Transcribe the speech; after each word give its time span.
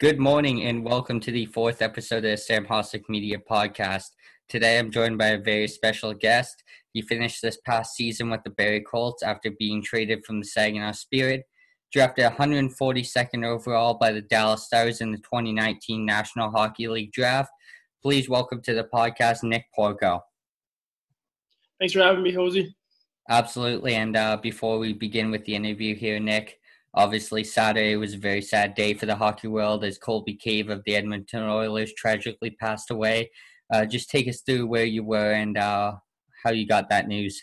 Good 0.00 0.18
morning 0.18 0.64
and 0.64 0.84
welcome 0.84 1.20
to 1.20 1.30
the 1.30 1.46
fourth 1.46 1.80
episode 1.80 2.24
of 2.24 2.32
the 2.32 2.36
Sam 2.36 2.66
Hossack 2.66 3.04
Media 3.08 3.38
Podcast. 3.38 4.06
Today 4.48 4.76
I'm 4.76 4.90
joined 4.90 5.18
by 5.18 5.28
a 5.28 5.38
very 5.38 5.68
special 5.68 6.12
guest. 6.12 6.64
He 6.92 7.00
finished 7.00 7.40
this 7.40 7.58
past 7.64 7.94
season 7.94 8.28
with 8.28 8.42
the 8.42 8.50
Barrie 8.50 8.80
Colts 8.80 9.22
after 9.22 9.52
being 9.56 9.84
traded 9.84 10.26
from 10.26 10.40
the 10.40 10.46
Saginaw 10.46 10.90
Spirit. 10.92 11.44
Drafted 11.92 12.24
142nd 12.24 13.46
overall 13.46 13.94
by 13.94 14.10
the 14.10 14.22
Dallas 14.22 14.64
Stars 14.64 15.00
in 15.00 15.12
the 15.12 15.18
2019 15.18 16.04
National 16.04 16.50
Hockey 16.50 16.88
League 16.88 17.12
Draft. 17.12 17.52
Please 18.02 18.28
welcome 18.28 18.60
to 18.62 18.74
the 18.74 18.88
podcast 18.92 19.44
Nick 19.44 19.66
Porco. 19.72 20.24
Thanks 21.78 21.94
for 21.94 22.00
having 22.00 22.24
me, 22.24 22.32
Hosey. 22.32 22.74
Absolutely. 23.30 23.94
And 23.94 24.16
uh, 24.16 24.38
before 24.38 24.80
we 24.80 24.92
begin 24.92 25.30
with 25.30 25.44
the 25.44 25.54
interview 25.54 25.94
here, 25.94 26.18
Nick, 26.18 26.58
obviously 26.94 27.44
Saturday 27.44 27.96
was 27.96 28.14
a 28.14 28.18
very 28.18 28.40
sad 28.40 28.74
day 28.74 28.94
for 28.94 29.06
the 29.06 29.16
hockey 29.16 29.48
world 29.48 29.84
as 29.84 29.98
Colby 29.98 30.34
Cave 30.34 30.70
of 30.70 30.82
the 30.84 30.96
Edmonton 30.96 31.42
Oilers 31.42 31.92
tragically 31.94 32.50
passed 32.50 32.90
away. 32.90 33.30
Uh, 33.72 33.84
just 33.84 34.10
take 34.10 34.28
us 34.28 34.40
through 34.40 34.66
where 34.66 34.84
you 34.84 35.02
were 35.02 35.32
and 35.32 35.58
uh, 35.58 35.92
how 36.44 36.50
you 36.50 36.66
got 36.66 36.88
that 36.90 37.08
news. 37.08 37.42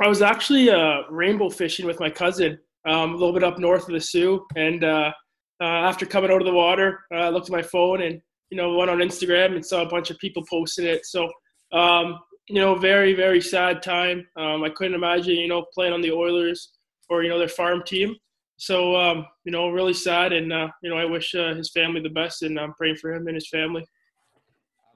I 0.00 0.08
was 0.08 0.22
actually 0.22 0.70
uh, 0.70 1.02
rainbow 1.10 1.50
fishing 1.50 1.86
with 1.86 1.98
my 1.98 2.10
cousin 2.10 2.58
um, 2.86 3.10
a 3.10 3.16
little 3.16 3.32
bit 3.32 3.42
up 3.42 3.58
north 3.58 3.88
of 3.88 3.94
the 3.94 4.00
Soo. 4.00 4.46
and 4.54 4.84
uh, 4.84 5.12
uh, 5.60 5.64
after 5.64 6.06
coming 6.06 6.30
out 6.30 6.40
of 6.40 6.46
the 6.46 6.52
water, 6.52 7.00
uh, 7.12 7.16
I 7.16 7.28
looked 7.30 7.48
at 7.48 7.52
my 7.52 7.62
phone 7.62 8.02
and 8.02 8.20
you 8.50 8.56
know 8.56 8.76
went 8.76 8.90
on 8.90 8.98
Instagram 8.98 9.56
and 9.56 9.66
saw 9.66 9.82
a 9.82 9.88
bunch 9.88 10.10
of 10.10 10.18
people 10.18 10.44
posting 10.48 10.86
it. 10.86 11.04
So 11.04 11.28
um, 11.72 12.18
you 12.48 12.60
know, 12.60 12.76
very 12.76 13.12
very 13.12 13.40
sad 13.40 13.82
time. 13.82 14.26
Um, 14.36 14.62
I 14.62 14.70
couldn't 14.70 14.94
imagine 14.94 15.34
you 15.34 15.48
know 15.48 15.66
playing 15.74 15.92
on 15.92 16.00
the 16.00 16.12
Oilers 16.12 16.77
or 17.08 17.22
you 17.22 17.28
know 17.28 17.38
their 17.38 17.48
farm 17.48 17.82
team. 17.84 18.14
So 18.56 18.96
um, 18.96 19.26
you 19.44 19.52
know, 19.52 19.70
really 19.70 19.94
sad, 19.94 20.32
and 20.32 20.52
uh, 20.52 20.68
you 20.82 20.90
know, 20.90 20.96
I 20.96 21.04
wish 21.04 21.34
uh, 21.34 21.54
his 21.54 21.70
family 21.70 22.00
the 22.00 22.10
best, 22.10 22.42
and 22.42 22.58
I'm 22.58 22.74
praying 22.74 22.96
for 22.96 23.12
him 23.12 23.26
and 23.26 23.34
his 23.34 23.48
family. 23.48 23.86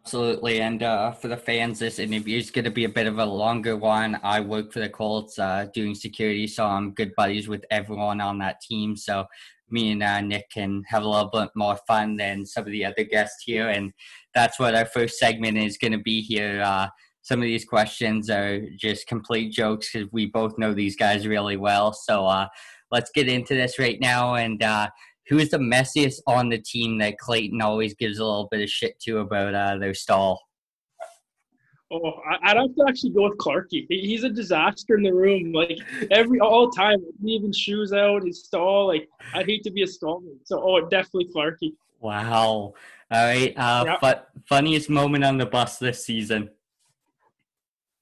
Absolutely, 0.05 0.61
and 0.61 0.83
uh, 0.83 1.13
for 1.13 1.29
the 1.29 1.37
fans, 1.37 1.79
this 1.79 2.01
interview 2.01 2.37
is 2.37 2.51
going 2.51 2.65
to 2.65 2.73
be 2.73 2.85
a 2.85 2.89
bit 2.89 3.07
of 3.07 3.21
a 3.21 3.25
longer 3.25 3.77
one. 3.77 4.19
I 4.25 4.41
work 4.41 4.73
for 4.73 4.81
the 4.81 4.89
Colts 4.89 5.39
uh, 5.39 5.67
doing 5.73 5.95
security, 5.95 6.49
so 6.49 6.67
I'm 6.67 6.93
good 6.93 7.13
buddies 7.17 7.47
with 7.47 7.65
everyone 7.71 8.21
on 8.21 8.39
that 8.39 8.61
team. 8.61 8.97
So 8.97 9.27
me 9.71 9.93
and 9.93 10.03
uh, 10.03 10.21
Nick 10.21 10.51
can 10.51 10.83
have 10.89 11.05
a 11.05 11.09
little 11.09 11.31
bit 11.31 11.51
more 11.55 11.79
fun 11.87 12.17
than 12.17 12.45
some 12.45 12.65
of 12.65 12.73
the 12.73 12.85
other 12.85 13.05
guests 13.05 13.45
here, 13.45 13.69
and 13.69 13.93
that's 14.35 14.59
what 14.59 14.75
our 14.75 14.87
first 14.87 15.19
segment 15.19 15.57
is 15.57 15.79
going 15.79 15.93
to 15.93 15.99
be 15.99 16.21
here. 16.21 16.91
Some 17.23 17.41
of 17.41 17.45
these 17.45 17.65
questions 17.65 18.29
are 18.31 18.61
just 18.77 19.07
complete 19.07 19.53
jokes 19.53 19.91
because 19.93 20.09
we 20.13 20.27
both 20.27 20.59
know 20.59 20.75
these 20.75 20.97
guys 20.97 21.27
really 21.27 21.57
well. 21.57 21.93
So 21.93 22.27
uh, 22.27 22.49
let's 22.91 23.11
get 23.15 23.29
into 23.29 23.55
this 23.55 23.79
right 23.79 23.99
now. 24.01 24.35
And 24.35 24.63
uh, 24.63 24.89
who 25.29 25.39
is 25.39 25.51
the 25.51 25.59
messiest 25.59 26.21
on 26.27 26.49
the 26.49 26.59
team 26.59 26.99
that 26.99 27.19
Clayton 27.19 27.63
always 27.63 27.95
gives 27.95 28.19
a 28.19 28.25
little 28.25 28.49
bit 28.51 28.61
of 28.61 28.69
shit 28.69 28.99
to 29.01 29.19
about 29.19 29.55
uh, 29.55 29.79
their 29.79 29.95
stall? 29.95 30.41
Oh, 31.93 32.15
I'd 32.43 32.57
have 32.57 32.75
to 32.75 32.85
actually 32.89 33.11
go 33.11 33.25
with 33.25 33.37
Clarky. 33.37 33.87
He's 33.89 34.25
a 34.25 34.31
disaster 34.31 34.97
in 34.97 35.03
the 35.03 35.13
room. 35.13 35.53
Like 35.53 35.79
every 36.11 36.41
all 36.41 36.71
time, 36.71 36.99
leaving 37.23 37.53
shoes 37.53 37.93
out, 37.93 38.25
his 38.25 38.45
stall. 38.45 38.89
Like 38.89 39.09
I 39.35 39.43
hate 39.43 39.63
to 39.65 39.71
be 39.71 39.83
a 39.83 39.87
stallman. 39.87 40.39
So, 40.45 40.63
oh, 40.63 40.89
definitely 40.89 41.29
Clarky. 41.37 41.75
Wow. 42.01 42.73
All 43.11 43.25
right. 43.27 43.53
Uh, 43.57 43.85
yeah. 43.87 43.97
But 44.01 44.29
funniest 44.49 44.89
moment 44.89 45.23
on 45.23 45.37
the 45.37 45.45
bus 45.45 45.79
this 45.79 46.05
season. 46.05 46.49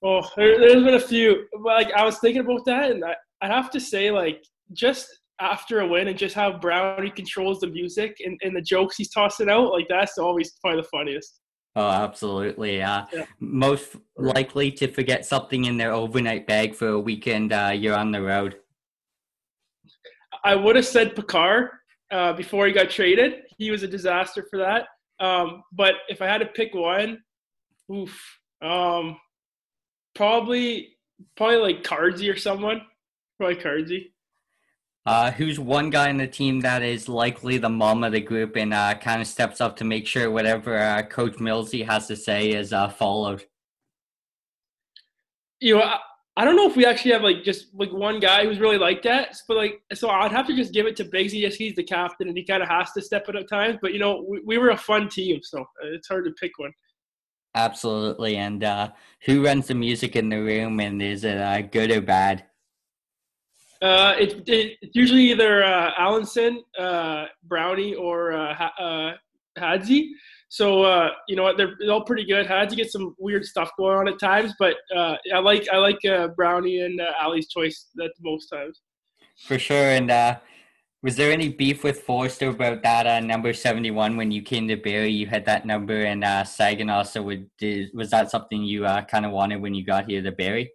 Oh, 0.03 0.27
there, 0.37 0.59
has 0.75 0.83
been 0.83 0.95
a 0.95 1.01
few. 1.01 1.47
Like 1.62 1.93
I 1.93 2.05
was 2.05 2.19
thinking 2.19 2.43
about 2.43 2.65
that, 2.67 2.91
and 2.91 3.05
I, 3.05 3.15
I 3.43 3.48
have 3.48 3.70
to 3.73 3.81
say, 3.81 4.11
like 4.11 4.42
just 4.73 5.07
after 5.41 5.81
a 5.81 5.87
win, 5.87 6.09
and 6.09 6.19
just 6.19 6.34
how 6.34 6.59
Brownie 6.59 7.11
controls 7.11 7.61
the 7.61 7.67
music 7.67 8.17
and, 8.25 8.39
and 8.42 8.57
the 8.57 8.62
jokes 8.62 8.97
he's 8.97 9.11
tossing 9.11 9.51
out, 9.51 9.73
like 9.73 9.87
that's 9.89 10.19
always 10.19 10.53
probably 10.62 10.83
the 10.83 10.89
funniest. 10.89 11.41
Oh, 11.77 11.89
absolutely. 11.89 12.83
Uh, 12.83 13.05
yeah. 13.12 13.27
Most 13.39 13.97
likely 14.17 14.73
to 14.73 14.89
forget 14.89 15.24
something 15.24 15.67
in 15.67 15.77
their 15.77 15.92
overnight 15.92 16.47
bag 16.47 16.74
for 16.74 16.89
a 16.89 16.98
weekend. 16.98 17.53
Uh, 17.53 17.73
you're 17.74 17.97
on 17.97 18.11
the 18.11 18.20
road. 18.20 18.57
I 20.42 20.57
would 20.57 20.74
have 20.77 20.86
said 20.86 21.14
Picard 21.14 21.69
uh, 22.11 22.33
before 22.33 22.67
he 22.67 22.73
got 22.73 22.91
traded. 22.91 23.42
He 23.57 23.70
was 23.70 23.83
a 23.83 23.89
disaster 23.89 24.47
for 24.51 24.58
that. 24.58 24.86
Um, 25.24 25.63
but 25.73 25.95
if 26.08 26.23
I 26.23 26.27
had 26.27 26.39
to 26.39 26.47
pick 26.47 26.74
one, 26.74 27.19
oof. 27.92 28.20
Um, 28.63 29.17
probably 30.15 30.97
probably 31.37 31.57
like 31.57 31.83
Cardsy 31.83 32.33
or 32.33 32.37
someone. 32.37 32.83
Probably 33.39 33.57
Cardsy. 33.57 34.13
Uh, 35.07 35.31
who's 35.31 35.59
one 35.59 35.89
guy 35.89 36.11
in 36.11 36.19
the 36.19 36.27
team 36.27 36.61
that 36.61 36.83
is 36.83 37.09
likely 37.09 37.57
the 37.57 37.69
mom 37.69 38.05
of 38.05 38.13
the 38.13 38.21
group 38.21 38.55
and 38.57 38.75
uh, 38.75 38.95
kind 38.95 39.21
of 39.21 39.27
steps 39.27 39.61
up 39.61 39.75
to 39.75 39.85
make 39.85 40.07
sure 40.07 40.31
whatever 40.31 40.77
uh, 40.77 41.03
Coach 41.03 41.37
Millsy 41.37 41.85
has 41.87 42.07
to 42.07 42.15
say 42.17 42.51
is 42.51 42.73
uh, 42.73 42.89
followed? 42.89 43.45
You 45.59 45.77
know, 45.77 45.83
I, 45.83 45.98
I, 46.37 46.45
don't 46.45 46.55
know 46.55 46.69
if 46.69 46.77
we 46.77 46.85
actually 46.85 47.13
have 47.13 47.23
like 47.23 47.42
just 47.45 47.69
like 47.75 47.91
one 47.92 48.21
guy 48.21 48.45
who's 48.45 48.61
really 48.61 48.77
like 48.77 49.03
that, 49.03 49.37
but 49.48 49.57
like 49.57 49.81
so 49.95 50.11
I'd 50.11 50.33
have 50.33 50.47
to 50.48 50.55
just 50.55 50.75
give 50.75 50.87
it 50.87 50.97
to 50.97 51.05
Biggsy. 51.05 51.41
Yes, 51.41 51.55
he's 51.55 51.75
the 51.75 51.83
captain 51.83 52.29
and 52.29 52.37
he 52.37 52.45
kind 52.45 52.63
of 52.63 52.69
has 52.69 52.92
to 52.92 53.01
step 53.01 53.27
it 53.29 53.37
at 53.37 53.48
times. 53.48 53.79
But 53.81 53.95
you 53.95 53.98
know, 53.98 54.25
we, 54.29 54.41
we 54.45 54.59
were 54.59 54.71
a 54.71 54.77
fun 54.77 55.09
team, 55.09 55.41
so 55.42 55.65
it's 55.83 56.09
hard 56.09 56.27
to 56.27 56.33
pick 56.33 56.59
one. 56.59 56.73
Absolutely. 57.55 58.36
And 58.36 58.62
uh, 58.62 58.90
who 59.27 59.44
runs 59.44 59.66
the 59.66 59.74
music 59.74 60.16
in 60.16 60.28
the 60.28 60.40
room, 60.40 60.80
and 60.80 61.02
is 61.02 61.24
it 61.24 61.38
uh, 61.38 61.62
good 61.62 61.90
or 61.90 62.00
bad? 62.00 62.44
Uh, 63.83 64.14
it, 64.18 64.48
it, 64.48 64.77
it's 64.83 64.94
usually 64.94 65.30
either 65.30 65.64
uh, 65.64 65.92
Allenson, 65.98 66.58
uh, 66.78 67.24
Brownie, 67.44 67.94
or 67.94 68.33
uh, 68.33 68.68
uh, 68.78 69.12
Hadzi. 69.58 70.11
So 70.48 70.83
uh, 70.83 71.11
you 71.28 71.36
know 71.36 71.44
what, 71.44 71.56
they're, 71.56 71.77
they're 71.78 71.92
all 71.92 72.05
pretty 72.05 72.24
good. 72.24 72.46
Hadzi 72.46 72.77
gets 72.77 72.92
some 72.92 73.14
weird 73.18 73.44
stuff 73.44 73.70
going 73.78 73.96
on 73.96 74.08
at 74.08 74.18
times, 74.18 74.52
but 74.58 74.77
uh, 74.94 75.17
I 75.32 75.38
like 75.38 75.67
I 75.72 75.77
like 75.78 76.05
uh, 76.05 76.28
Brownie 76.28 76.80
and 76.80 77.00
uh, 77.00 77.12
Ali's 77.22 77.48
choice 77.48 77.86
at 78.02 78.11
most 78.20 78.48
times. 78.48 78.80
For 79.46 79.58
sure, 79.58 79.77
and 79.77 80.11
uh, 80.11 80.38
was 81.02 81.16
there 81.16 81.33
any 81.33 81.48
beef 81.48 81.83
with 81.83 82.02
Foerster 82.02 82.50
about 82.50 82.83
that 82.83 83.06
uh, 83.06 83.20
number 83.20 83.55
71 83.55 84.16
when 84.16 84.30
you 84.30 84.42
came 84.42 84.68
to 84.68 84.77
Barrie? 84.77 85.12
You 85.12 85.27
had 85.27 85.46
that 85.46 85.64
number 85.64 86.05
and 86.05 86.22
uh, 86.22 86.44
Saginaw. 86.44 87.05
So 87.05 87.22
would, 87.22 87.50
did, 87.56 87.88
was 87.94 88.11
that 88.11 88.30
something 88.30 88.62
you 88.62 88.84
uh, 88.84 89.02
kind 89.02 89.24
of 89.24 89.33
wanted 89.33 89.62
when 89.62 89.74
you 89.74 89.84
got 89.84 90.11
here 90.11 90.20
to 90.22 90.33
Barrie? 90.33 90.70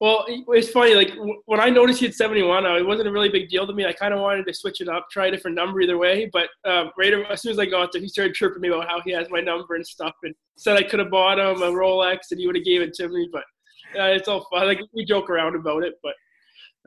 Well, 0.00 0.26
it's 0.28 0.70
funny. 0.70 0.94
Like 0.94 1.12
when 1.46 1.60
I 1.60 1.70
noticed 1.70 2.00
he 2.00 2.06
had 2.06 2.14
71, 2.14 2.66
uh, 2.66 2.76
it 2.76 2.86
wasn't 2.86 3.08
a 3.08 3.12
really 3.12 3.28
big 3.28 3.48
deal 3.48 3.66
to 3.66 3.72
me. 3.72 3.86
I 3.86 3.92
kind 3.92 4.12
of 4.12 4.20
wanted 4.20 4.46
to 4.46 4.54
switch 4.54 4.80
it 4.80 4.88
up, 4.88 5.06
try 5.10 5.28
a 5.28 5.30
different 5.30 5.54
number 5.54 5.80
either 5.80 5.96
way. 5.96 6.28
But 6.32 6.48
um, 6.64 6.90
right 6.98 7.14
as 7.30 7.42
soon 7.42 7.52
as 7.52 7.58
I 7.58 7.66
got 7.66 7.92
there, 7.92 8.02
he 8.02 8.08
started 8.08 8.34
chirping 8.34 8.60
me 8.60 8.68
about 8.68 8.88
how 8.88 9.00
he 9.02 9.12
has 9.12 9.28
my 9.30 9.40
number 9.40 9.76
and 9.76 9.86
stuff, 9.86 10.14
and 10.22 10.34
said 10.58 10.76
I 10.76 10.82
could 10.82 10.98
have 10.98 11.10
bought 11.10 11.38
him 11.38 11.62
a 11.62 11.70
Rolex 11.70 12.18
and 12.30 12.40
he 12.40 12.46
would 12.46 12.56
have 12.56 12.64
gave 12.64 12.82
it 12.82 12.92
to 12.94 13.08
me. 13.08 13.28
But 13.32 13.44
uh, 13.98 14.08
it's 14.08 14.28
all 14.28 14.46
fun. 14.50 14.66
Like 14.66 14.80
we 14.92 15.04
joke 15.04 15.30
around 15.30 15.54
about 15.54 15.84
it, 15.84 15.94
but 16.02 16.14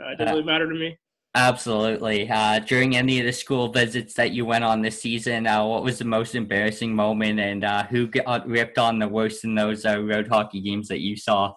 uh, 0.02 0.10
it 0.10 0.18
doesn't 0.18 0.34
really 0.34 0.46
matter 0.46 0.68
to 0.68 0.76
me. 0.76 0.98
Absolutely. 1.36 2.30
Uh, 2.30 2.60
during 2.60 2.96
any 2.96 3.20
of 3.20 3.26
the 3.26 3.34
school 3.34 3.72
visits 3.72 4.14
that 4.14 4.32
you 4.32 4.46
went 4.46 4.64
on 4.64 4.84
this 4.84 5.02
season, 5.02 5.48
uh, 5.48 5.66
what 5.66 5.84
was 5.84 5.98
the 5.98 6.06
most 6.06 6.36
embarrassing 6.36 6.96
moment, 6.96 7.40
and 7.40 7.64
uh, 7.64 7.84
who 7.86 8.06
got 8.06 8.48
ripped 8.48 8.78
on 8.78 9.00
the 9.00 9.08
worst 9.08 9.44
in 9.44 9.56
those 9.56 9.84
uh, 9.84 10.00
road 10.00 10.28
hockey 10.28 10.62
games 10.62 10.88
that 10.90 11.00
you 11.00 11.16
saw? 11.16 11.54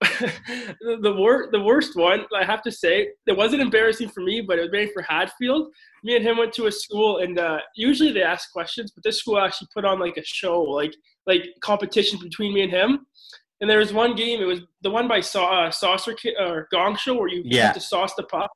the, 0.00 1.14
worst, 1.16 1.50
the 1.52 1.60
worst 1.60 1.94
one, 1.94 2.24
I 2.34 2.44
have 2.44 2.62
to 2.62 2.72
say, 2.72 3.08
it 3.26 3.36
wasn't 3.36 3.62
embarrassing 3.62 4.08
for 4.08 4.22
me, 4.22 4.40
but 4.40 4.58
it 4.58 4.62
was 4.62 4.70
very 4.70 4.88
for 4.88 5.02
Hadfield. 5.02 5.68
Me 6.02 6.16
and 6.16 6.24
him 6.24 6.38
went 6.38 6.54
to 6.54 6.66
a 6.66 6.72
school, 6.72 7.18
and 7.18 7.38
uh, 7.38 7.58
usually 7.76 8.12
they 8.12 8.22
ask 8.22 8.50
questions, 8.50 8.92
but 8.92 9.04
this 9.04 9.18
school 9.18 9.38
actually 9.38 9.68
put 9.74 9.84
on 9.84 10.00
like 10.00 10.16
a 10.16 10.24
show, 10.24 10.60
like 10.62 10.94
like 11.26 11.44
competition 11.60 12.18
between 12.20 12.52
me 12.54 12.62
and 12.62 12.72
him. 12.72 13.06
And 13.62 13.70
there 13.70 13.78
was 13.78 13.92
one 13.92 14.16
game. 14.16 14.42
It 14.42 14.44
was 14.44 14.60
the 14.82 14.90
one 14.90 15.06
by 15.06 15.20
Sa- 15.20 15.66
uh, 15.66 15.70
Saucer 15.70 16.16
or 16.40 16.66
Gong 16.72 16.96
Show 16.96 17.14
where 17.14 17.28
you 17.28 17.42
yeah. 17.44 17.66
have 17.66 17.74
to 17.74 17.80
sauce 17.80 18.12
the 18.16 18.24
puck. 18.24 18.50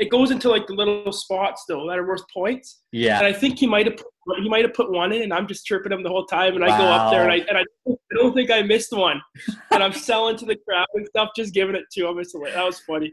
It 0.00 0.10
goes 0.10 0.32
into 0.32 0.48
like 0.48 0.66
the 0.66 0.74
little 0.74 1.12
spots 1.12 1.64
though 1.68 1.86
that 1.88 1.96
are 1.96 2.06
worth 2.06 2.28
points. 2.34 2.80
Yeah. 2.90 3.18
And 3.18 3.26
I 3.26 3.32
think 3.32 3.60
he 3.60 3.68
might 3.68 3.86
have 3.86 4.02
he 4.42 4.48
might 4.48 4.64
have 4.64 4.74
put 4.74 4.90
one 4.90 5.12
in, 5.12 5.22
and 5.22 5.32
I'm 5.32 5.46
just 5.46 5.64
chirping 5.64 5.92
him 5.92 6.02
the 6.02 6.08
whole 6.08 6.26
time. 6.26 6.54
And 6.54 6.64
wow. 6.64 6.74
I 6.74 6.78
go 6.78 6.84
up 6.84 7.12
there, 7.12 7.22
and 7.22 7.32
I 7.32 7.36
and 7.36 7.58
I, 7.58 7.62
I 7.88 8.14
don't 8.16 8.34
think 8.34 8.50
I 8.50 8.62
missed 8.62 8.92
one. 8.92 9.22
and 9.70 9.80
I'm 9.80 9.92
selling 9.92 10.36
to 10.38 10.44
the 10.44 10.56
crowd 10.56 10.88
and 10.94 11.06
stuff, 11.06 11.28
just 11.36 11.54
giving 11.54 11.76
it 11.76 11.84
to 11.92 12.08
him. 12.08 12.18
It's 12.18 12.32
that 12.32 12.64
was 12.64 12.80
funny. 12.80 13.12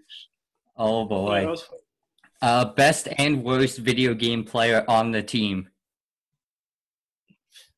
Oh 0.78 1.06
boy. 1.06 1.42
Yeah, 1.42 1.56
uh, 2.42 2.66
best 2.74 3.08
and 3.20 3.44
worst 3.44 3.78
video 3.78 4.16
game 4.16 4.44
player 4.44 4.84
on 4.88 5.12
the 5.12 5.22
team. 5.22 5.70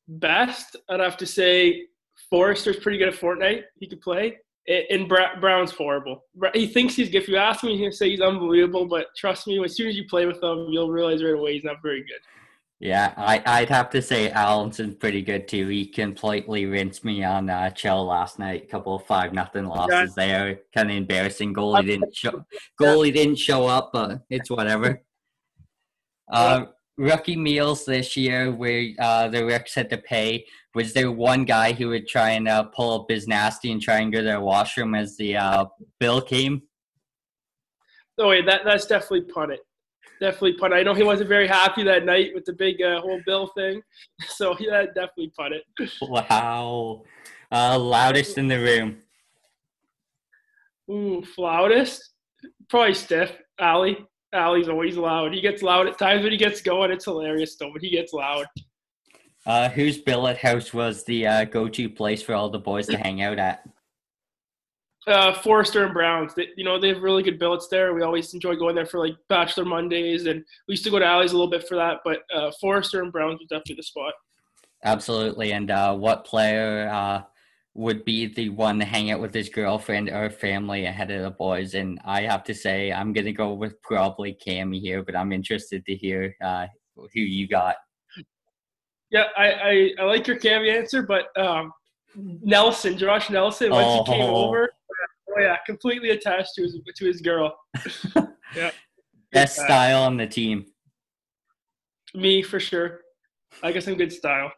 Best, 0.08 0.76
I'd 0.88 1.00
have 1.00 1.18
to 1.18 1.26
say 1.26 1.86
Foerster's 2.32 2.78
pretty 2.78 2.96
good 2.96 3.08
at 3.08 3.14
Fortnite. 3.14 3.64
He 3.78 3.86
could 3.86 4.00
play. 4.00 4.38
And 4.66 5.06
Brown's 5.06 5.72
horrible. 5.72 6.24
He 6.54 6.66
thinks 6.66 6.94
he's 6.94 7.10
good. 7.10 7.22
If 7.22 7.28
you 7.28 7.36
ask 7.36 7.62
me, 7.62 7.76
he'll 7.76 7.92
say 7.92 8.08
he's 8.08 8.22
unbelievable. 8.22 8.86
But 8.86 9.08
trust 9.16 9.46
me, 9.46 9.62
as 9.62 9.76
soon 9.76 9.88
as 9.88 9.96
you 9.96 10.06
play 10.08 10.24
with 10.24 10.42
him, 10.42 10.68
you'll 10.70 10.90
realize 10.90 11.22
right 11.22 11.34
away 11.34 11.54
he's 11.54 11.64
not 11.64 11.82
very 11.82 12.00
good. 12.00 12.20
Yeah, 12.80 13.12
I, 13.16 13.60
would 13.60 13.68
have 13.68 13.90
to 13.90 14.00
say 14.00 14.30
Allison's 14.30 14.94
pretty 14.94 15.20
good 15.20 15.46
too. 15.46 15.68
He 15.68 15.86
completely 15.86 16.64
rinsed 16.64 17.04
me 17.04 17.22
on 17.22 17.50
uh, 17.50 17.70
Chel 17.70 18.06
last 18.06 18.38
night. 18.38 18.64
A 18.64 18.66
couple 18.66 18.96
of 18.96 19.04
five 19.04 19.34
nothing 19.34 19.66
losses 19.66 20.14
yeah. 20.16 20.26
there. 20.26 20.60
Kind 20.74 20.90
of 20.90 20.96
embarrassing. 20.96 21.52
Goalie 21.54 21.86
didn't 21.86 22.16
show. 22.16 22.44
Goalie 22.80 23.12
didn't 23.12 23.36
show 23.36 23.66
up, 23.66 23.90
but 23.92 24.22
it's 24.30 24.50
whatever. 24.50 25.02
Uh, 26.32 26.64
rookie 27.02 27.36
meals 27.36 27.84
this 27.84 28.16
year 28.16 28.52
where 28.52 28.90
uh, 29.00 29.26
the 29.28 29.44
Ricks 29.44 29.74
had 29.74 29.90
to 29.90 29.98
pay. 29.98 30.46
Was 30.74 30.92
there 30.92 31.10
one 31.10 31.44
guy 31.44 31.72
who 31.72 31.88
would 31.88 32.06
try 32.06 32.30
and 32.30 32.46
uh, 32.48 32.62
pull 32.62 33.00
up 33.00 33.10
his 33.10 33.26
nasty 33.26 33.72
and 33.72 33.82
try 33.82 33.98
and 33.98 34.12
go 34.12 34.20
to 34.20 34.32
the 34.32 34.40
washroom 34.40 34.94
as 34.94 35.16
the 35.16 35.36
uh, 35.36 35.64
bill 35.98 36.22
came? 36.22 36.62
Oh, 38.18 38.28
wait, 38.28 38.46
that, 38.46 38.62
that's 38.64 38.86
definitely 38.86 39.22
punted. 39.22 39.58
Definitely 40.20 40.54
punted. 40.54 40.78
I 40.78 40.82
know 40.84 40.94
he 40.94 41.02
wasn't 41.02 41.28
very 41.28 41.48
happy 41.48 41.82
that 41.82 42.04
night 42.04 42.30
with 42.34 42.44
the 42.44 42.52
big 42.52 42.80
uh, 42.80 43.00
whole 43.00 43.20
bill 43.26 43.48
thing. 43.48 43.82
So 44.28 44.56
yeah, 44.60 44.84
definitely 44.86 45.32
punted. 45.36 45.62
Wow. 46.00 47.02
Uh, 47.50 47.78
loudest 47.78 48.38
in 48.38 48.46
the 48.46 48.58
room. 48.58 48.98
Ooh, 50.88 51.24
loudest? 51.36 52.12
Probably 52.68 52.94
Steph. 52.94 53.32
Ali. 53.58 54.06
Ali's 54.32 54.68
always 54.68 54.96
loud. 54.96 55.34
He 55.34 55.40
gets 55.40 55.62
loud 55.62 55.86
at 55.86 55.98
times 55.98 56.22
when 56.22 56.32
he 56.32 56.38
gets 56.38 56.62
going. 56.62 56.90
It's 56.90 57.04
hilarious 57.04 57.56
though, 57.56 57.70
but 57.72 57.82
he 57.82 57.90
gets 57.90 58.12
loud. 58.12 58.46
Uh, 59.44 59.68
whose 59.68 59.98
billet 59.98 60.36
house 60.36 60.72
was 60.72 61.04
the 61.04 61.26
uh, 61.26 61.44
go-to 61.44 61.88
place 61.88 62.22
for 62.22 62.34
all 62.34 62.48
the 62.48 62.58
boys 62.58 62.86
to 62.86 62.96
hang 62.96 63.22
out 63.22 63.38
at? 63.38 63.68
Uh, 65.06 65.32
Foerster 65.32 65.84
and 65.84 65.92
Browns. 65.92 66.32
They, 66.34 66.48
you 66.56 66.62
know, 66.62 66.78
they 66.78 66.88
have 66.88 67.02
really 67.02 67.24
good 67.24 67.40
billets 67.40 67.66
there. 67.66 67.92
We 67.92 68.02
always 68.02 68.32
enjoy 68.34 68.54
going 68.54 68.76
there 68.76 68.86
for 68.86 69.00
like 69.00 69.16
Bachelor 69.28 69.64
Mondays, 69.64 70.26
and 70.26 70.44
we 70.68 70.72
used 70.74 70.84
to 70.84 70.90
go 70.90 71.00
to 71.00 71.06
Ali's 71.06 71.32
a 71.32 71.34
little 71.34 71.50
bit 71.50 71.66
for 71.66 71.74
that. 71.74 71.98
But 72.04 72.20
uh, 72.32 72.52
Foerster 72.60 73.02
and 73.02 73.10
Browns 73.10 73.40
was 73.40 73.48
definitely 73.48 73.76
the 73.76 73.82
spot. 73.82 74.14
Absolutely. 74.84 75.52
And 75.52 75.72
uh, 75.72 75.96
what 75.96 76.24
player 76.24 76.88
uh, 76.88 77.22
would 77.74 78.04
be 78.04 78.26
the 78.26 78.50
one 78.50 78.78
to 78.78 78.84
hang 78.84 79.10
out 79.10 79.20
with 79.20 79.32
his 79.32 79.48
girlfriend 79.48 80.10
or 80.10 80.28
family 80.28 80.84
ahead 80.84 81.10
of 81.10 81.22
the 81.22 81.30
boys? 81.30 81.74
And 81.74 81.98
I 82.04 82.22
have 82.22 82.44
to 82.44 82.54
say, 82.54 82.92
I'm 82.92 83.12
going 83.12 83.24
to 83.24 83.32
go 83.32 83.54
with 83.54 83.80
probably 83.82 84.36
Cammy 84.46 84.80
here, 84.80 85.02
but 85.02 85.16
I'm 85.16 85.32
interested 85.32 85.84
to 85.86 85.94
hear 85.94 86.36
uh, 86.44 86.66
who 86.96 87.20
you 87.20 87.48
got. 87.48 87.76
Yeah, 89.10 89.24
I, 89.36 89.52
I, 89.52 89.90
I 90.00 90.02
like 90.04 90.26
your 90.26 90.38
Cammy 90.38 90.74
answer, 90.74 91.02
but 91.02 91.36
um, 91.38 91.72
Nelson, 92.14 92.96
Josh 92.96 93.30
Nelson, 93.30 93.70
once 93.70 93.86
oh. 93.86 94.04
he 94.04 94.12
came 94.12 94.22
oh. 94.22 94.48
over, 94.48 94.70
oh 95.30 95.40
yeah, 95.40 95.56
completely 95.66 96.10
attached 96.10 96.54
to 96.56 96.62
his 96.62 96.78
to 96.96 97.04
his 97.04 97.20
girl. 97.20 97.54
yeah, 98.56 98.70
best 99.32 99.56
style 99.56 100.02
on 100.02 100.16
the 100.16 100.26
team. 100.26 100.64
Me 102.14 102.42
for 102.42 102.58
sure. 102.58 103.00
I 103.62 103.70
guess 103.70 103.86
I'm 103.86 103.96
good 103.96 104.12
style 104.12 104.50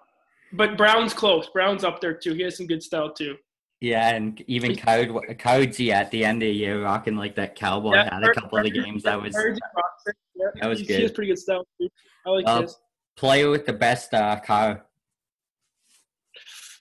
but 0.57 0.77
Brown's 0.77 1.15
close. 1.15 1.49
Brown's 1.49 1.85
up 1.85 2.01
there 2.01 2.15
too. 2.15 2.35
He 2.35 2.43
has 2.43 2.57
some 2.57 2.67
good 2.67 2.83
style 2.83 3.13
too. 3.13 3.37
Yeah, 3.81 4.15
and 4.15 4.43
even 4.47 4.77
Code 4.77 5.11
Codesy 5.39 5.91
at 5.91 6.11
the 6.11 6.25
end 6.25 6.43
of 6.43 6.47
the 6.47 6.55
year 6.55 6.83
rocking 6.83 7.17
like 7.17 7.35
that 7.35 7.55
cowboy 7.55 7.95
yeah, 7.95 8.15
had 8.15 8.25
a 8.25 8.33
couple 8.33 8.59
of 8.59 8.65
the 8.65 8.71
games 8.71 9.03
that 9.03 9.21
was 9.21 9.35
yeah, 9.35 10.47
that 10.61 10.69
was 10.69 10.81
good. 10.81 10.97
He 10.97 11.03
has 11.03 11.13
pretty 11.13 11.29
good 11.29 11.39
style 11.39 11.67
too. 11.81 11.89
I 12.27 12.31
like 12.31 12.45
uh, 12.47 12.63
his. 12.63 12.77
Player 13.17 13.51
with 13.51 13.65
the 13.67 13.73
best 13.73 14.13
uh, 14.13 14.41
car. 14.41 14.87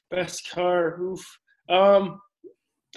Best 0.10 0.50
car. 0.50 1.00
Oof. 1.00 1.40
Um, 1.70 2.22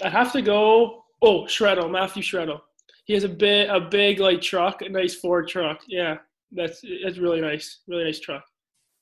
I 0.03 0.09
have 0.09 0.31
to 0.33 0.41
go. 0.41 1.03
Oh, 1.21 1.43
Shreddle, 1.43 1.91
Matthew 1.91 2.23
Shreddle. 2.23 2.61
He 3.05 3.13
has 3.13 3.23
a 3.23 3.29
big, 3.29 3.69
a 3.69 3.79
big 3.79 4.19
like 4.19 4.41
truck, 4.41 4.81
a 4.81 4.89
nice 4.89 5.15
Ford 5.15 5.47
truck. 5.47 5.81
Yeah, 5.87 6.17
that's 6.51 6.81
that's 7.03 7.17
really 7.17 7.41
nice, 7.41 7.81
really 7.87 8.05
nice 8.05 8.19
truck. 8.19 8.43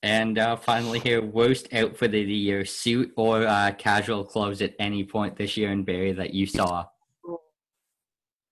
And 0.06 0.38
uh, 0.38 0.54
finally, 0.54 1.00
here, 1.00 1.20
worst 1.20 1.74
outfit 1.74 2.10
of 2.10 2.12
the 2.12 2.32
year, 2.32 2.64
suit 2.64 3.12
or 3.16 3.44
uh, 3.44 3.72
casual 3.76 4.22
clothes 4.22 4.62
at 4.62 4.72
any 4.78 5.02
point 5.02 5.34
this 5.34 5.56
year 5.56 5.72
in 5.72 5.82
Barrie 5.82 6.12
that 6.12 6.32
you 6.32 6.46
saw. 6.46 6.84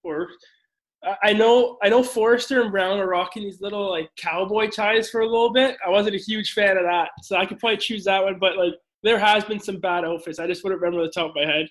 Worst. 0.02 0.34
I 1.22 1.32
know, 1.32 1.78
I 1.80 1.90
know. 1.90 2.02
Foerster 2.02 2.60
and 2.62 2.72
Brown 2.72 2.98
are 2.98 3.06
rocking 3.06 3.44
these 3.44 3.60
little 3.60 3.88
like 3.88 4.10
cowboy 4.16 4.68
ties 4.68 5.10
for 5.10 5.20
a 5.20 5.26
little 5.26 5.52
bit. 5.52 5.76
I 5.86 5.90
wasn't 5.90 6.16
a 6.16 6.18
huge 6.18 6.54
fan 6.54 6.76
of 6.76 6.82
that, 6.82 7.10
so 7.22 7.36
I 7.36 7.46
could 7.46 7.60
probably 7.60 7.76
choose 7.76 8.02
that 8.02 8.24
one. 8.24 8.40
But 8.40 8.56
like, 8.56 8.74
there 9.04 9.20
has 9.20 9.44
been 9.44 9.60
some 9.60 9.78
bad 9.78 10.04
outfits. 10.04 10.40
I 10.40 10.48
just 10.48 10.64
wouldn't 10.64 10.82
remember 10.82 11.04
the 11.04 11.12
top 11.12 11.30
of 11.30 11.36
my 11.36 11.46
head. 11.46 11.68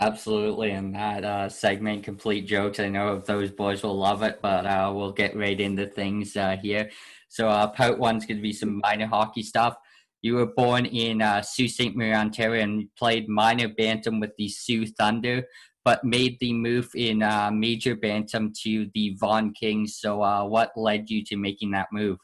Absolutely, 0.00 0.70
and 0.70 0.94
that 0.94 1.22
uh, 1.22 1.48
segment, 1.50 2.02
complete 2.02 2.46
jokes. 2.46 2.80
I 2.80 2.88
know 2.88 3.18
those 3.18 3.50
boys 3.50 3.82
will 3.82 3.98
love 3.98 4.22
it, 4.22 4.38
but 4.40 4.64
uh, 4.64 4.90
we'll 4.94 5.12
get 5.12 5.36
right 5.36 5.60
into 5.60 5.86
things 5.86 6.34
uh, 6.34 6.56
here. 6.62 6.88
So 7.28 7.48
uh, 7.48 7.68
part 7.68 7.98
one's 7.98 8.26
going 8.26 8.38
to 8.38 8.42
be 8.42 8.52
some 8.52 8.80
minor 8.82 9.06
hockey 9.06 9.42
stuff. 9.42 9.76
You 10.22 10.34
were 10.34 10.46
born 10.46 10.86
in 10.86 11.22
uh, 11.22 11.42
Sault 11.42 11.70
Ste. 11.70 11.94
Marie, 11.94 12.12
Ontario, 12.12 12.62
and 12.62 12.88
played 12.96 13.28
minor 13.28 13.68
bantam 13.68 14.18
with 14.18 14.32
the 14.36 14.48
Soo 14.48 14.86
Thunder, 14.86 15.44
but 15.84 16.02
made 16.02 16.38
the 16.40 16.52
move 16.52 16.88
in 16.96 17.22
uh, 17.22 17.50
major 17.52 17.94
bantam 17.94 18.52
to 18.62 18.88
the 18.94 19.16
Vaughan 19.20 19.52
Kings. 19.52 19.98
So, 20.00 20.22
uh, 20.22 20.44
what 20.44 20.72
led 20.76 21.08
you 21.08 21.22
to 21.26 21.36
making 21.36 21.70
that 21.72 21.86
move? 21.92 22.18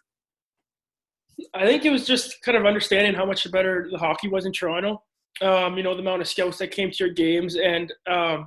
I 1.53 1.67
think 1.67 1.85
it 1.85 1.91
was 1.91 2.06
just 2.06 2.43
kind 2.43 2.56
of 2.56 2.67
understanding 2.67 3.15
how 3.15 3.27
much 3.27 3.51
better 3.51 3.89
the 3.91 3.99
hockey 3.99 4.29
was 4.29 4.47
in 4.47 4.53
Toronto. 4.53 5.03
Um, 5.41 5.77
you 5.77 5.83
know, 5.83 5.95
the 5.95 6.01
amount 6.01 6.23
of 6.23 6.29
scouts 6.29 6.59
that 6.59 6.71
came 6.71 6.91
to 6.91 7.05
your 7.05 7.12
games. 7.12 7.56
And 7.56 7.93
um, 8.09 8.47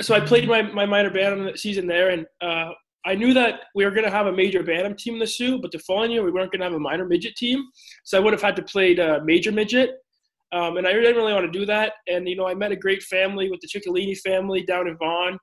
so 0.00 0.14
I 0.14 0.20
played 0.20 0.48
my, 0.48 0.62
my 0.62 0.86
minor 0.86 1.10
bantam 1.10 1.56
season 1.56 1.86
there. 1.86 2.10
And 2.10 2.26
uh, 2.40 2.70
I 3.04 3.14
knew 3.14 3.34
that 3.34 3.62
we 3.74 3.84
were 3.84 3.90
going 3.90 4.04
to 4.04 4.10
have 4.10 4.26
a 4.26 4.32
major 4.32 4.62
Bantam 4.62 4.94
team 4.94 5.14
in 5.14 5.20
the 5.20 5.26
Soo, 5.26 5.58
but 5.60 5.72
the 5.72 5.78
following 5.80 6.12
year 6.12 6.22
we 6.22 6.30
weren't 6.30 6.52
going 6.52 6.60
to 6.60 6.66
have 6.66 6.74
a 6.74 6.78
minor 6.78 7.04
midget 7.04 7.34
team. 7.34 7.64
So 8.04 8.16
I 8.16 8.20
would 8.20 8.32
have 8.32 8.42
had 8.42 8.56
to 8.56 8.62
play 8.62 8.94
a 8.94 9.22
major 9.24 9.50
midget. 9.50 9.90
Um, 10.52 10.76
and 10.76 10.86
I 10.86 10.92
didn't 10.92 11.16
really 11.16 11.32
want 11.32 11.50
to 11.50 11.58
do 11.58 11.66
that. 11.66 11.94
And, 12.06 12.28
you 12.28 12.36
know, 12.36 12.46
I 12.46 12.54
met 12.54 12.72
a 12.72 12.76
great 12.76 13.02
family 13.02 13.50
with 13.50 13.60
the 13.60 13.68
Ciccolini 13.68 14.16
family 14.18 14.62
down 14.64 14.86
in 14.86 14.96
Vaughan. 14.98 15.38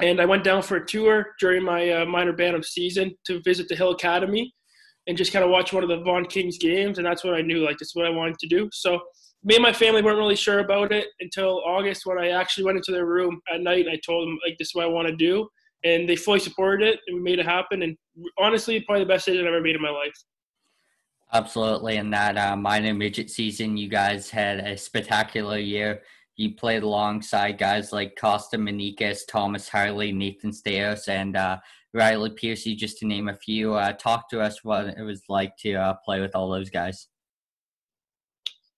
And 0.00 0.20
I 0.20 0.24
went 0.24 0.44
down 0.44 0.62
for 0.62 0.76
a 0.76 0.86
tour 0.86 1.34
during 1.38 1.62
my 1.64 1.90
uh, 1.90 2.04
minor 2.06 2.32
Bantam 2.32 2.62
season 2.62 3.14
to 3.26 3.42
visit 3.42 3.68
the 3.68 3.76
Hill 3.76 3.90
Academy 3.90 4.54
and 5.06 5.18
just 5.18 5.32
kind 5.32 5.44
of 5.44 5.50
watch 5.50 5.72
one 5.72 5.82
of 5.82 5.88
the 5.90 6.00
Vaughan 6.00 6.24
Kings 6.24 6.56
games. 6.58 6.96
And 6.96 7.06
that's 7.06 7.24
what 7.24 7.34
I 7.34 7.42
knew, 7.42 7.64
like, 7.64 7.76
this 7.78 7.88
is 7.88 7.94
what 7.94 8.06
I 8.06 8.10
wanted 8.10 8.38
to 8.38 8.46
do. 8.46 8.70
So 8.72 9.00
me 9.44 9.56
and 9.56 9.62
my 9.62 9.72
family 9.72 10.00
weren't 10.00 10.18
really 10.18 10.36
sure 10.36 10.60
about 10.60 10.92
it 10.92 11.08
until 11.20 11.62
August 11.66 12.06
when 12.06 12.18
I 12.18 12.30
actually 12.30 12.64
went 12.64 12.78
into 12.78 12.92
their 12.92 13.06
room 13.06 13.40
at 13.52 13.60
night 13.60 13.86
and 13.86 13.90
I 13.90 14.00
told 14.06 14.28
them, 14.28 14.38
like, 14.46 14.56
this 14.58 14.68
is 14.68 14.74
what 14.74 14.84
I 14.84 14.88
want 14.88 15.08
to 15.08 15.16
do 15.16 15.50
and 15.84 16.08
they 16.08 16.16
fully 16.16 16.40
supported 16.40 16.86
it, 16.86 17.00
and 17.06 17.16
we 17.16 17.22
made 17.22 17.38
it 17.38 17.46
happen. 17.46 17.82
And 17.82 17.96
honestly, 18.38 18.80
probably 18.80 19.04
the 19.04 19.08
best 19.08 19.26
decision 19.26 19.46
I've 19.46 19.54
ever 19.54 19.62
made 19.62 19.76
in 19.76 19.82
my 19.82 19.90
life. 19.90 20.14
Absolutely, 21.32 21.96
in 21.96 22.10
that 22.10 22.36
uh, 22.36 22.56
minor 22.56 22.92
midget 22.92 23.30
season, 23.30 23.76
you 23.76 23.88
guys 23.88 24.30
had 24.30 24.58
a 24.60 24.76
spectacular 24.76 25.58
year. 25.58 26.02
You 26.36 26.54
played 26.54 26.82
alongside 26.82 27.58
guys 27.58 27.92
like 27.92 28.16
Costa 28.18 28.56
Manikas, 28.56 29.20
Thomas 29.28 29.68
Harley, 29.68 30.10
Nathan 30.10 30.50
Staios, 30.50 31.08
and 31.08 31.36
uh, 31.36 31.58
Riley 31.92 32.30
Piercy, 32.30 32.74
just 32.74 32.98
to 32.98 33.06
name 33.06 33.28
a 33.28 33.36
few. 33.36 33.74
Uh, 33.74 33.92
talk 33.92 34.28
to 34.30 34.40
us 34.40 34.64
what 34.64 34.86
it 34.86 35.02
was 35.02 35.22
like 35.28 35.56
to 35.58 35.74
uh, 35.74 35.94
play 36.04 36.20
with 36.20 36.34
all 36.34 36.50
those 36.50 36.70
guys. 36.70 37.08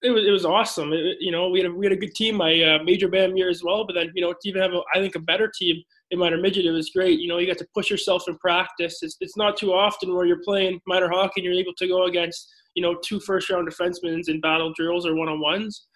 It 0.03 0.11
was, 0.11 0.27
it 0.27 0.31
was 0.31 0.45
awesome. 0.45 0.93
It, 0.93 1.19
you 1.21 1.31
know, 1.31 1.49
we 1.49 1.61
had 1.61 1.71
a, 1.71 1.75
we 1.75 1.87
had 1.87 1.93
a 1.93 1.97
good 1.97 2.15
team 2.15 2.37
my 2.37 2.61
uh, 2.61 2.83
major 2.83 3.09
band 3.09 3.39
year 3.39 3.49
as 3.49 3.63
well, 3.63 3.87
but 3.87 3.95
then 3.95 4.11
you 4.15 4.23
know 4.23 4.33
to 4.33 4.49
even 4.49 4.61
have 4.61 4.73
a, 4.73 4.81
I 4.95 4.99
think 4.99 5.15
a 5.15 5.21
better 5.21 5.51
team 5.57 5.83
in 6.13 6.19
minor 6.19 6.37
midget, 6.37 6.67
it 6.67 6.71
was 6.71 6.91
great. 6.91 7.19
You 7.19 7.27
know, 7.27 7.39
you 7.39 7.47
got 7.47 7.57
to 7.59 7.67
push 7.75 7.91
yourself 7.91 8.25
in 8.29 8.37
practice. 8.37 9.03
It's, 9.03 9.17
it's 9.21 9.37
not 9.37 9.57
too 9.57 9.73
often 9.73 10.15
where 10.15 10.27
you're 10.27 10.43
playing 10.45 10.79
minor 10.87 11.09
hockey 11.09 11.41
and 11.41 11.45
you're 11.45 11.55
able 11.55 11.73
to 11.79 11.89
go 11.89 12.05
against, 12.05 12.53
you 12.75 12.83
know, 12.83 12.97
two 13.03 13.19
first 13.19 13.49
round 13.49 13.67
defensemen 13.67 14.29
in 14.29 14.41
battle 14.41 14.75
drills 14.77 15.07
or 15.07 15.17
one 15.17 15.31
on 15.31 15.41
ones. 15.41 15.87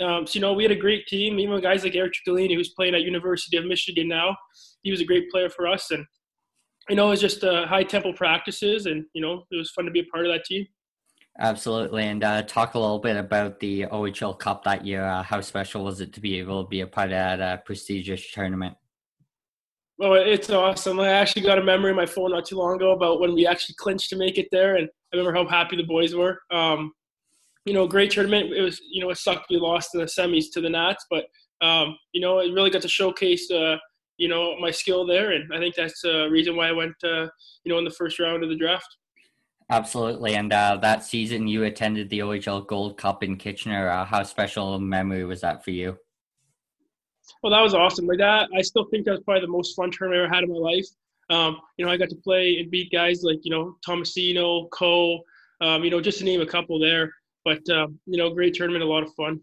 Um, 0.00 0.26
so, 0.26 0.34
you 0.34 0.40
know, 0.40 0.54
we 0.54 0.62
had 0.62 0.72
a 0.72 0.76
great 0.76 1.06
team. 1.06 1.38
Even 1.38 1.60
guys 1.60 1.84
like 1.84 1.94
Eric 1.94 2.14
Ciccolini, 2.14 2.54
who's 2.54 2.70
playing 2.70 2.94
at 2.94 3.02
University 3.02 3.58
of 3.58 3.66
Michigan 3.66 4.08
now, 4.08 4.34
he 4.82 4.90
was 4.90 5.02
a 5.02 5.04
great 5.04 5.30
player 5.30 5.50
for 5.50 5.68
us. 5.68 5.90
And, 5.90 6.06
you 6.88 6.96
know, 6.96 7.08
it 7.08 7.10
was 7.10 7.20
just 7.20 7.44
uh, 7.44 7.66
high 7.66 7.82
tempo 7.82 8.14
practices 8.14 8.86
and, 8.86 9.04
you 9.12 9.20
know, 9.20 9.44
it 9.50 9.56
was 9.56 9.70
fun 9.72 9.84
to 9.84 9.90
be 9.90 10.00
a 10.00 10.04
part 10.04 10.24
of 10.24 10.32
that 10.32 10.44
team. 10.46 10.66
Absolutely. 11.40 12.04
And 12.04 12.24
uh, 12.24 12.42
talk 12.42 12.72
a 12.72 12.78
little 12.78 13.00
bit 13.00 13.16
about 13.16 13.60
the 13.60 13.82
OHL 13.82 14.38
Cup 14.38 14.64
that 14.64 14.86
year. 14.86 15.04
Uh, 15.04 15.22
how 15.22 15.42
special 15.42 15.84
was 15.84 16.00
it 16.00 16.14
to 16.14 16.20
be 16.20 16.38
able 16.38 16.64
to 16.64 16.68
be 16.68 16.80
a 16.80 16.86
part 16.86 17.06
of 17.06 17.10
that 17.10 17.40
uh, 17.40 17.56
prestigious 17.58 18.32
tournament? 18.32 18.74
Well, 19.98 20.14
it's 20.14 20.48
awesome. 20.48 21.00
I 21.00 21.08
actually 21.08 21.42
got 21.42 21.58
a 21.58 21.64
memory 21.64 21.90
on 21.90 21.96
my 21.96 22.06
phone 22.06 22.30
not 22.30 22.44
too 22.44 22.56
long 22.56 22.76
ago 22.76 22.92
about 22.92 23.20
when 23.20 23.34
we 23.34 23.48
actually 23.48 23.74
clinched 23.78 24.10
to 24.10 24.16
make 24.16 24.38
it 24.38 24.46
there, 24.52 24.76
and 24.76 24.88
I 25.12 25.16
remember 25.16 25.36
how 25.36 25.48
happy 25.48 25.76
the 25.76 25.82
boys 25.82 26.14
were. 26.14 26.38
Um, 26.52 26.92
you 27.64 27.74
know, 27.74 27.88
great 27.88 28.12
tournament. 28.12 28.52
It 28.52 28.62
was, 28.62 28.80
you 28.92 29.02
know, 29.02 29.10
it 29.10 29.18
sucked 29.18 29.50
we 29.50 29.56
lost 29.56 29.94
in 29.94 30.00
the 30.00 30.06
semis 30.06 30.52
to 30.52 30.60
the 30.60 30.70
Nats, 30.70 31.04
but 31.10 31.24
um, 31.60 31.96
you 32.12 32.20
know, 32.20 32.38
it 32.38 32.52
really 32.54 32.70
got 32.70 32.82
to 32.82 32.88
showcase, 32.88 33.50
uh, 33.50 33.76
you 34.18 34.28
know, 34.28 34.56
my 34.60 34.70
skill 34.70 35.04
there, 35.04 35.32
and 35.32 35.52
I 35.52 35.58
think 35.58 35.74
that's 35.74 36.00
the 36.02 36.28
reason 36.30 36.54
why 36.54 36.68
I 36.68 36.72
went, 36.72 36.94
uh, 37.02 37.26
you 37.64 37.72
know, 37.72 37.78
in 37.78 37.84
the 37.84 37.90
first 37.90 38.20
round 38.20 38.44
of 38.44 38.50
the 38.50 38.56
draft. 38.56 38.88
Absolutely, 39.68 40.36
and 40.36 40.52
uh, 40.52 40.78
that 40.80 41.02
season 41.02 41.48
you 41.48 41.64
attended 41.64 42.08
the 42.08 42.20
OHL 42.20 42.64
Gold 42.68 42.96
Cup 42.96 43.24
in 43.24 43.36
Kitchener. 43.36 43.90
Uh, 43.90 44.04
how 44.04 44.22
special 44.22 44.74
a 44.74 44.80
memory 44.80 45.24
was 45.24 45.40
that 45.40 45.64
for 45.64 45.72
you? 45.72 45.98
Well, 47.42 47.52
that 47.52 47.60
was 47.60 47.74
awesome. 47.74 48.06
Like 48.06 48.18
that, 48.18 48.48
I 48.56 48.62
still 48.62 48.86
think 48.86 49.04
that 49.04 49.12
was 49.12 49.20
probably 49.20 49.42
the 49.42 49.52
most 49.52 49.74
fun 49.74 49.90
tournament 49.90 50.20
I 50.20 50.24
ever 50.24 50.34
had 50.34 50.44
in 50.44 50.50
my 50.50 50.58
life. 50.58 50.86
Um, 51.30 51.60
you 51.76 51.84
know, 51.84 51.92
I 51.92 51.96
got 51.96 52.08
to 52.10 52.16
play 52.16 52.58
and 52.58 52.70
beat 52.70 52.90
guys 52.90 53.22
like 53.22 53.38
you 53.42 53.50
know 53.50 53.76
Tomasino, 53.86 54.70
Co. 54.70 55.20
Um, 55.60 55.84
you 55.84 55.90
know, 55.90 56.00
just 56.00 56.18
to 56.18 56.24
name 56.24 56.40
a 56.40 56.46
couple 56.46 56.78
there. 56.78 57.12
But 57.44 57.68
um, 57.70 57.98
you 58.06 58.18
know, 58.18 58.30
great 58.30 58.54
tournament, 58.54 58.82
a 58.82 58.86
lot 58.86 59.02
of 59.02 59.12
fun. 59.14 59.40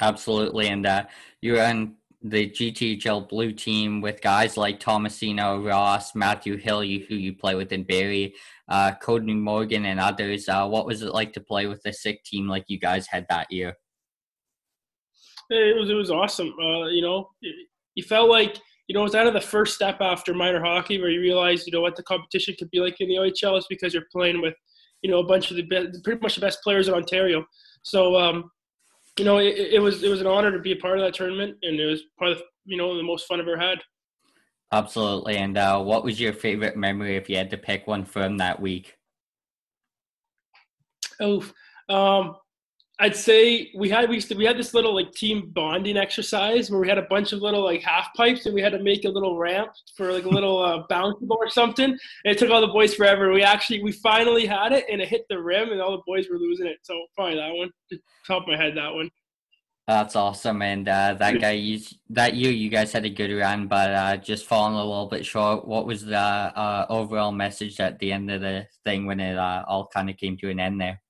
Absolutely, 0.00 0.68
and 0.68 0.86
uh, 0.86 1.04
you 1.40 1.54
were 1.54 1.62
in 1.62 1.94
the 2.22 2.50
GTHL 2.50 3.28
blue 3.28 3.52
team 3.52 4.00
with 4.00 4.20
guys 4.20 4.56
like 4.56 4.80
Tomasino, 4.80 5.64
Ross, 5.64 6.14
Matthew 6.14 6.56
Hill, 6.56 6.80
who 6.80 7.14
you 7.14 7.32
play 7.32 7.54
with 7.54 7.72
in 7.72 7.84
Barrie, 7.84 8.34
uh, 8.68 8.92
Cody 9.00 9.34
Morgan, 9.34 9.86
and 9.86 10.00
others. 10.00 10.48
Uh, 10.48 10.66
what 10.66 10.86
was 10.86 11.02
it 11.02 11.14
like 11.14 11.32
to 11.34 11.40
play 11.40 11.66
with 11.66 11.80
a 11.86 11.92
sick 11.92 12.24
team 12.24 12.48
like 12.48 12.64
you 12.68 12.78
guys 12.78 13.06
had 13.06 13.26
that 13.28 13.50
year? 13.50 13.74
It 15.50 15.76
was 15.78 15.90
it 15.90 15.94
was 15.94 16.10
awesome. 16.10 16.54
Uh, 16.60 16.86
you 16.86 17.02
know, 17.02 17.28
you 17.94 18.02
felt 18.02 18.28
like 18.28 18.58
you 18.88 18.94
know, 18.94 19.04
it's 19.04 19.14
kind 19.14 19.28
of 19.28 19.34
the 19.34 19.40
first 19.40 19.74
step 19.74 20.00
after 20.00 20.32
minor 20.32 20.62
hockey 20.62 20.98
where 20.98 21.10
you 21.10 21.20
realize, 21.20 21.66
you 21.66 21.72
know, 21.72 21.82
what 21.82 21.94
the 21.94 22.02
competition 22.04 22.54
could 22.58 22.70
be 22.70 22.80
like 22.80 22.96
in 23.00 23.08
the 23.08 23.16
OHL 23.16 23.58
is 23.58 23.66
because 23.68 23.92
you're 23.92 24.06
playing 24.10 24.40
with, 24.40 24.54
you 25.02 25.10
know, 25.10 25.18
a 25.18 25.26
bunch 25.26 25.50
of 25.50 25.58
the 25.58 25.62
best, 25.62 26.02
pretty 26.02 26.20
much 26.22 26.36
the 26.36 26.40
best 26.40 26.62
players 26.62 26.88
in 26.88 26.94
Ontario. 26.94 27.44
So, 27.82 28.16
um, 28.16 28.50
you 29.18 29.26
know, 29.26 29.38
it, 29.38 29.56
it, 29.56 29.78
was 29.78 30.02
it 30.02 30.08
was 30.08 30.22
an 30.22 30.26
honor 30.26 30.50
to 30.50 30.58
be 30.58 30.72
a 30.72 30.76
part 30.76 30.98
of 30.98 31.04
that 31.04 31.12
tournament, 31.12 31.56
and 31.62 31.78
it 31.78 31.84
was 31.84 32.02
part 32.18 32.32
of 32.32 32.42
you 32.64 32.76
know 32.76 32.96
the 32.96 33.02
most 33.02 33.26
fun 33.26 33.40
I've 33.40 33.46
ever 33.46 33.58
had. 33.58 33.78
Absolutely. 34.72 35.36
And 35.36 35.56
uh, 35.56 35.82
what 35.82 36.04
was 36.04 36.20
your 36.20 36.32
favorite 36.32 36.76
memory 36.76 37.16
if 37.16 37.28
you 37.28 37.36
had 37.36 37.50
to 37.50 37.58
pick 37.58 37.86
one 37.86 38.04
from 38.04 38.36
that 38.38 38.60
week? 38.60 38.94
Oh, 41.20 41.44
um, 41.88 42.36
I'd 43.00 43.14
say 43.14 43.70
we 43.76 43.88
had 43.88 44.08
we 44.08 44.16
used 44.16 44.28
to, 44.28 44.34
we 44.34 44.44
had 44.44 44.58
this 44.58 44.74
little 44.74 44.92
like 44.92 45.12
team 45.12 45.50
bonding 45.54 45.96
exercise 45.96 46.68
where 46.68 46.80
we 46.80 46.88
had 46.88 46.98
a 46.98 47.02
bunch 47.02 47.32
of 47.32 47.40
little 47.40 47.62
like 47.62 47.80
half 47.80 48.12
pipes 48.16 48.46
and 48.46 48.54
we 48.54 48.60
had 48.60 48.72
to 48.72 48.80
make 48.80 49.04
a 49.04 49.08
little 49.08 49.38
ramp 49.38 49.70
for 49.96 50.12
like 50.12 50.24
a 50.24 50.28
little 50.28 50.60
uh, 50.60 50.84
bouncy 50.90 51.20
ball 51.20 51.38
or 51.40 51.48
something. 51.48 51.90
And 51.90 51.98
it 52.24 52.38
took 52.38 52.50
all 52.50 52.60
the 52.60 52.66
boys 52.66 52.94
forever. 52.94 53.32
We 53.32 53.42
actually 53.44 53.84
we 53.84 53.92
finally 53.92 54.46
had 54.46 54.72
it 54.72 54.84
and 54.90 55.00
it 55.00 55.08
hit 55.08 55.26
the 55.28 55.40
rim 55.40 55.70
and 55.70 55.80
all 55.80 55.92
the 55.92 56.02
boys 56.06 56.28
were 56.28 56.38
losing 56.38 56.66
it. 56.66 56.78
So 56.82 57.06
probably 57.14 57.36
that 57.36 57.54
one. 57.54 57.70
Just 57.88 58.02
top 58.26 58.42
of 58.42 58.48
my 58.48 58.56
head, 58.56 58.76
that 58.76 58.92
one. 58.92 59.10
That's 59.86 60.16
awesome, 60.16 60.60
and 60.60 60.86
uh, 60.86 61.14
that 61.14 61.40
guy, 61.40 61.52
you, 61.52 61.80
that 62.10 62.34
year 62.34 62.52
you 62.52 62.68
guys 62.68 62.92
had 62.92 63.06
a 63.06 63.08
good 63.08 63.34
run, 63.34 63.68
but 63.68 63.90
uh, 63.90 64.16
just 64.18 64.44
falling 64.44 64.74
a 64.74 64.84
little 64.84 65.06
bit 65.06 65.24
short. 65.24 65.66
What 65.66 65.86
was 65.86 66.04
the 66.04 66.18
uh, 66.18 66.84
overall 66.90 67.32
message 67.32 67.80
at 67.80 67.98
the 67.98 68.12
end 68.12 68.30
of 68.30 68.42
the 68.42 68.66
thing 68.84 69.06
when 69.06 69.18
it 69.18 69.38
uh, 69.38 69.64
all 69.66 69.86
kind 69.86 70.10
of 70.10 70.18
came 70.18 70.36
to 70.38 70.50
an 70.50 70.60
end 70.60 70.78
there? 70.78 71.00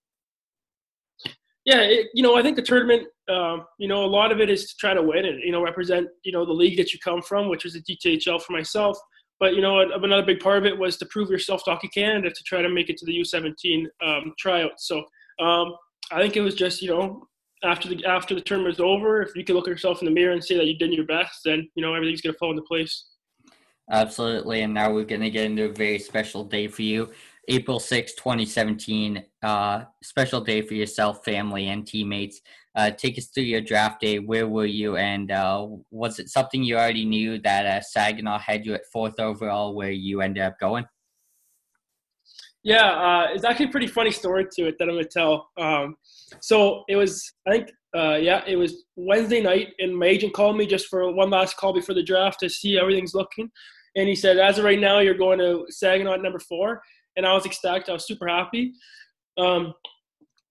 Yeah, 1.68 1.82
it, 1.82 2.06
you 2.14 2.22
know, 2.22 2.34
I 2.34 2.40
think 2.42 2.56
the 2.56 2.62
tournament, 2.62 3.08
um, 3.28 3.66
you 3.78 3.88
know, 3.88 4.02
a 4.02 4.06
lot 4.06 4.32
of 4.32 4.40
it 4.40 4.48
is 4.48 4.70
to 4.70 4.76
try 4.80 4.94
to 4.94 5.02
win 5.02 5.26
and 5.26 5.38
you 5.42 5.52
know 5.52 5.62
represent 5.62 6.08
you 6.24 6.32
know 6.32 6.46
the 6.46 6.52
league 6.62 6.78
that 6.78 6.94
you 6.94 6.98
come 6.98 7.20
from, 7.20 7.50
which 7.50 7.64
was 7.64 7.74
the 7.74 7.82
GTHL 7.82 8.40
for 8.40 8.54
myself. 8.54 8.96
But 9.38 9.54
you 9.54 9.60
know, 9.60 9.80
another 9.80 10.24
big 10.24 10.40
part 10.40 10.56
of 10.56 10.64
it 10.64 10.78
was 10.78 10.96
to 10.96 11.04
prove 11.10 11.28
yourself 11.28 11.62
to 11.64 11.72
Hockey 11.72 11.88
Canada 11.88 12.30
to 12.30 12.42
try 12.44 12.62
to 12.62 12.70
make 12.70 12.88
it 12.88 12.96
to 12.96 13.04
the 13.04 13.20
U17 13.20 13.84
um, 14.02 14.32
tryouts. 14.38 14.88
So 14.88 15.04
um, 15.44 15.74
I 16.10 16.22
think 16.22 16.36
it 16.36 16.40
was 16.40 16.54
just 16.54 16.80
you 16.80 16.88
know 16.88 17.28
after 17.62 17.86
the 17.86 18.02
after 18.06 18.34
the 18.34 18.40
tournament 18.40 18.78
was 18.78 18.80
over, 18.80 19.20
if 19.20 19.36
you 19.36 19.44
can 19.44 19.54
look 19.54 19.68
at 19.68 19.70
yourself 19.70 20.00
in 20.00 20.06
the 20.06 20.10
mirror 20.10 20.32
and 20.32 20.42
say 20.42 20.56
that 20.56 20.64
you 20.64 20.78
did 20.78 20.94
your 20.94 21.04
best, 21.04 21.40
then 21.44 21.68
you 21.74 21.82
know 21.82 21.92
everything's 21.94 22.22
gonna 22.22 22.38
fall 22.38 22.50
into 22.50 22.62
place. 22.62 23.08
Absolutely, 23.92 24.62
and 24.62 24.72
now 24.72 24.90
we're 24.90 25.04
gonna 25.04 25.28
get 25.28 25.44
into 25.44 25.66
a 25.66 25.72
very 25.72 25.98
special 25.98 26.44
day 26.44 26.66
for 26.66 26.80
you. 26.80 27.10
April 27.50 27.80
6, 27.80 28.14
2017, 28.14 29.24
uh, 29.42 29.84
special 30.02 30.42
day 30.42 30.60
for 30.60 30.74
yourself, 30.74 31.24
family, 31.24 31.68
and 31.68 31.86
teammates. 31.86 32.42
Uh, 32.74 32.90
take 32.90 33.16
us 33.16 33.26
through 33.28 33.44
your 33.44 33.62
draft 33.62 34.02
day. 34.02 34.18
Where 34.18 34.46
were 34.46 34.66
you? 34.66 34.96
And 34.96 35.30
uh, 35.32 35.66
was 35.90 36.18
it 36.18 36.28
something 36.28 36.62
you 36.62 36.76
already 36.76 37.06
knew 37.06 37.38
that 37.40 37.64
uh, 37.64 37.80
Saginaw 37.80 38.38
had 38.38 38.66
you 38.66 38.74
at 38.74 38.82
fourth 38.92 39.18
overall 39.18 39.74
where 39.74 39.90
you 39.90 40.20
ended 40.20 40.42
up 40.42 40.60
going? 40.60 40.84
Yeah, 42.62 42.90
uh, 42.90 43.28
it's 43.32 43.44
actually 43.44 43.66
a 43.66 43.70
pretty 43.70 43.86
funny 43.86 44.10
story 44.10 44.46
to 44.52 44.66
it 44.66 44.76
that 44.78 44.84
I'm 44.84 44.94
going 44.94 45.04
to 45.04 45.08
tell. 45.08 45.48
Um, 45.56 45.96
so 46.40 46.84
it 46.86 46.96
was, 46.96 47.32
I 47.46 47.52
think, 47.52 47.70
uh, 47.96 48.16
yeah, 48.16 48.42
it 48.46 48.56
was 48.56 48.84
Wednesday 48.96 49.40
night, 49.40 49.68
and 49.78 49.96
my 49.96 50.06
agent 50.06 50.34
called 50.34 50.58
me 50.58 50.66
just 50.66 50.88
for 50.88 51.10
one 51.10 51.30
last 51.30 51.56
call 51.56 51.72
before 51.72 51.94
the 51.94 52.02
draft 52.02 52.40
to 52.40 52.50
see 52.50 52.78
everything's 52.78 53.14
looking. 53.14 53.50
And 53.96 54.06
he 54.06 54.14
said, 54.14 54.36
as 54.36 54.58
of 54.58 54.64
right 54.64 54.78
now, 54.78 54.98
you're 54.98 55.14
going 55.14 55.38
to 55.38 55.64
Saginaw 55.70 56.14
at 56.14 56.22
number 56.22 56.38
four 56.38 56.82
and 57.18 57.26
I 57.26 57.34
was 57.34 57.44
ecstatic. 57.44 57.88
I 57.88 57.92
was 57.92 58.06
super 58.06 58.26
happy. 58.26 58.72
Um, 59.36 59.74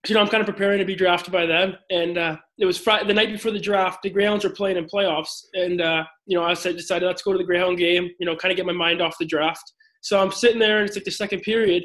you 0.07 0.13
know, 0.13 0.21
I'm 0.21 0.27
kind 0.27 0.41
of 0.41 0.47
preparing 0.47 0.77
to 0.77 0.86
be 0.86 0.95
drafted 0.95 1.33
by 1.33 1.47
them. 1.47 1.75
And 1.89 2.17
uh, 2.17 2.38
it 2.59 2.65
was 2.65 2.77
Friday, 2.77 3.07
the 3.07 3.13
night 3.13 3.31
before 3.31 3.51
the 3.51 3.59
draft. 3.59 4.03
The 4.03 4.12
Greyhounds 4.12 4.43
were 4.43 4.51
playing 4.51 4.77
in 4.77 4.86
playoffs, 4.86 5.31
and 5.53 5.81
uh, 5.81 6.03
you 6.27 6.38
know, 6.38 6.43
I 6.43 6.53
said, 6.53 6.75
decided 6.75 7.07
let's 7.07 7.24
go 7.24 7.31
to 7.31 7.38
the 7.38 7.43
Greyhound 7.43 7.77
game. 7.79 8.09
You 8.19 8.27
know, 8.27 8.36
kind 8.36 8.51
of 8.51 8.57
get 8.57 8.65
my 8.65 8.74
mind 8.74 9.01
off 9.01 9.17
the 9.19 9.25
draft. 9.25 9.74
So 10.01 10.21
I'm 10.21 10.31
sitting 10.31 10.59
there, 10.59 10.79
and 10.79 10.88
it's 10.88 10.95
like 10.95 11.05
the 11.05 11.12
second 11.12 11.41
period, 11.41 11.83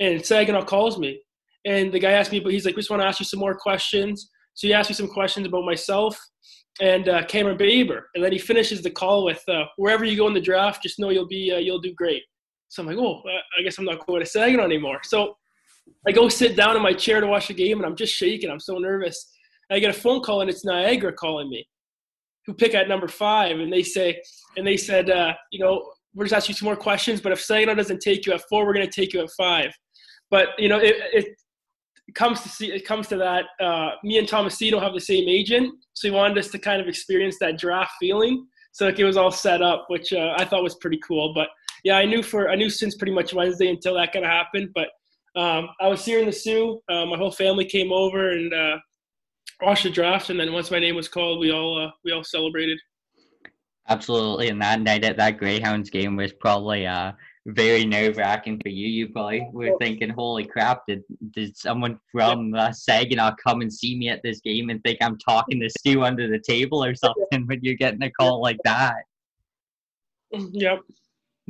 and 0.00 0.24
Saginaw 0.24 0.64
calls 0.64 0.98
me, 0.98 1.22
and 1.64 1.92
the 1.92 2.00
guy 2.00 2.12
asked 2.12 2.32
me, 2.32 2.40
but 2.40 2.52
he's 2.52 2.66
like, 2.66 2.74
we 2.74 2.82
just 2.82 2.90
want 2.90 3.02
to 3.02 3.06
ask 3.06 3.20
you 3.20 3.26
some 3.26 3.40
more 3.40 3.54
questions. 3.54 4.28
So 4.54 4.66
he 4.66 4.74
asked 4.74 4.90
me 4.90 4.94
some 4.94 5.08
questions 5.08 5.46
about 5.46 5.64
myself 5.64 6.18
and 6.80 7.08
uh, 7.08 7.24
Cameron 7.26 7.56
Baber, 7.56 8.08
and 8.14 8.24
then 8.24 8.32
he 8.32 8.38
finishes 8.38 8.82
the 8.82 8.90
call 8.90 9.24
with, 9.24 9.42
uh, 9.48 9.64
"Wherever 9.76 10.04
you 10.04 10.16
go 10.16 10.26
in 10.26 10.34
the 10.34 10.40
draft, 10.40 10.82
just 10.82 10.98
know 10.98 11.10
you'll 11.10 11.28
be 11.28 11.52
uh, 11.52 11.58
you'll 11.58 11.80
do 11.80 11.94
great." 11.94 12.22
So 12.72 12.82
I'm 12.82 12.88
like, 12.88 12.96
oh, 12.96 13.20
I 13.58 13.62
guess 13.62 13.76
I'm 13.76 13.84
not 13.84 14.06
going 14.06 14.20
to 14.20 14.26
Saginaw 14.26 14.64
anymore. 14.64 15.00
So 15.04 15.36
I 16.08 16.12
go 16.12 16.30
sit 16.30 16.56
down 16.56 16.74
in 16.74 16.82
my 16.82 16.94
chair 16.94 17.20
to 17.20 17.26
watch 17.26 17.48
the 17.48 17.54
game, 17.54 17.76
and 17.76 17.84
I'm 17.84 17.94
just 17.94 18.14
shaking. 18.14 18.50
I'm 18.50 18.60
so 18.60 18.78
nervous. 18.78 19.30
And 19.68 19.76
I 19.76 19.80
get 19.80 19.90
a 19.90 20.00
phone 20.00 20.22
call, 20.22 20.40
and 20.40 20.48
it's 20.48 20.64
Niagara 20.64 21.12
calling 21.12 21.50
me, 21.50 21.68
who 22.46 22.54
pick 22.54 22.74
at 22.74 22.88
number 22.88 23.08
five, 23.08 23.60
and 23.60 23.70
they 23.70 23.82
say, 23.82 24.22
and 24.56 24.66
they 24.66 24.78
said, 24.78 25.10
uh, 25.10 25.34
you 25.50 25.58
know, 25.58 25.86
we're 26.14 26.24
just 26.24 26.34
asking 26.34 26.54
you 26.54 26.56
some 26.56 26.64
more 26.64 26.76
questions, 26.76 27.20
but 27.20 27.30
if 27.30 27.42
Saginaw 27.42 27.74
doesn't 27.74 28.00
take 28.00 28.24
you 28.24 28.32
at 28.32 28.40
four, 28.48 28.64
we're 28.64 28.72
going 28.72 28.88
to 28.88 29.00
take 29.00 29.12
you 29.12 29.20
at 29.20 29.30
five. 29.36 29.70
But 30.30 30.48
you 30.56 30.70
know, 30.70 30.78
it, 30.78 30.96
it 31.12 31.36
comes 32.14 32.40
to 32.40 32.48
see 32.48 32.72
it 32.72 32.86
comes 32.86 33.06
to 33.08 33.18
that. 33.18 33.44
Uh, 33.60 33.90
me 34.02 34.16
and 34.16 34.26
Tomasino 34.26 34.80
have 34.80 34.94
the 34.94 35.00
same 35.00 35.28
agent, 35.28 35.74
so 35.92 36.08
he 36.08 36.14
wanted 36.14 36.38
us 36.38 36.48
to 36.52 36.58
kind 36.58 36.80
of 36.80 36.88
experience 36.88 37.36
that 37.40 37.58
draft 37.58 37.92
feeling. 38.00 38.46
So 38.72 38.86
like 38.86 38.98
it 38.98 39.04
was 39.04 39.18
all 39.18 39.30
set 39.30 39.60
up, 39.60 39.84
which 39.88 40.14
uh, 40.14 40.34
I 40.38 40.46
thought 40.46 40.62
was 40.62 40.76
pretty 40.76 40.98
cool. 41.06 41.34
But 41.34 41.48
yeah, 41.84 41.96
I 41.96 42.04
knew 42.04 42.22
for 42.22 42.50
I 42.50 42.54
knew 42.54 42.70
since 42.70 42.96
pretty 42.96 43.12
much 43.12 43.34
Wednesday 43.34 43.68
until 43.68 43.94
that 43.94 44.12
kind 44.12 44.24
of 44.24 44.30
happened. 44.30 44.70
But 44.74 44.88
um, 45.34 45.68
I 45.80 45.88
was 45.88 46.04
here 46.04 46.20
in 46.20 46.26
the 46.26 46.32
Soo. 46.32 46.80
Uh, 46.88 47.06
my 47.06 47.16
whole 47.16 47.32
family 47.32 47.64
came 47.64 47.92
over 47.92 48.30
and 48.30 48.52
uh, 48.52 48.78
watched 49.62 49.84
the 49.84 49.90
draft, 49.90 50.30
and 50.30 50.38
then 50.38 50.52
once 50.52 50.70
my 50.70 50.78
name 50.78 50.94
was 50.94 51.08
called, 51.08 51.40
we 51.40 51.50
all 51.50 51.86
uh, 51.86 51.90
we 52.04 52.12
all 52.12 52.24
celebrated. 52.24 52.78
Absolutely, 53.88 54.48
and 54.48 54.62
that 54.62 54.80
night 54.80 55.04
at 55.04 55.16
that 55.16 55.38
Greyhounds 55.38 55.90
game 55.90 56.14
was 56.14 56.32
probably 56.32 56.86
uh, 56.86 57.12
very 57.46 57.84
nerve 57.84 58.16
wracking 58.16 58.60
for 58.62 58.68
you. 58.68 58.86
You 58.86 59.08
probably 59.08 59.48
were 59.52 59.76
thinking, 59.80 60.10
"Holy 60.10 60.44
crap! 60.44 60.82
Did 60.86 61.02
did 61.32 61.56
someone 61.56 61.98
from 62.12 62.54
uh, 62.54 62.70
Saginaw 62.70 63.34
come 63.44 63.60
and 63.60 63.72
see 63.72 63.96
me 63.96 64.08
at 64.08 64.20
this 64.22 64.40
game 64.40 64.70
and 64.70 64.80
think 64.84 64.98
I'm 65.00 65.18
talking 65.18 65.60
to 65.60 65.68
Stu 65.68 66.04
under 66.04 66.28
the 66.28 66.40
table 66.46 66.84
or 66.84 66.94
something?" 66.94 67.46
When 67.46 67.58
you're 67.62 67.74
getting 67.74 68.02
a 68.02 68.10
call 68.10 68.40
like 68.40 68.58
that. 68.64 69.02
Yep. 70.30 70.78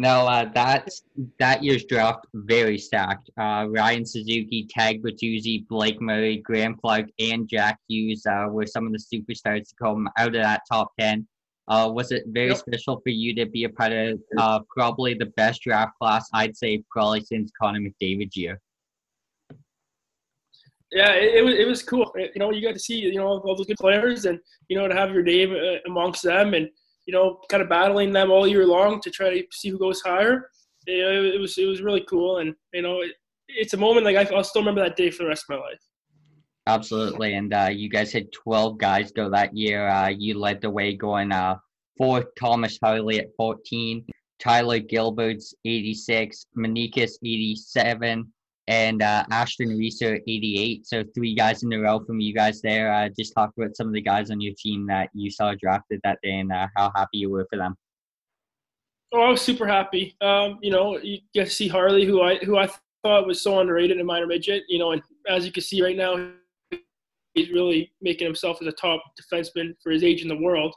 No, 0.03 0.27
uh, 0.27 0.47
that's 0.53 1.05
that 1.39 1.63
year's 1.63 1.85
draft 1.85 2.27
very 2.35 2.77
stacked. 2.77 3.31
Uh, 3.39 3.67
Ryan 3.69 4.05
Suzuki, 4.05 4.67
Tag 4.69 5.01
Bertuzzi, 5.01 5.65
Blake 5.69 6.01
Murray, 6.01 6.39
Graeme 6.39 6.75
Clarke, 6.75 7.11
and 7.21 7.49
Jack 7.49 7.79
Hughes 7.87 8.27
uh, 8.27 8.49
were 8.51 8.67
some 8.67 8.85
of 8.85 8.93
the 8.93 8.99
superstars 8.99 9.69
to 9.69 9.75
come 9.81 10.09
out 10.19 10.35
of 10.35 10.43
that 10.43 10.63
top 10.69 10.91
ten. 10.99 11.25
Uh, 11.69 11.89
was 11.89 12.11
it 12.11 12.25
very 12.27 12.49
yep. 12.49 12.57
special 12.57 13.01
for 13.01 13.11
you 13.11 13.33
to 13.37 13.47
be 13.47 13.63
a 13.63 13.69
part 13.69 13.93
of 13.93 14.19
uh, 14.39 14.59
probably 14.75 15.15
the 15.15 15.27
best 15.37 15.63
draft 15.63 15.93
class? 16.01 16.29
I'd 16.35 16.57
say 16.57 16.83
probably 16.91 17.21
since 17.21 17.53
Connor 17.57 17.79
McDavid's 17.79 18.37
year. 18.37 18.61
Yeah, 20.91 21.13
it, 21.13 21.37
it 21.37 21.45
was 21.45 21.55
it 21.55 21.69
was 21.69 21.81
cool. 21.85 22.13
You 22.17 22.41
know, 22.41 22.51
you 22.51 22.61
got 22.61 22.75
to 22.75 22.81
see 22.81 22.99
you 22.99 23.19
know 23.19 23.29
all 23.29 23.55
those 23.57 23.67
good 23.67 23.79
players, 23.79 24.25
and 24.25 24.41
you 24.67 24.77
know 24.77 24.89
to 24.89 24.97
have 24.97 25.13
your 25.13 25.23
name 25.23 25.53
uh, 25.53 25.79
amongst 25.87 26.25
them, 26.25 26.55
and 26.55 26.69
you 27.07 27.13
know, 27.13 27.41
kind 27.49 27.63
of 27.63 27.69
battling 27.69 28.13
them 28.13 28.31
all 28.31 28.47
year 28.47 28.67
long 28.67 29.01
to 29.01 29.11
try 29.11 29.31
to 29.31 29.43
see 29.53 29.69
who 29.69 29.79
goes 29.79 30.01
higher. 30.01 30.49
It, 30.87 31.35
it 31.35 31.41
was 31.41 31.59
it 31.59 31.67
was 31.67 31.81
really 31.83 32.05
cool, 32.09 32.39
and 32.39 32.55
you 32.73 32.83
know, 32.83 33.01
it, 33.01 33.13
it's 33.49 33.75
a 33.75 33.77
moment 33.77 34.05
like 34.05 34.17
I, 34.17 34.35
will 34.35 34.45
still 34.45 34.63
remember 34.63 34.83
that 34.83 34.97
day 34.97 35.11
for 35.11 35.25
the 35.25 35.29
rest 35.29 35.45
of 35.49 35.57
my 35.57 35.63
life. 35.63 35.81
Absolutely, 36.67 37.35
and 37.35 37.53
uh, 37.53 37.71
you 37.73 37.89
guys 37.89 38.13
had 38.13 38.31
twelve 38.33 38.79
guys 38.79 39.13
go 39.13 39.29
that 39.31 39.57
year. 39.57 39.89
Uh, 39.89 40.09
you 40.09 40.39
led 40.39 40.61
the 40.61 40.71
way, 40.71 40.95
going 40.95 41.33
uh, 41.33 41.57
fourth. 41.99 42.27
Thomas 42.39 42.79
Harley 42.83 43.19
at 43.19 43.29
fourteen, 43.37 44.05
Tyler 44.39 44.79
Gilbert's 44.79 45.55
eighty-six, 45.65 46.47
Manikas 46.57 47.13
eighty-seven, 47.25 48.33
and 48.69 49.03
uh, 49.03 49.25
Ashton 49.31 49.71
Reeser 49.71 50.21
88. 50.27 50.87
So 50.87 51.05
three 51.15 51.35
guys 51.35 51.63
in 51.63 51.73
a 51.73 51.81
row 51.81 52.01
from 52.01 52.21
you 52.21 52.35
guys 52.35 52.61
there. 52.63 52.93
Uh, 52.93 53.09
just 53.09 53.35
talk 53.35 53.51
about 53.57 53.77
some 53.77 53.89
of 53.89 53.93
the 53.93 54.01
guys 54.01 54.31
on 54.31 54.41
your 54.41 54.55
team 54.57 54.87
that 54.87 55.11
you 55.15 55.31
saw 55.31 55.55
drafted 55.61 56.01
that 56.05 56.19
day 56.23 56.39
and 56.39 56.53
uh, 56.53 56.69
how 56.77 56.93
happy 56.95 57.19
you 57.19 57.31
were 57.31 57.47
for 57.51 57.57
them. 57.57 57.75
Oh, 59.13 59.21
I 59.21 59.31
was 59.31 59.43
super 59.43 59.67
happy. 59.67 60.17
Um, 60.21 60.59
you 60.63 60.71
know, 60.71 60.99
you 60.99 61.19
get 61.35 61.45
to 61.45 61.51
see 61.51 61.69
Harley, 61.69 62.07
who 62.07 62.23
I 62.23 62.37
who 62.37 62.57
I 62.57 62.69
thought 63.03 63.27
was 63.27 63.43
so 63.43 63.61
underrated 63.61 63.99
in 63.99 64.07
minor 64.07 64.27
midget. 64.27 64.63
You 64.69 64.79
know, 64.79 64.93
and 64.93 65.03
as 65.29 65.45
you 65.45 65.53
can 65.53 65.63
see 65.63 65.83
right 65.83 65.97
now, 65.97 66.31
he's 67.35 67.51
really 67.51 67.93
making 68.01 68.27
himself 68.27 68.59
as 68.63 68.69
a 68.69 68.73
top 68.73 69.03
defenseman 69.21 69.75
for 69.83 69.93
his 69.93 70.03
age 70.03 70.23
in 70.23 70.29
the 70.29 70.37
world. 70.37 70.75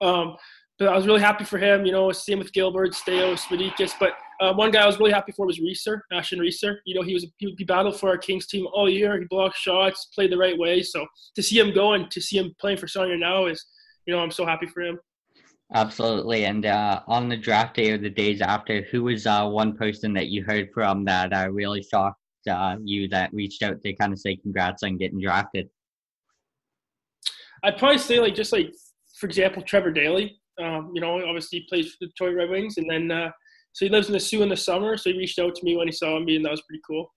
Um, 0.00 0.36
I 0.80 0.96
was 0.96 1.06
really 1.06 1.20
happy 1.20 1.44
for 1.44 1.58
him. 1.58 1.86
You 1.86 1.92
know, 1.92 2.10
same 2.10 2.38
with 2.38 2.52
Gilbert, 2.52 2.92
Staios, 2.92 3.42
Manikas. 3.42 3.92
But 3.98 4.14
uh, 4.40 4.52
one 4.54 4.70
guy 4.70 4.82
I 4.82 4.86
was 4.86 4.98
really 4.98 5.12
happy 5.12 5.32
for 5.32 5.46
was 5.46 5.60
Reeser, 5.60 6.04
Ashton 6.12 6.40
Reeser. 6.40 6.80
You 6.84 6.96
know, 6.96 7.02
he 7.02 7.14
was 7.14 7.26
he, 7.38 7.54
he 7.56 7.64
battled 7.64 7.98
for 7.98 8.08
our 8.08 8.18
Kings 8.18 8.46
team 8.46 8.66
all 8.72 8.88
year. 8.88 9.18
He 9.18 9.26
blocked 9.26 9.56
shots, 9.56 10.06
played 10.14 10.32
the 10.32 10.38
right 10.38 10.58
way. 10.58 10.82
So 10.82 11.06
to 11.36 11.42
see 11.42 11.58
him 11.58 11.72
go 11.72 11.92
and 11.92 12.10
to 12.10 12.20
see 12.20 12.38
him 12.38 12.54
playing 12.60 12.78
for 12.78 12.88
Sarnia 12.88 13.16
now 13.16 13.46
is, 13.46 13.64
you 14.06 14.14
know, 14.14 14.20
I'm 14.20 14.32
so 14.32 14.44
happy 14.44 14.66
for 14.66 14.82
him. 14.82 14.98
Absolutely. 15.72 16.44
And 16.44 16.66
uh, 16.66 17.00
on 17.06 17.28
the 17.28 17.36
draft 17.36 17.76
day 17.76 17.90
or 17.90 17.98
the 17.98 18.10
days 18.10 18.40
after, 18.40 18.82
who 18.82 19.04
was 19.04 19.26
uh, 19.26 19.48
one 19.48 19.76
person 19.76 20.12
that 20.14 20.28
you 20.28 20.44
heard 20.44 20.70
from 20.74 21.04
that 21.06 21.32
uh, 21.32 21.50
really 21.50 21.82
shocked 21.82 22.20
uh, 22.50 22.76
you 22.82 23.08
that 23.08 23.32
reached 23.32 23.62
out 23.62 23.80
to 23.80 23.94
kind 23.94 24.12
of 24.12 24.18
say 24.18 24.36
congrats 24.36 24.82
on 24.82 24.98
getting 24.98 25.20
drafted? 25.20 25.68
I'd 27.62 27.78
probably 27.78 27.98
say 27.98 28.20
like 28.20 28.34
just 28.34 28.52
like 28.52 28.74
for 29.18 29.26
example 29.26 29.62
Trevor 29.62 29.90
Daley. 29.90 30.40
Um, 30.62 30.92
you 30.94 31.00
know, 31.00 31.24
obviously 31.26 31.60
he 31.60 31.66
plays 31.68 31.90
for 31.90 31.96
the 32.00 32.06
Detroit 32.08 32.36
Red 32.36 32.50
Wings, 32.50 32.76
and 32.78 32.88
then 32.88 33.10
uh, 33.10 33.30
so 33.72 33.84
he 33.84 33.90
lives 33.90 34.06
in 34.06 34.12
the 34.12 34.20
Soo 34.20 34.42
in 34.42 34.48
the 34.48 34.56
summer. 34.56 34.96
So 34.96 35.10
he 35.10 35.18
reached 35.18 35.38
out 35.38 35.54
to 35.54 35.64
me 35.64 35.76
when 35.76 35.88
he 35.88 35.92
saw 35.92 36.18
me, 36.20 36.36
and 36.36 36.44
that 36.44 36.52
was 36.52 36.62
pretty 36.62 36.82
cool. 36.86 37.12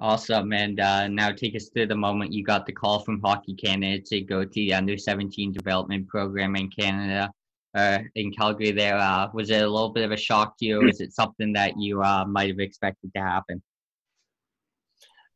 Awesome. 0.00 0.52
And 0.52 0.78
uh, 0.78 1.08
now 1.08 1.32
take 1.32 1.56
us 1.56 1.70
through 1.70 1.86
the 1.86 1.96
moment 1.96 2.32
you 2.32 2.44
got 2.44 2.66
the 2.66 2.72
call 2.72 3.00
from 3.00 3.20
Hockey 3.20 3.54
Canada 3.54 4.00
to 4.06 4.20
go 4.20 4.44
to 4.44 4.50
the 4.50 4.74
under 4.74 4.96
17 4.96 5.52
development 5.52 6.06
program 6.06 6.54
in 6.54 6.70
Canada, 6.70 7.32
uh, 7.74 7.98
in 8.14 8.30
Calgary. 8.30 8.70
There 8.70 8.96
uh, 8.96 9.28
was 9.34 9.50
it 9.50 9.62
a 9.62 9.68
little 9.68 9.88
bit 9.88 10.04
of 10.04 10.12
a 10.12 10.16
shock 10.16 10.56
to 10.58 10.66
you? 10.66 10.80
Was 10.82 11.00
it 11.00 11.14
something 11.14 11.52
that 11.54 11.80
you 11.80 12.02
uh, 12.02 12.24
might 12.26 12.48
have 12.48 12.60
expected 12.60 13.10
to 13.16 13.22
happen? 13.22 13.60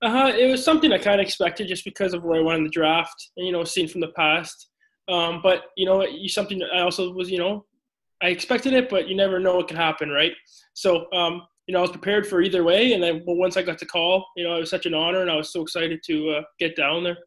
Uh, 0.01 0.33
it 0.37 0.51
was 0.51 0.65
something 0.65 0.93
I 0.93 0.99
kind 0.99 1.21
of 1.21 1.25
expected 1.25 1.69
just 1.69 1.85
because 1.85 2.13
of 2.13 2.23
where 2.23 2.41
I 2.41 2.43
went 2.43 2.59
in 2.59 2.65
the 2.65 2.71
draft, 2.71 3.31
and 3.37 3.47
you 3.47 3.53
know, 3.53 3.65
seen 3.65 3.89
from 3.89 4.01
the 4.01 4.13
past. 4.17 4.69
Um, 5.09 5.41
but 5.43 5.65
you 5.77 5.87
know, 5.87 6.05
you 6.07 6.29
something 6.29 6.63
I 6.75 6.81
also 6.81 7.13
was, 7.13 7.31
you 7.31 7.39
know, 7.39 7.65
I 8.23 8.29
expected 8.29 8.73
it, 8.73 8.89
but 8.89 9.09
you 9.09 9.17
never 9.17 9.41
know 9.41 9.57
what 9.57 9.69
can 9.69 9.77
happen, 9.77 10.09
right? 10.11 10.33
So, 10.75 11.13
um, 11.13 11.43
you 11.67 11.73
know, 11.73 11.81
I 11.81 11.83
was 11.83 11.91
prepared 11.91 12.27
for 12.27 12.41
either 12.41 12.63
way, 12.63 12.93
and 12.93 13.03
then 13.03 13.23
once 13.27 13.57
I 13.57 13.63
got 13.63 13.79
the 13.79 13.87
call, 13.87 14.27
you 14.37 14.45
know, 14.45 14.57
it 14.57 14.61
was 14.61 14.71
such 14.71 14.87
an 14.87 14.95
honor, 14.95 15.23
and 15.23 15.31
I 15.31 15.37
was 15.37 15.53
so 15.53 15.63
excited 15.63 16.01
to 16.07 16.31
uh, 16.31 16.43
get 16.59 16.77
down 16.77 17.05
there. 17.05 17.19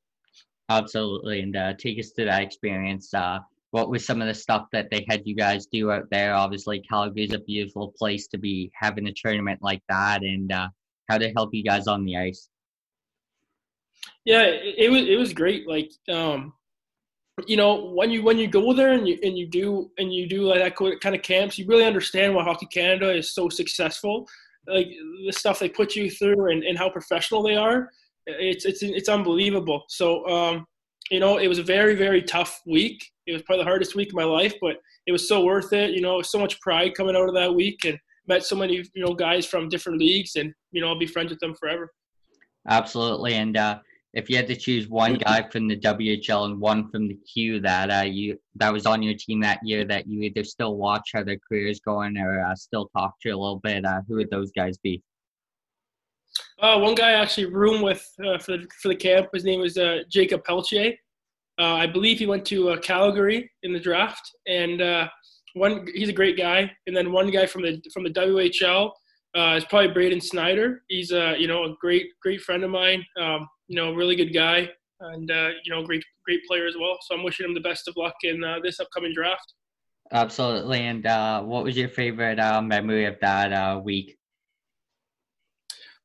Absolutely, 0.70 1.41
and 1.41 1.55
uh, 1.55 1.74
take 1.74 2.00
us 2.00 2.12
to 2.12 2.25
that 2.25 2.41
experience. 2.41 3.13
Uh, 3.13 3.39
what 3.72 3.89
was 3.89 4.05
some 4.05 4.22
of 4.22 4.27
the 4.27 4.34
stuff 4.34 4.67
that 4.72 4.89
they 4.89 5.05
had 5.10 5.22
you 5.25 5.36
guys 5.36 5.67
do 5.67 5.91
out 5.91 6.05
there? 6.12 6.34
Obviously, 6.34 6.79
Calgary 6.79 7.25
is 7.25 7.34
a 7.34 7.39
beautiful 7.39 7.94
place 7.98 8.27
to 8.27 8.38
be 8.38 8.72
having 8.74 9.08
a 9.08 9.13
tournament 9.13 9.60
like 9.62 9.82
that, 9.89 10.22
and 10.24 10.51
uh, 10.51 10.70
how 11.10 11.17
to 11.17 11.32
help 11.34 11.53
you 11.53 11.63
guys 11.63 11.88
on 11.88 12.05
the 12.05 12.17
ice. 12.17 12.50
Yeah, 14.24 14.44
it, 14.44 14.75
it 14.77 14.89
was 14.89 15.03
it 15.03 15.17
was 15.17 15.34
great. 15.34 15.67
Like, 15.67 15.91
um, 16.10 16.53
you 17.48 17.58
know, 17.58 17.92
when 17.92 18.12
you 18.12 18.24
when 18.24 18.38
you 18.38 18.48
go 18.48 18.74
there 18.74 18.94
and 18.94 19.08
you 19.08 19.20
and 19.22 19.38
you 19.38 19.48
do 19.48 19.92
and 19.98 20.13
you 20.13 20.27
do 20.27 20.44
like 20.44 20.60
that 20.77 21.01
kind 21.01 21.15
of 21.15 21.22
camps, 21.22 21.58
you 21.58 21.65
really 21.68 21.84
understand 21.84 22.34
why 22.34 22.44
Hockey 22.44 22.68
Canada 22.68 23.12
is 23.12 23.34
so 23.34 23.50
successful. 23.50 24.27
Like 24.68 24.88
the 25.25 25.34
stuff 25.34 25.60
they 25.60 25.70
put 25.70 25.96
you 25.96 26.10
through 26.10 26.51
and, 26.51 26.63
and 26.63 26.77
how 26.77 26.89
professional 26.89 27.44
they 27.44 27.56
are, 27.56 27.89
it's 28.25 28.65
it's 28.65 28.82
it's 28.84 29.10
unbelievable. 29.10 29.84
So, 29.89 30.25
um, 30.27 30.65
you 31.12 31.20
know, 31.20 31.38
it 31.38 31.48
was 31.48 31.60
a 31.60 31.63
very 31.63 31.96
very 31.96 32.22
tough 32.22 32.62
week. 32.65 33.06
It 33.27 33.34
was 33.34 33.42
probably 33.42 33.63
the 33.63 33.70
hardest 33.70 33.96
week 33.96 34.10
of 34.10 34.15
my 34.15 34.24
life, 34.24 34.54
but 34.62 34.77
it 35.06 35.12
was 35.12 35.27
so 35.27 35.44
worth 35.44 35.74
it. 35.74 35.92
You 35.92 36.01
know, 36.01 36.22
so 36.22 36.39
much 36.39 36.60
pride 36.62 36.96
coming 36.96 37.15
out 37.15 37.27
of 37.27 37.36
that 37.36 37.54
week, 37.54 37.84
and 37.84 38.00
met 38.27 38.44
so 38.44 38.56
many 38.56 38.75
you 38.94 39.06
know 39.06 39.13
guys 39.13 39.46
from 39.46 39.68
different 39.68 40.00
leagues, 40.00 40.38
and 40.38 40.54
you 40.72 40.82
know, 40.82 40.88
I'll 40.88 41.00
be 41.00 41.06
friends 41.06 41.32
with 41.32 41.39
them 41.39 41.54
forever. 41.56 41.92
Absolutely, 42.68 43.34
and 43.34 43.58
uh, 43.58 43.80
if 44.15 44.29
you 44.29 44.38
had 44.38 44.48
to 44.48 44.55
choose 44.55 44.88
one 44.88 45.15
guy 45.15 45.48
from 45.51 45.67
the 45.67 45.77
WHL 45.77 46.45
and 46.45 46.60
one 46.60 46.89
from 46.89 47.07
the 47.07 47.15
Q 47.15 47.60
that 47.60 47.91
uh, 47.91 48.05
you 48.05 48.39
that 48.55 48.72
was 48.72 48.86
on 48.86 49.03
your 49.03 49.13
team 49.13 49.41
that 49.41 49.60
year 49.63 49.86
that 49.86 50.07
you 50.07 50.22
either 50.22 50.43
still 50.43 50.77
watch 50.77 51.12
how 51.13 51.24
their 51.24 51.38
careers 51.48 51.81
going 51.81 52.17
or 52.17 52.43
uh, 52.43 52.55
still 52.55 52.89
talk 52.98 53.19
to 53.22 53.29
a 53.29 53.38
little 53.38 53.60
bit, 53.60 53.86
uh, 53.86 54.01
who 54.07 54.15
would 54.15 54.31
those 54.31 54.51
guys 54.51 54.77
be? 54.77 55.03
Uh, 56.62 56.79
one 56.79 56.95
guy 56.95 57.10
I 57.10 57.22
actually 57.22 57.48
room 57.48 57.81
with 57.81 58.10
uh, 58.25 58.38
for 58.38 58.57
the 58.57 58.67
for 58.81 58.88
the 58.88 58.95
camp. 58.95 59.27
His 59.34 59.43
name 59.43 59.60
was 59.60 59.77
uh, 59.77 60.00
Jacob 60.10 60.43
Pelletier. 60.45 60.93
Uh, 61.60 61.75
I 61.75 61.88
believe 61.88 62.19
he 62.19 62.25
went 62.25 62.45
to 62.45 62.69
uh, 62.69 62.77
Calgary 62.77 63.50
in 63.63 63.74
the 63.74 63.79
draft, 63.79 64.31
and 64.48 64.81
uh, 64.81 65.07
one 65.53 65.86
he's 65.93 66.10
a 66.10 66.13
great 66.13 66.38
guy. 66.38 66.72
And 66.88 66.95
then 66.95 67.12
one 67.12 67.29
guy 67.31 67.45
from 67.45 67.63
the 67.63 67.81
from 67.93 68.03
the 68.03 68.10
WHL 68.12 68.91
uh, 69.38 69.55
is 69.57 69.65
probably 69.65 69.91
Braden 69.91 70.22
Snyder. 70.22 70.84
He's 70.88 71.12
a 71.12 71.36
you 71.38 71.48
know 71.48 71.65
a 71.65 71.75
great 71.81 72.08
great 72.21 72.41
friend 72.41 72.63
of 72.63 72.71
mine. 72.71 73.06
Um, 73.19 73.47
you 73.67 73.75
know, 73.75 73.93
really 73.93 74.15
good 74.15 74.34
guy, 74.34 74.69
and 74.99 75.30
uh, 75.30 75.49
you 75.63 75.73
know, 75.73 75.84
great 75.84 76.04
great 76.25 76.41
player 76.47 76.65
as 76.67 76.75
well. 76.80 76.97
So 77.01 77.15
I'm 77.15 77.23
wishing 77.23 77.45
him 77.45 77.54
the 77.54 77.60
best 77.60 77.88
of 77.88 77.95
luck 77.97 78.15
in 78.23 78.43
uh, 78.43 78.60
this 78.63 78.80
upcoming 78.80 79.13
draft. 79.13 79.54
Absolutely. 80.12 80.82
And 80.82 81.06
uh, 81.06 81.41
what 81.41 81.63
was 81.63 81.75
your 81.75 81.89
favorite 81.89 82.39
uh, 82.39 82.62
memory 82.62 83.06
of 83.06 83.19
that 83.21 83.51
uh, 83.51 83.82
week? 83.84 84.17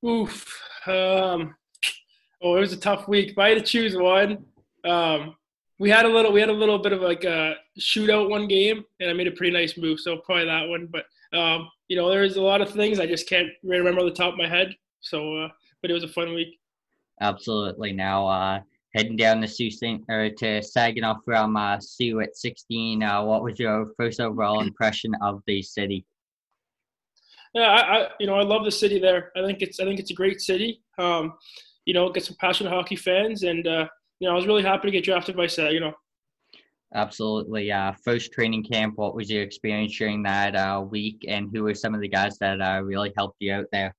Oof. 0.05 0.59
Um, 0.87 1.55
oh, 2.43 2.57
it 2.57 2.61
was 2.61 2.73
a 2.73 2.79
tough 2.79 3.07
week. 3.07 3.33
If 3.33 3.39
I 3.39 3.51
had 3.51 3.59
to 3.59 3.65
choose 3.65 3.95
one, 3.95 4.45
um, 4.85 5.37
we 5.79 5.91
had 5.91 6.07
a 6.07 6.09
little 6.09 6.33
we 6.33 6.41
had 6.41 6.49
a 6.49 6.55
little 6.55 6.79
bit 6.79 6.93
of 6.93 7.03
like 7.03 7.25
a 7.25 7.55
shootout 7.79 8.31
one 8.31 8.49
game, 8.49 8.85
and 9.01 9.11
I 9.11 9.13
made 9.13 9.27
a 9.27 9.33
pretty 9.33 9.53
nice 9.53 9.77
move. 9.77 10.01
So 10.01 10.19
probably 10.19 10.47
that 10.47 10.69
one. 10.69 10.89
But 10.91 11.05
um, 11.37 11.69
you 11.89 11.97
know, 11.97 12.09
there's 12.09 12.37
a 12.37 12.43
lot 12.43 12.63
of 12.63 12.71
things 12.71 12.99
I 12.99 13.07
just 13.07 13.29
can't 13.29 13.49
remember 13.63 14.01
on 14.01 14.07
the 14.07 14.13
top 14.13 14.33
of 14.33 14.39
my 14.39 14.49
head. 14.49 14.75
So, 15.01 15.37
uh, 15.37 15.49
but 15.83 15.91
it 15.91 15.95
was 15.95 16.05
a 16.05 16.09
fun 16.09 16.35
week. 16.35 16.60
Absolutely. 17.21 17.93
Now, 17.93 18.27
uh, 18.27 18.61
heading 18.95 19.17
down 19.17 19.41
to 19.41 19.49
Sault 19.49 20.01
or 20.09 20.31
to 20.31 20.63
Saginaw 20.63 21.19
from 21.25 21.57
uh, 21.57 21.79
Soo 21.81 22.21
at 22.21 22.37
16. 22.37 23.03
Uh, 23.03 23.23
what 23.25 23.43
was 23.43 23.59
your 23.59 23.93
first 23.97 24.21
overall 24.21 24.61
impression 24.67 25.15
of 25.23 25.43
the 25.47 25.63
city? 25.63 26.05
Yeah, 27.55 27.63
I, 27.63 27.81
I, 27.81 28.09
you 28.21 28.29
know 28.29 28.35
I 28.35 28.43
love 28.43 28.65
the 28.65 28.71
city 28.71 29.01
there. 29.01 29.33
I 29.37 29.45
think 29.45 29.61
it's 29.61 29.81
I 29.81 29.85
think 29.85 29.99
it's 29.99 30.13
a 30.13 30.15
great 30.15 30.41
city. 30.41 30.83
Um, 30.99 31.35
you 31.85 31.95
know, 31.95 32.11
get 32.11 32.25
some 32.25 32.37
passionate 32.39 32.71
hockey 32.71 32.95
fans, 32.95 33.43
and 33.43 33.67
uh, 33.67 33.89
you 34.21 34.29
know 34.29 34.33
I 34.33 34.37
was 34.37 34.47
really 34.47 34.63
happy 34.63 34.87
to 34.87 34.93
get 34.93 35.05
drafted 35.05 35.37
by 35.37 35.49
Saginaw. 35.49 35.93
Absolutely. 36.95 37.71
Uh, 37.71 37.93
first 38.05 38.33
training 38.33 38.65
camp. 38.65 38.99
What 38.99 39.15
was 39.15 39.31
your 39.31 39.43
experience 39.43 39.97
during 39.97 40.23
that 40.25 40.55
uh, 40.55 40.85
week, 40.89 41.25
and 41.27 41.49
who 41.53 41.65
were 41.65 41.75
some 41.75 41.95
of 41.95 42.01
the 42.01 42.09
guys 42.09 42.39
that 42.39 42.61
uh, 42.61 42.83
really 42.83 43.13
helped 43.17 43.37
you 43.41 43.53
out 43.53 43.67
there? 43.73 43.97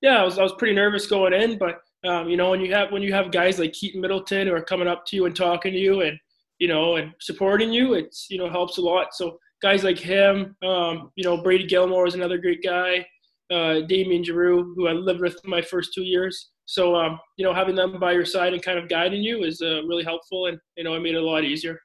Yeah, 0.00 0.20
I 0.20 0.24
was 0.24 0.38
I 0.38 0.42
was 0.42 0.54
pretty 0.58 0.74
nervous 0.74 1.06
going 1.06 1.32
in, 1.32 1.58
but 1.58 1.80
um, 2.06 2.28
you 2.28 2.36
know 2.36 2.50
when 2.50 2.60
you 2.60 2.72
have 2.74 2.92
when 2.92 3.02
you 3.02 3.12
have 3.12 3.32
guys 3.32 3.58
like 3.58 3.72
Keaton 3.72 4.00
Middleton 4.00 4.46
who 4.46 4.54
are 4.54 4.62
coming 4.62 4.88
up 4.88 5.04
to 5.06 5.16
you 5.16 5.26
and 5.26 5.34
talking 5.34 5.72
to 5.72 5.78
you 5.78 6.02
and 6.02 6.18
you 6.58 6.68
know 6.68 6.96
and 6.96 7.12
supporting 7.20 7.72
you, 7.72 7.94
it's 7.94 8.26
you 8.30 8.38
know 8.38 8.48
helps 8.48 8.78
a 8.78 8.82
lot. 8.82 9.14
So 9.14 9.38
guys 9.62 9.84
like 9.84 9.98
him, 9.98 10.56
um, 10.62 11.10
you 11.16 11.24
know 11.24 11.42
Brady 11.42 11.66
Gilmore 11.66 12.06
is 12.06 12.14
another 12.14 12.38
great 12.38 12.62
guy. 12.62 13.06
Uh, 13.50 13.80
Damien 13.80 14.24
Giroux, 14.24 14.74
who 14.74 14.88
I 14.88 14.92
lived 14.92 15.20
with 15.20 15.38
my 15.44 15.62
first 15.62 15.94
two 15.94 16.02
years. 16.02 16.50
So 16.66 16.96
um, 16.96 17.18
you 17.36 17.44
know 17.44 17.54
having 17.54 17.74
them 17.74 17.98
by 17.98 18.12
your 18.12 18.24
side 18.24 18.52
and 18.52 18.62
kind 18.62 18.78
of 18.78 18.88
guiding 18.88 19.22
you 19.22 19.44
is 19.44 19.60
uh, 19.62 19.82
really 19.84 20.04
helpful, 20.04 20.46
and 20.46 20.58
you 20.76 20.84
know 20.84 20.94
it 20.94 21.00
made 21.00 21.14
it 21.14 21.22
a 21.22 21.26
lot 21.26 21.44
easier. 21.44 21.80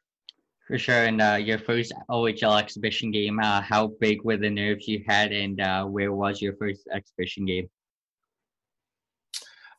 For 0.67 0.77
sure. 0.77 1.03
And 1.03 1.21
uh, 1.21 1.37
your 1.37 1.59
first 1.59 1.91
OHL 2.09 2.57
exhibition 2.57 3.11
game, 3.11 3.41
uh, 3.41 3.59
how 3.59 3.87
big 3.99 4.23
were 4.23 4.37
the 4.37 4.49
nerves 4.49 4.87
you 4.87 5.03
had, 5.05 5.33
and 5.33 5.59
uh, 5.59 5.83
where 5.83 6.13
was 6.13 6.41
your 6.41 6.55
first 6.55 6.87
exhibition 6.93 7.45
game? 7.45 7.69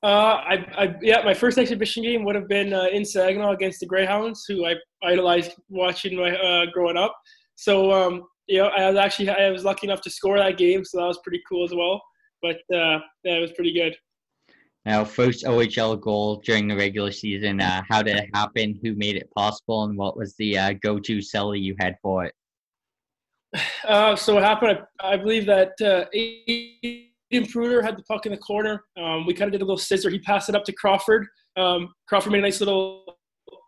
Uh, 0.02 0.42
I, 0.44 0.66
I, 0.76 0.94
yeah, 1.00 1.22
my 1.24 1.32
first 1.32 1.58
exhibition 1.58 2.02
game 2.02 2.24
would 2.24 2.34
have 2.34 2.48
been 2.48 2.72
uh, 2.72 2.86
in 2.92 3.04
Saginaw 3.04 3.52
against 3.52 3.78
the 3.80 3.86
Greyhounds, 3.86 4.44
who 4.48 4.66
I 4.66 4.74
idolized 5.04 5.52
watching 5.68 6.16
my 6.16 6.36
uh, 6.36 6.66
growing 6.72 6.96
up. 6.96 7.14
So, 7.54 7.92
um, 7.92 8.24
you 8.48 8.58
know, 8.58 8.66
I 8.66 8.88
was 8.88 8.96
actually 8.98 9.30
I 9.30 9.50
was 9.50 9.64
lucky 9.64 9.86
enough 9.86 10.00
to 10.02 10.10
score 10.10 10.38
that 10.38 10.58
game, 10.58 10.84
so 10.84 10.98
that 10.98 11.06
was 11.06 11.20
pretty 11.22 11.40
cool 11.48 11.64
as 11.64 11.72
well. 11.72 12.02
But 12.40 12.56
uh, 12.74 12.98
yeah, 13.22 13.36
it 13.36 13.40
was 13.40 13.52
pretty 13.52 13.72
good. 13.72 13.96
Now, 14.84 15.04
first 15.04 15.44
OHL 15.44 16.00
goal 16.00 16.42
during 16.44 16.66
the 16.66 16.74
regular 16.76 17.12
season. 17.12 17.60
Uh, 17.60 17.82
how 17.88 18.02
did 18.02 18.16
it 18.16 18.30
happen? 18.34 18.80
Who 18.82 18.96
made 18.96 19.14
it 19.14 19.30
possible? 19.36 19.84
And 19.84 19.96
what 19.96 20.16
was 20.16 20.34
the 20.36 20.58
uh, 20.58 20.74
go-to 20.82 21.18
celly 21.18 21.60
you 21.60 21.76
had 21.78 21.96
for 22.02 22.24
it? 22.24 22.34
Uh, 23.86 24.14
so 24.14 24.34
what 24.34 24.44
happened? 24.44 24.78
I, 25.00 25.12
I 25.14 25.16
believe 25.16 25.44
that 25.46 25.72
uh, 25.80 26.06
Impruder 27.32 27.82
had 27.82 27.96
the 27.96 28.02
puck 28.04 28.26
in 28.26 28.32
the 28.32 28.38
corner. 28.38 28.84
Um, 28.96 29.26
we 29.26 29.34
kind 29.34 29.48
of 29.48 29.52
did 29.52 29.62
a 29.62 29.64
little 29.64 29.78
scissor. 29.78 30.10
He 30.10 30.18
passed 30.18 30.48
it 30.48 30.54
up 30.54 30.64
to 30.64 30.72
Crawford. 30.72 31.26
Um, 31.56 31.92
Crawford 32.06 32.32
made 32.32 32.40
a 32.40 32.42
nice 32.42 32.60
little, 32.60 33.18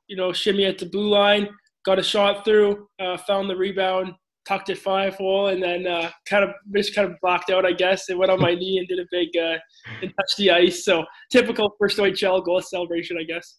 you 0.06 0.16
know, 0.16 0.32
shimmy 0.32 0.64
at 0.64 0.78
the 0.78 0.86
blue 0.86 1.08
line, 1.08 1.48
got 1.84 1.98
a 1.98 2.02
shot 2.02 2.44
through, 2.44 2.88
uh, 3.00 3.16
found 3.18 3.48
the 3.48 3.56
rebound, 3.56 4.12
tucked 4.46 4.70
it 4.70 4.78
five 4.78 5.14
hole, 5.14 5.48
and 5.48 5.62
then 5.62 5.86
uh, 5.86 6.10
kind 6.28 6.44
of 6.44 6.50
just 6.74 6.94
kind 6.94 7.10
of 7.10 7.16
blocked 7.22 7.50
out, 7.50 7.64
I 7.64 7.72
guess. 7.72 8.08
It 8.08 8.18
went 8.18 8.30
on 8.30 8.40
my 8.40 8.54
knee 8.60 8.78
and 8.78 8.88
did 8.88 8.98
a 8.98 9.06
big 9.10 9.28
uh, 9.36 9.58
and 10.02 10.12
touched 10.18 10.36
the 10.36 10.50
ice. 10.50 10.84
So 10.84 11.04
typical 11.30 11.74
first 11.78 11.98
OHL 11.98 12.44
goal 12.44 12.60
celebration, 12.60 13.16
I 13.18 13.24
guess. 13.24 13.56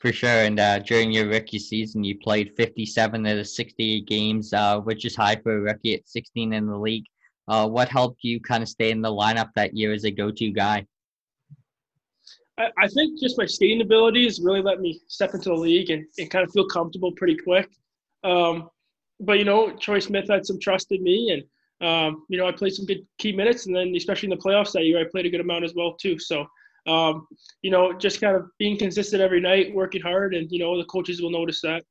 For 0.00 0.12
sure. 0.12 0.44
And 0.44 0.60
uh, 0.60 0.78
during 0.80 1.12
your 1.12 1.26
rookie 1.26 1.58
season, 1.58 2.04
you 2.04 2.18
played 2.18 2.52
57 2.56 3.26
of 3.26 3.36
the 3.36 3.44
68 3.44 4.06
games, 4.06 4.52
uh, 4.52 4.80
which 4.80 5.04
is 5.04 5.16
high 5.16 5.36
for 5.36 5.58
a 5.58 5.60
rookie 5.60 5.94
at 5.94 6.08
16 6.08 6.52
in 6.52 6.66
the 6.66 6.76
league. 6.76 7.04
Uh, 7.46 7.68
what 7.68 7.88
helped 7.88 8.20
you 8.22 8.40
kind 8.40 8.62
of 8.62 8.68
stay 8.68 8.90
in 8.90 9.02
the 9.02 9.10
lineup 9.10 9.50
that 9.54 9.76
year 9.76 9.92
as 9.92 10.04
a 10.04 10.10
go-to 10.10 10.50
guy? 10.50 10.86
I, 12.58 12.70
I 12.78 12.88
think 12.88 13.20
just 13.20 13.38
my 13.38 13.46
skating 13.46 13.82
abilities 13.82 14.40
really 14.40 14.62
let 14.62 14.80
me 14.80 15.00
step 15.08 15.34
into 15.34 15.50
the 15.50 15.54
league 15.54 15.90
and, 15.90 16.06
and 16.18 16.30
kind 16.30 16.46
of 16.46 16.52
feel 16.52 16.66
comfortable 16.66 17.12
pretty 17.12 17.36
quick. 17.36 17.68
Um, 18.22 18.70
but 19.20 19.38
you 19.38 19.44
know, 19.44 19.72
Troy 19.76 19.98
Smith 19.98 20.28
had 20.28 20.46
some 20.46 20.58
trust 20.58 20.90
in 20.92 21.02
me, 21.02 21.30
and 21.30 21.42
um, 21.86 22.24
you 22.28 22.38
know, 22.38 22.46
I 22.46 22.52
played 22.52 22.74
some 22.74 22.86
good 22.86 23.06
key 23.18 23.32
minutes, 23.32 23.66
and 23.66 23.76
then 23.76 23.94
especially 23.94 24.30
in 24.30 24.38
the 24.38 24.42
playoffs 24.42 24.72
that 24.72 24.84
year, 24.84 25.00
I 25.00 25.04
played 25.10 25.26
a 25.26 25.30
good 25.30 25.40
amount 25.40 25.64
as 25.64 25.74
well 25.74 25.94
too. 25.94 26.18
So, 26.18 26.46
um, 26.86 27.26
you 27.62 27.70
know, 27.70 27.92
just 27.92 28.20
kind 28.20 28.36
of 28.36 28.46
being 28.58 28.78
consistent 28.78 29.22
every 29.22 29.40
night, 29.40 29.74
working 29.74 30.02
hard, 30.02 30.34
and 30.34 30.50
you 30.50 30.58
know, 30.58 30.78
the 30.78 30.84
coaches 30.84 31.20
will 31.20 31.30
notice 31.30 31.60
that. 31.60 31.84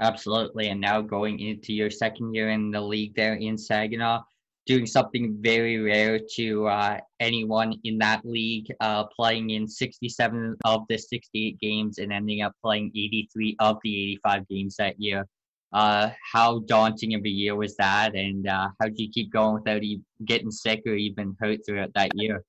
Absolutely. 0.00 0.68
And 0.68 0.80
now 0.80 1.02
going 1.02 1.40
into 1.40 1.74
your 1.74 1.90
second 1.90 2.34
year 2.34 2.50
in 2.50 2.70
the 2.70 2.80
league 2.80 3.14
there 3.14 3.34
in 3.34 3.58
Saginaw, 3.58 4.22
doing 4.66 4.86
something 4.86 5.36
very 5.40 5.78
rare 5.78 6.20
to 6.36 6.66
uh, 6.66 6.98
anyone 7.18 7.74
in 7.84 7.98
that 7.98 8.24
league, 8.24 8.66
uh, 8.80 9.04
playing 9.04 9.50
in 9.50 9.66
67 9.66 10.56
of 10.64 10.82
the 10.88 10.98
68 10.98 11.58
games 11.58 11.98
and 11.98 12.12
ending 12.12 12.42
up 12.42 12.52
playing 12.62 12.92
83 12.94 13.56
of 13.58 13.78
the 13.82 14.02
85 14.12 14.48
games 14.48 14.76
that 14.76 15.00
year. 15.00 15.26
Uh, 15.72 16.10
how 16.32 16.60
daunting 16.60 17.14
of 17.14 17.24
a 17.24 17.28
year 17.28 17.54
was 17.54 17.76
that, 17.76 18.14
and 18.14 18.48
uh, 18.48 18.68
how 18.80 18.86
did 18.86 18.98
you 18.98 19.08
keep 19.08 19.32
going 19.32 19.54
without 19.54 19.82
even 19.82 20.04
getting 20.24 20.50
sick 20.50 20.82
or 20.84 20.94
even 20.94 21.36
hurt 21.38 21.60
throughout 21.64 21.92
that 21.94 22.10
year? 22.14 22.44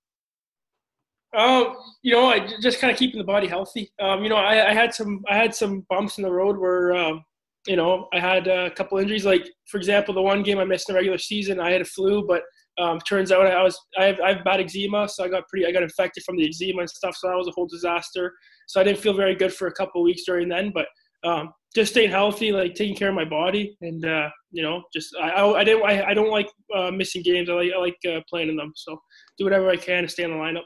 Um, 1.38 1.78
you 2.02 2.14
know, 2.14 2.26
I 2.26 2.58
just 2.60 2.80
kind 2.80 2.92
of 2.92 2.98
keeping 2.98 3.20
the 3.20 3.24
body 3.24 3.48
healthy. 3.48 3.92
Um, 4.02 4.24
you 4.24 4.30
know, 4.30 4.36
I, 4.36 4.72
I, 4.72 4.74
had 4.74 4.94
some 4.94 5.24
I 5.30 5.38
had 5.38 5.56
some 5.56 5.86
bumps 5.90 6.18
in 6.18 6.24
the 6.24 6.32
road 6.32 6.58
where 6.58 6.94
um, 6.94 7.24
you 7.68 7.76
know 7.76 8.08
I 8.14 8.20
had 8.20 8.48
a 8.48 8.72
couple 8.72 8.98
injuries. 8.98 9.26
Like 9.26 9.50
for 9.68 9.78
example, 9.78 10.14
the 10.14 10.22
one 10.22 10.44
game 10.44 10.60
I 10.60 10.66
missed 10.66 10.90
in 10.90 10.94
the 10.94 11.00
regular 11.00 11.18
season, 11.18 11.60
I 11.60 11.72
had 11.72 11.82
a 11.82 11.86
flu, 11.86 12.26
but 12.28 12.44
um, 12.80 13.00
turns 13.02 13.32
out 13.32 13.46
I 13.46 13.62
was 13.62 13.80
I 13.98 14.06
have, 14.06 14.20
I 14.20 14.34
have 14.34 14.44
bad 14.44 14.62
eczema, 14.62 15.08
so 15.08 15.24
I 15.24 15.28
got 15.28 15.48
pretty 15.48 15.66
I 15.66 15.72
got 15.72 15.84
infected 15.84 16.24
from 16.24 16.38
the 16.38 16.48
eczema 16.48 16.82
and 16.82 16.90
stuff. 16.90 17.16
So 17.16 17.28
that 17.28 17.38
was 17.38 17.48
a 17.48 17.52
whole 17.52 17.68
disaster. 17.68 18.34
So 18.68 18.80
I 18.80 18.84
didn't 18.84 19.00
feel 19.00 19.14
very 19.14 19.36
good 19.36 19.54
for 19.54 19.68
a 19.68 19.74
couple 19.74 20.02
weeks 20.04 20.24
during 20.26 20.48
then, 20.48 20.72
but 20.74 20.88
um, 21.24 21.54
just 21.76 21.92
staying 21.92 22.10
healthy, 22.10 22.52
like 22.52 22.74
taking 22.74 22.96
care 22.96 23.10
of 23.10 23.16
my 23.16 23.26
body, 23.26 23.78
and 23.82 24.06
uh, 24.06 24.30
you 24.52 24.64
know, 24.64 24.82
just 24.94 25.16
I 25.22 25.30
I, 25.30 25.60
I 25.60 25.64
didn't 25.64 25.84
I, 25.86 26.10
I 26.10 26.14
don't 26.14 26.32
like 26.32 26.50
uh, 26.76 26.92
missing 26.92 27.22
games. 27.22 27.50
I 27.50 27.54
like 27.54 27.72
I 27.76 27.80
like 27.80 27.98
uh, 28.08 28.22
playing 28.30 28.50
in 28.50 28.56
them. 28.56 28.74
So 28.76 29.00
do 29.38 29.44
whatever 29.44 29.70
I 29.70 29.78
can 29.78 30.04
to 30.04 30.10
stay 30.10 30.24
in 30.24 30.32
the 30.32 30.38
lineup. 30.38 30.64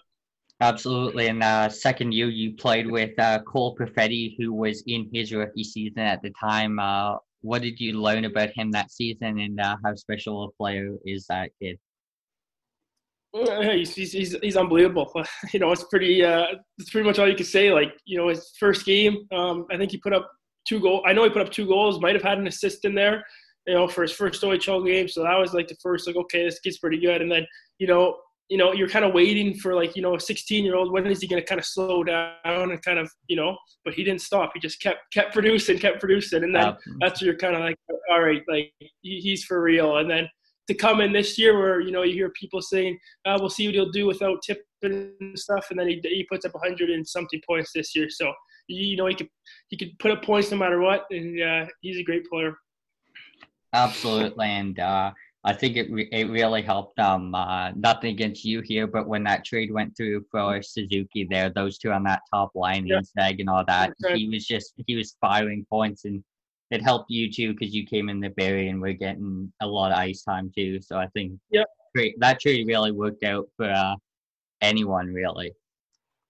Absolutely. 0.62 1.28
And 1.28 1.44
uh, 1.44 1.68
second 1.70 2.13
year, 2.13 2.30
you 2.30 2.56
played 2.56 2.89
with 2.89 3.18
uh, 3.20 3.39
Cole 3.44 3.76
Perfetti, 3.76 4.36
who 4.38 4.54
was 4.54 4.84
in 4.88 5.10
his 5.13 5.34
rookie 5.34 5.63
season 5.63 6.00
at 6.00 6.22
the 6.22 6.32
time. 6.39 6.80
Uh, 6.80 7.18
what 7.41 7.62
did 7.62 7.80
you 7.80 7.94
learn 7.94 8.26
about 8.26 8.50
him 8.56 8.72
that 8.72 8.91
season, 8.91 9.39
and 9.39 9.60
uh, 9.60 9.76
how 9.84 9.94
special 9.96 10.46
a 10.46 10.52
player 10.52 10.96
is 11.06 11.26
that 11.28 11.52
kid? 11.62 11.78
He's, 13.34 13.94
he's, 13.94 14.36
he's 14.41 14.56
unbelievable. 14.56 15.12
You 15.54 15.60
know, 15.60 15.72
it's 15.74 15.84
pretty. 15.84 16.24
Uh, 16.24 16.46
it's 16.78 16.89
pretty 16.89 17.06
much 17.06 17.20
all 17.20 17.28
you 17.28 17.36
can 17.36 17.46
say. 17.46 17.72
Like, 17.72 17.94
you 18.06 18.18
know, 18.18 18.30
his 18.30 18.54
first 18.58 18.86
game, 18.86 19.28
um, 19.34 19.65
I 19.70 19.78
think 19.78 19.91
he 19.91 19.98
put 19.98 20.13
up 20.13 20.32
two 20.65 20.80
goals. 20.80 21.04
I 21.06 21.12
know 21.12 21.26
he 21.26 21.30
put 21.30 21.41
up 21.41 21.52
two 21.52 21.68
goals. 21.68 22.00
Might 22.00 22.15
have 22.15 22.24
had 22.24 22.38
an 22.38 22.48
assist 22.48 22.86
in 22.86 22.96
there. 22.96 23.26
You 23.68 23.74
know, 23.74 23.88
for 23.88 24.04
his 24.04 24.12
first 24.12 24.41
OHL 24.41 24.86
game. 24.86 25.08
So 25.08 25.24
that 25.24 25.38
was 25.38 25.54
like 25.54 25.68
the 25.68 25.76
first, 25.82 26.08
like, 26.08 26.15
okay, 26.15 26.46
this 26.46 26.60
kid's 26.60 26.78
pretty 26.78 27.00
good. 27.00 27.22
And 27.22 27.32
then, 27.32 27.46
you 27.80 27.88
know, 27.88 28.15
you 28.49 28.58
know, 28.58 28.73
you're 28.73 28.89
kind 28.89 29.05
of 29.05 29.13
waiting 29.13 29.55
for 29.55 29.73
like, 29.73 29.95
you 29.95 30.01
know, 30.01 30.15
a 30.15 30.19
16 30.19 30.63
year 30.63 30.75
old, 30.75 30.91
when 30.91 31.08
is 31.08 31.21
he 31.21 31.27
going 31.27 31.41
to 31.41 31.47
kind 31.47 31.60
of 31.60 31.65
slow 31.65 32.03
down 32.03 32.36
and 32.43 32.81
kind 32.84 32.99
of, 32.99 33.12
you 33.27 33.36
know, 33.36 33.58
but 33.84 33.93
he 33.93 34.03
didn't 34.03 34.21
stop. 34.21 34.51
He 34.53 34.60
just 34.60 34.79
kept, 34.81 34.99
kept 35.12 35.34
producing, 35.34 35.79
kept 35.79 35.99
producing. 35.99 36.43
And 36.43 36.55
then 36.55 36.75
that's 36.99 37.21
where 37.21 37.31
you're 37.31 37.39
kind 37.39 37.55
of 37.55 37.62
like, 37.62 37.75
all 38.12 38.21
right, 38.21 38.43
like 38.47 38.71
he's 39.01 39.43
for 39.43 39.62
real. 39.62 39.97
And 39.97 40.10
then 40.10 40.29
to 40.67 40.73
come 40.73 41.01
in 41.01 41.12
this 41.12 41.38
year 41.38 41.58
where, 41.58 41.79
you 41.79 41.91
know, 41.91 42.03
you 42.03 42.13
hear 42.13 42.29
people 42.31 42.62
saying, 42.62 42.97
uh, 43.25 43.38
we'll 43.39 43.49
see 43.49 43.67
what 43.67 43.75
he'll 43.75 43.91
do 43.91 44.05
without 44.05 44.43
tipping 44.43 45.13
and 45.19 45.38
stuff. 45.38 45.67
And 45.71 45.79
then 45.79 45.88
he, 45.88 45.99
he 46.03 46.25
puts 46.29 46.45
up 46.45 46.53
100 46.53 46.89
and 46.91 47.08
something 47.08 47.41
points 47.47 47.71
this 47.73 47.95
year. 47.95 48.10
So, 48.10 48.31
you 48.67 48.95
know, 48.95 49.08
he 49.08 49.15
could, 49.15 49.29
he 49.69 49.77
could 49.77 49.97
put 49.99 50.12
up 50.12 50.23
points 50.23 50.51
no 50.51 50.58
matter 50.58 50.81
what. 50.81 51.05
And 51.10 51.41
uh, 51.41 51.65
he's 51.81 51.97
a 51.97 52.03
great 52.03 52.25
player. 52.27 52.55
Absolutely. 53.73 54.47
And, 54.47 54.79
uh, 54.79 55.12
I 55.45 55.53
think 55.53 55.77
it 55.77 55.91
re- 55.91 56.10
it 56.12 56.29
really 56.29 56.63
helped. 56.63 56.99
Um, 56.99 57.36
uh, 57.36 57.71
nothing 57.71 58.10
against 58.10 58.43
you 58.43 58.62
here, 58.62 58.88
but 58.88 59.08
when 59.08 59.23
that 59.25 59.45
trade 59.45 59.71
went 59.71 59.95
through 59.95 60.25
for 60.31 60.62
Suzuki, 60.63 61.27
there, 61.29 61.49
those 61.49 61.77
two 61.77 61.91
on 61.91 62.03
that 62.05 62.23
top 62.34 62.51
line, 62.55 62.88
yeah. 62.88 63.01
and 63.15 63.49
all 63.49 63.63
that, 63.65 63.93
okay. 64.03 64.17
he 64.17 64.27
was 64.27 64.45
just 64.47 64.73
he 64.88 64.95
was 64.95 65.15
firing 65.21 65.63
points, 65.69 66.05
and 66.05 66.23
it 66.71 66.81
helped 66.81 67.12
you 67.12 67.31
too 67.31 67.53
because 67.53 67.75
you 67.75 67.86
came 67.86 68.10
in 68.10 68.19
the 68.19 68.29
Barrie 68.29 68.69
and 68.69 68.81
we're 68.81 68.93
getting 68.93 69.53
a 69.62 69.67
lot 69.67 69.91
of 69.91 69.99
ice 69.99 70.23
time 70.23 70.51
too. 70.55 70.81
So 70.81 70.97
I 70.97 71.08
think 71.13 71.39
yeah, 71.51 71.63
that 72.17 72.39
trade 72.39 72.67
really 72.67 72.91
worked 72.91 73.23
out 73.23 73.47
for 73.55 73.69
uh, 73.69 73.95
anyone 74.62 75.13
really. 75.13 75.53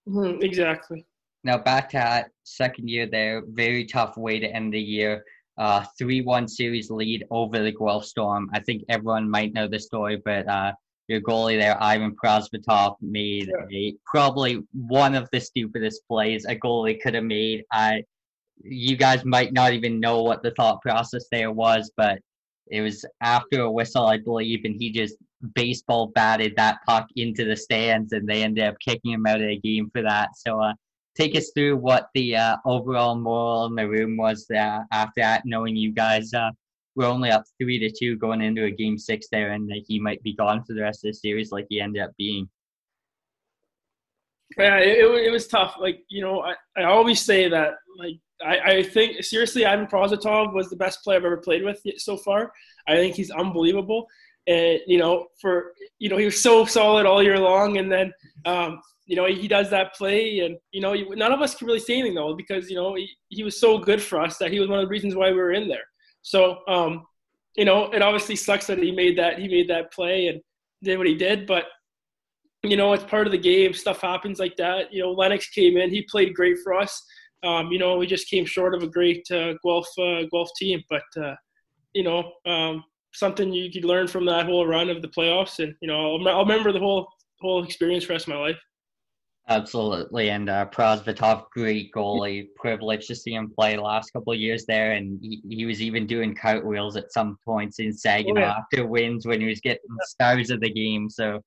Mm-hmm, 0.10 0.43
exactly. 0.43 1.06
Now 1.45 1.58
back 1.58 1.89
to 1.91 1.97
that 1.97 2.32
second 2.43 2.89
year 2.89 3.08
there, 3.08 3.43
very 3.47 3.86
tough 3.86 4.17
way 4.17 4.39
to 4.39 4.47
end 4.47 4.73
the 4.73 4.80
year 4.80 5.23
uh, 5.58 5.86
3-1 6.02 6.50
series 6.50 6.89
lead 6.89 7.26
over 7.32 7.60
the 7.60 7.72
Guelph 7.72 8.06
Storm. 8.06 8.50
I 8.54 8.60
think 8.60 8.84
everyone 8.89 9.30
might 9.30 9.54
know 9.54 9.68
the 9.68 9.80
story, 9.80 10.22
but 10.24 10.48
uh, 10.48 10.74
your 11.08 11.22
goalie 11.22 11.60
there, 11.60 11.82
Ivan 11.82 12.15
Prosvetov, 12.15 12.96
made 13.02 13.52
a, 13.72 13.96
probably 14.06 14.63
one 14.74 15.15
of 15.15 15.30
the 15.32 15.39
stupidest 15.39 16.08
plays 16.08 16.46
a 16.46 16.56
goalie 16.56 17.00
could 17.02 17.13
have 17.13 17.24
made. 17.24 17.63
I, 17.72 18.04
you 18.62 18.98
guys 18.98 19.24
might 19.24 19.54
not 19.54 19.74
even 19.74 20.00
know 20.00 20.24
what 20.24 20.44
the 20.44 20.52
thought 20.52 20.82
process 20.82 21.26
there 21.32 21.52
was, 21.52 21.91
but 21.96 22.20
it 22.72 22.82
was 22.82 23.06
after 23.22 23.62
a 23.62 23.72
whistle, 23.72 24.08
I 24.08 24.18
believe, 24.18 24.65
and 24.65 24.76
he 24.76 24.91
just 24.91 25.15
baseball 25.54 26.08
batted 26.08 26.56
that 26.56 26.80
puck 26.88 27.08
into 27.15 27.46
the 27.46 27.56
stands, 27.56 28.12
and 28.13 28.28
they 28.28 28.44
ended 28.44 28.65
up 28.65 28.80
kicking 28.80 29.12
him 29.12 29.28
out 29.28 29.41
of 29.41 29.48
the 29.48 29.60
game 29.60 29.89
for 29.91 30.02
that. 30.02 30.30
So 30.36 30.60
uh, 30.60 30.74
take 31.15 31.36
us 31.36 31.51
through 31.56 31.78
what 31.78 32.10
the 32.13 32.36
uh, 32.36 32.58
overall 32.65 33.15
moral 33.15 33.65
in 33.65 33.75
the 33.75 33.88
room 33.88 34.17
was 34.17 34.49
uh, 34.51 34.82
after 34.91 35.21
that, 35.21 35.43
knowing 35.45 35.75
you 35.75 35.91
guys 35.91 36.34
uh, 36.34 36.51
were 36.95 37.06
only 37.06 37.32
up 37.32 37.43
three 37.60 37.80
to 37.80 37.91
two 37.91 38.17
going 38.17 38.41
into 38.41 38.65
a 38.65 38.71
game 38.71 38.97
six 38.97 39.28
there, 39.32 39.51
and 39.54 39.69
that 39.69 39.84
he 39.88 39.99
might 39.99 40.21
be 40.23 40.34
gone 40.34 40.63
for 40.63 40.73
the 40.73 40.82
rest 40.82 41.06
of 41.06 41.10
the 41.10 41.13
series, 41.13 41.51
like 41.51 41.67
he 41.69 41.80
ended 41.80 42.01
up 42.01 42.12
being. 42.17 42.49
Yeah, 44.58 44.78
it, 44.78 44.99
it 44.99 45.32
was 45.32 45.47
tough. 45.47 45.75
Like 45.80 46.04
you 46.10 46.21
know, 46.21 46.41
I, 46.41 46.56
I 46.78 46.84
always 46.84 47.21
say 47.21 47.49
that 47.49 47.75
like 47.97 48.19
I, 48.43 48.60
I 48.60 48.84
think 48.84 49.23
seriously, 49.23 49.65
Ivan 49.65 49.88
Prosvetov 49.88 50.54
was 50.54 50.69
the 50.69 50.75
best 50.75 51.04
player 51.04 51.17
I've 51.17 51.25
ever 51.25 51.38
played 51.38 51.63
with 51.63 51.82
so 51.97 52.17
far. 52.17 52.51
I 52.88 52.95
think 52.95 53.15
he's 53.15 53.32
unbelievable, 53.32 54.08
and 54.47 54.80
you 54.88 54.97
know, 54.97 55.28
for 55.41 55.73
you 55.99 56.10
know, 56.10 56.17
he 56.17 56.25
was 56.25 56.41
so 56.41 56.65
solid 56.65 57.06
all 57.06 57.23
year 57.23 57.39
long, 57.39 57.78
and 57.78 57.91
then 57.91 58.13
um, 58.45 58.82
you 59.06 59.15
know, 59.15 59.26
he 59.26 59.48
does 59.48 59.70
that 59.70 59.94
play, 59.94 60.39
and 60.39 60.58
you 60.72 60.82
know, 60.82 60.94
none 60.94 61.32
of 61.32 61.41
us 61.41 61.56
can 61.56 61.68
really 61.68 61.80
say 61.80 61.94
anything 61.94 62.15
though 62.15 62.36
because 62.36 62.70
you 62.70 62.76
know 62.76 62.96
he, 62.96 63.10
he 63.30 63.44
was 63.44 63.60
so 63.60 63.78
good 63.78 64.02
for 64.02 64.20
us 64.20 64.38
that 64.38 64.52
he 64.52 64.60
was 64.60 64.68
one 64.68 64.80
of 64.80 64.86
the 64.86 64.89
reasons 64.89 65.15
why 65.15 65.30
we 65.32 65.38
were 65.38 65.54
in 65.54 65.68
there. 65.68 65.86
So, 66.24 66.58
um, 66.68 67.06
you 67.56 67.65
know, 67.65 67.91
it 67.91 68.02
obviously 68.02 68.36
sucks 68.36 68.65
that 68.68 68.80
he 68.80 68.91
made 68.91 69.18
that 69.18 69.39
he 69.39 69.48
made 69.48 69.70
that 69.70 69.94
play 69.94 70.28
and 70.28 70.41
did 70.84 70.98
what 70.98 71.08
he 71.08 71.15
did, 71.15 71.46
but 71.46 71.65
you 72.63 72.78
know, 72.78 72.94
it's 72.94 73.04
part 73.04 73.28
of 73.28 73.32
the 73.32 73.38
game. 73.38 73.74
Stuff 73.74 74.02
happens 74.02 74.39
like 74.39 74.56
that. 74.58 74.91
You 74.91 75.04
know, 75.04 75.12
Lennox 75.12 75.50
came 75.50 75.78
in, 75.78 75.91
he 75.91 76.02
played 76.10 76.34
great 76.34 76.58
for 76.63 76.74
us. 76.74 77.04
Um, 77.44 77.72
you 77.72 77.78
know, 77.78 77.98
we 77.98 78.08
just 78.08 78.28
came 78.28 78.46
short 78.46 78.74
of 78.74 78.82
a 78.82 78.88
great 78.88 79.24
uh, 79.32 79.54
Guelph 79.63 79.88
uh, 80.00 80.24
Guelph 80.32 80.50
team, 80.58 80.84
but 80.89 81.04
uh, 81.24 81.36
you 81.94 82.04
know, 82.04 82.32
um, 82.48 82.84
something 83.13 83.54
you 83.54 83.72
could 83.72 83.86
learn 83.86 84.08
from 84.08 84.26
that 84.26 84.48
whole 84.48 84.65
run 84.65 84.89
of 84.89 85.02
the 85.02 85.08
playoffs, 85.08 85.60
and 85.63 85.76
you 85.82 85.88
know, 85.88 86.15
I'll, 86.15 86.28
I'll 86.28 86.41
remember 86.41 86.72
the 86.72 86.80
whole 86.80 87.08
whole 87.41 87.63
experience 87.63 88.04
for 88.04 88.10
the 88.10 88.13
rest 88.15 88.28
of 88.28 88.34
my 88.34 88.39
life. 88.39 88.58
Absolutely, 89.48 90.32
and 90.32 90.50
uh, 90.50 90.66
Prosvetov, 90.66 91.52
great 91.52 91.92
goalie. 91.92 92.48
Privileged 92.56 93.08
to 93.08 93.16
see 93.16 93.36
him 93.36 93.52
play 93.52 93.76
the 93.76 93.82
last 93.82 94.12
couple 94.12 94.34
of 94.34 94.40
years 94.40 94.66
there, 94.66 94.94
and 94.94 95.20
he, 95.22 95.40
he 95.48 95.66
was 95.68 95.84
even 95.84 96.08
doing 96.08 96.34
cartwheels 96.34 96.98
at 96.98 97.12
some 97.12 97.38
points 97.46 97.78
in 97.78 97.94
Saginaw 97.94 98.42
oh, 98.42 98.44
yeah. 98.44 98.58
after 98.58 98.88
wins 98.88 99.28
when 99.28 99.40
he 99.40 99.48
was 99.48 99.62
getting 99.62 99.86
stars 100.02 100.50
of 100.50 100.62
the 100.62 100.72
game. 100.72 101.12
So 101.12 101.42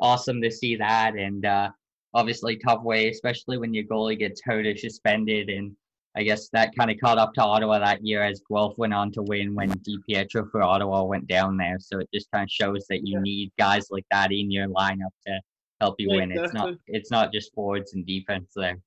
awesome 0.00 0.42
to 0.42 0.50
see 0.50 0.74
that, 0.76 1.14
and 1.14 1.46
uh, 1.46 1.70
obviously 2.12 2.56
tough 2.56 2.82
way, 2.82 3.08
especially 3.08 3.58
when 3.58 3.72
your 3.72 3.84
goalie 3.84 4.18
gets 4.18 4.42
hurt 4.42 4.66
or 4.66 4.76
suspended. 4.76 5.48
And 5.48 5.76
I 6.16 6.24
guess 6.24 6.48
that 6.48 6.74
kind 6.76 6.90
of 6.90 6.96
caught 6.98 7.18
up 7.18 7.34
to 7.34 7.42
Ottawa 7.42 7.78
that 7.78 8.04
year 8.04 8.24
as 8.24 8.40
Guelph 8.50 8.78
went 8.78 8.94
on 8.94 9.12
to 9.12 9.22
win 9.22 9.54
when 9.54 9.70
DiPietro 9.70 10.50
for 10.50 10.62
Ottawa 10.62 11.04
went 11.04 11.28
down 11.28 11.56
there. 11.56 11.78
So 11.78 11.98
it 12.00 12.08
just 12.12 12.30
kind 12.32 12.42
of 12.42 12.50
shows 12.50 12.86
that 12.88 13.06
you 13.06 13.18
yeah. 13.18 13.22
need 13.22 13.52
guys 13.58 13.88
like 13.90 14.06
that 14.10 14.32
in 14.32 14.50
your 14.50 14.68
lineup 14.68 15.12
to 15.26 15.40
help 15.80 15.96
you 15.98 16.08
yeah, 16.10 16.16
win. 16.16 16.32
Exactly. 16.32 16.44
It's 16.44 16.54
not 16.54 16.74
it's 16.86 17.10
not 17.10 17.32
just 17.32 17.54
forwards 17.54 17.94
and 17.94 18.06
defense 18.06 18.52
there. 18.54 18.78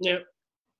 Yeah. 0.00 0.18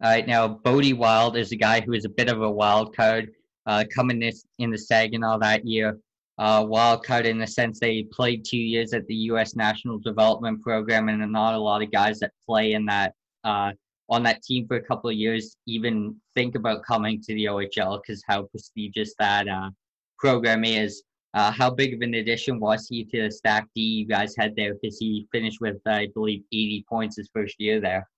All 0.03 0.11
right, 0.11 0.27
now 0.27 0.49
Bode 0.49 0.95
Wilde 0.95 1.37
is 1.37 1.53
a 1.53 1.57
guy 1.57 1.81
who 1.81 1.93
is 1.93 2.07
a 2.07 2.09
bit 2.09 2.31
of 2.31 2.41
a 2.41 2.51
wild 2.51 2.97
card, 2.97 3.33
uh, 3.67 3.85
coming 3.95 4.19
this 4.19 4.47
in 4.59 4.71
the 4.71 4.79
Saginaw 4.79 5.39
that 5.39 5.67
year. 5.67 5.99
Uh, 6.39 6.65
wild 6.67 7.05
card 7.05 7.27
in 7.27 7.39
the 7.39 7.47
sense 7.47 7.79
they 7.79 8.05
played 8.05 8.43
two 8.43 8.57
years 8.57 8.95
at 8.95 9.07
the 9.09 9.15
U.S. 9.15 9.55
National 9.55 9.99
Development 9.99 10.59
Program, 10.63 11.11
and 11.11 11.31
not 11.31 11.53
a 11.53 11.59
lot 11.59 11.83
of 11.83 11.93
guys 11.93 12.19
that 12.21 12.33
play 12.47 12.73
in 12.73 12.87
that 12.87 13.13
uh, 13.45 13.73
on 14.09 14.23
that 14.23 14.43
team 14.43 14.67
for 14.67 14.77
a 14.77 14.83
couple 14.83 15.09
of 15.09 15.17
years 15.17 15.57
even 15.67 16.17
think 16.35 16.57
about 16.57 16.83
coming 16.83 17.23
to 17.23 17.35
the 17.35 17.45
OHL 17.45 18.01
because 18.03 18.23
how 18.27 18.43
prestigious 18.43 19.15
that 19.19 19.49
uh, 19.49 19.71
program 20.19 20.65
is. 20.65 21.03
Uh, 21.33 21.51
how 21.51 21.71
big 21.71 21.95
of 21.95 22.01
an 22.01 22.15
addition 22.15 22.59
was 22.59 22.89
he 22.89 23.05
to 23.05 23.23
the 23.23 23.31
stack 23.31 23.67
D 23.75 23.81
you 23.81 24.07
guys 24.07 24.35
had 24.37 24.55
there? 24.57 24.75
Because 24.75 24.99
he 24.99 25.29
finished 25.33 25.61
with, 25.61 25.77
I 25.87 26.09
believe, 26.15 26.43
80 26.53 26.85
points 26.89 27.17
his 27.17 27.31
first 27.33 27.55
year 27.59 27.81
there. 27.81 28.09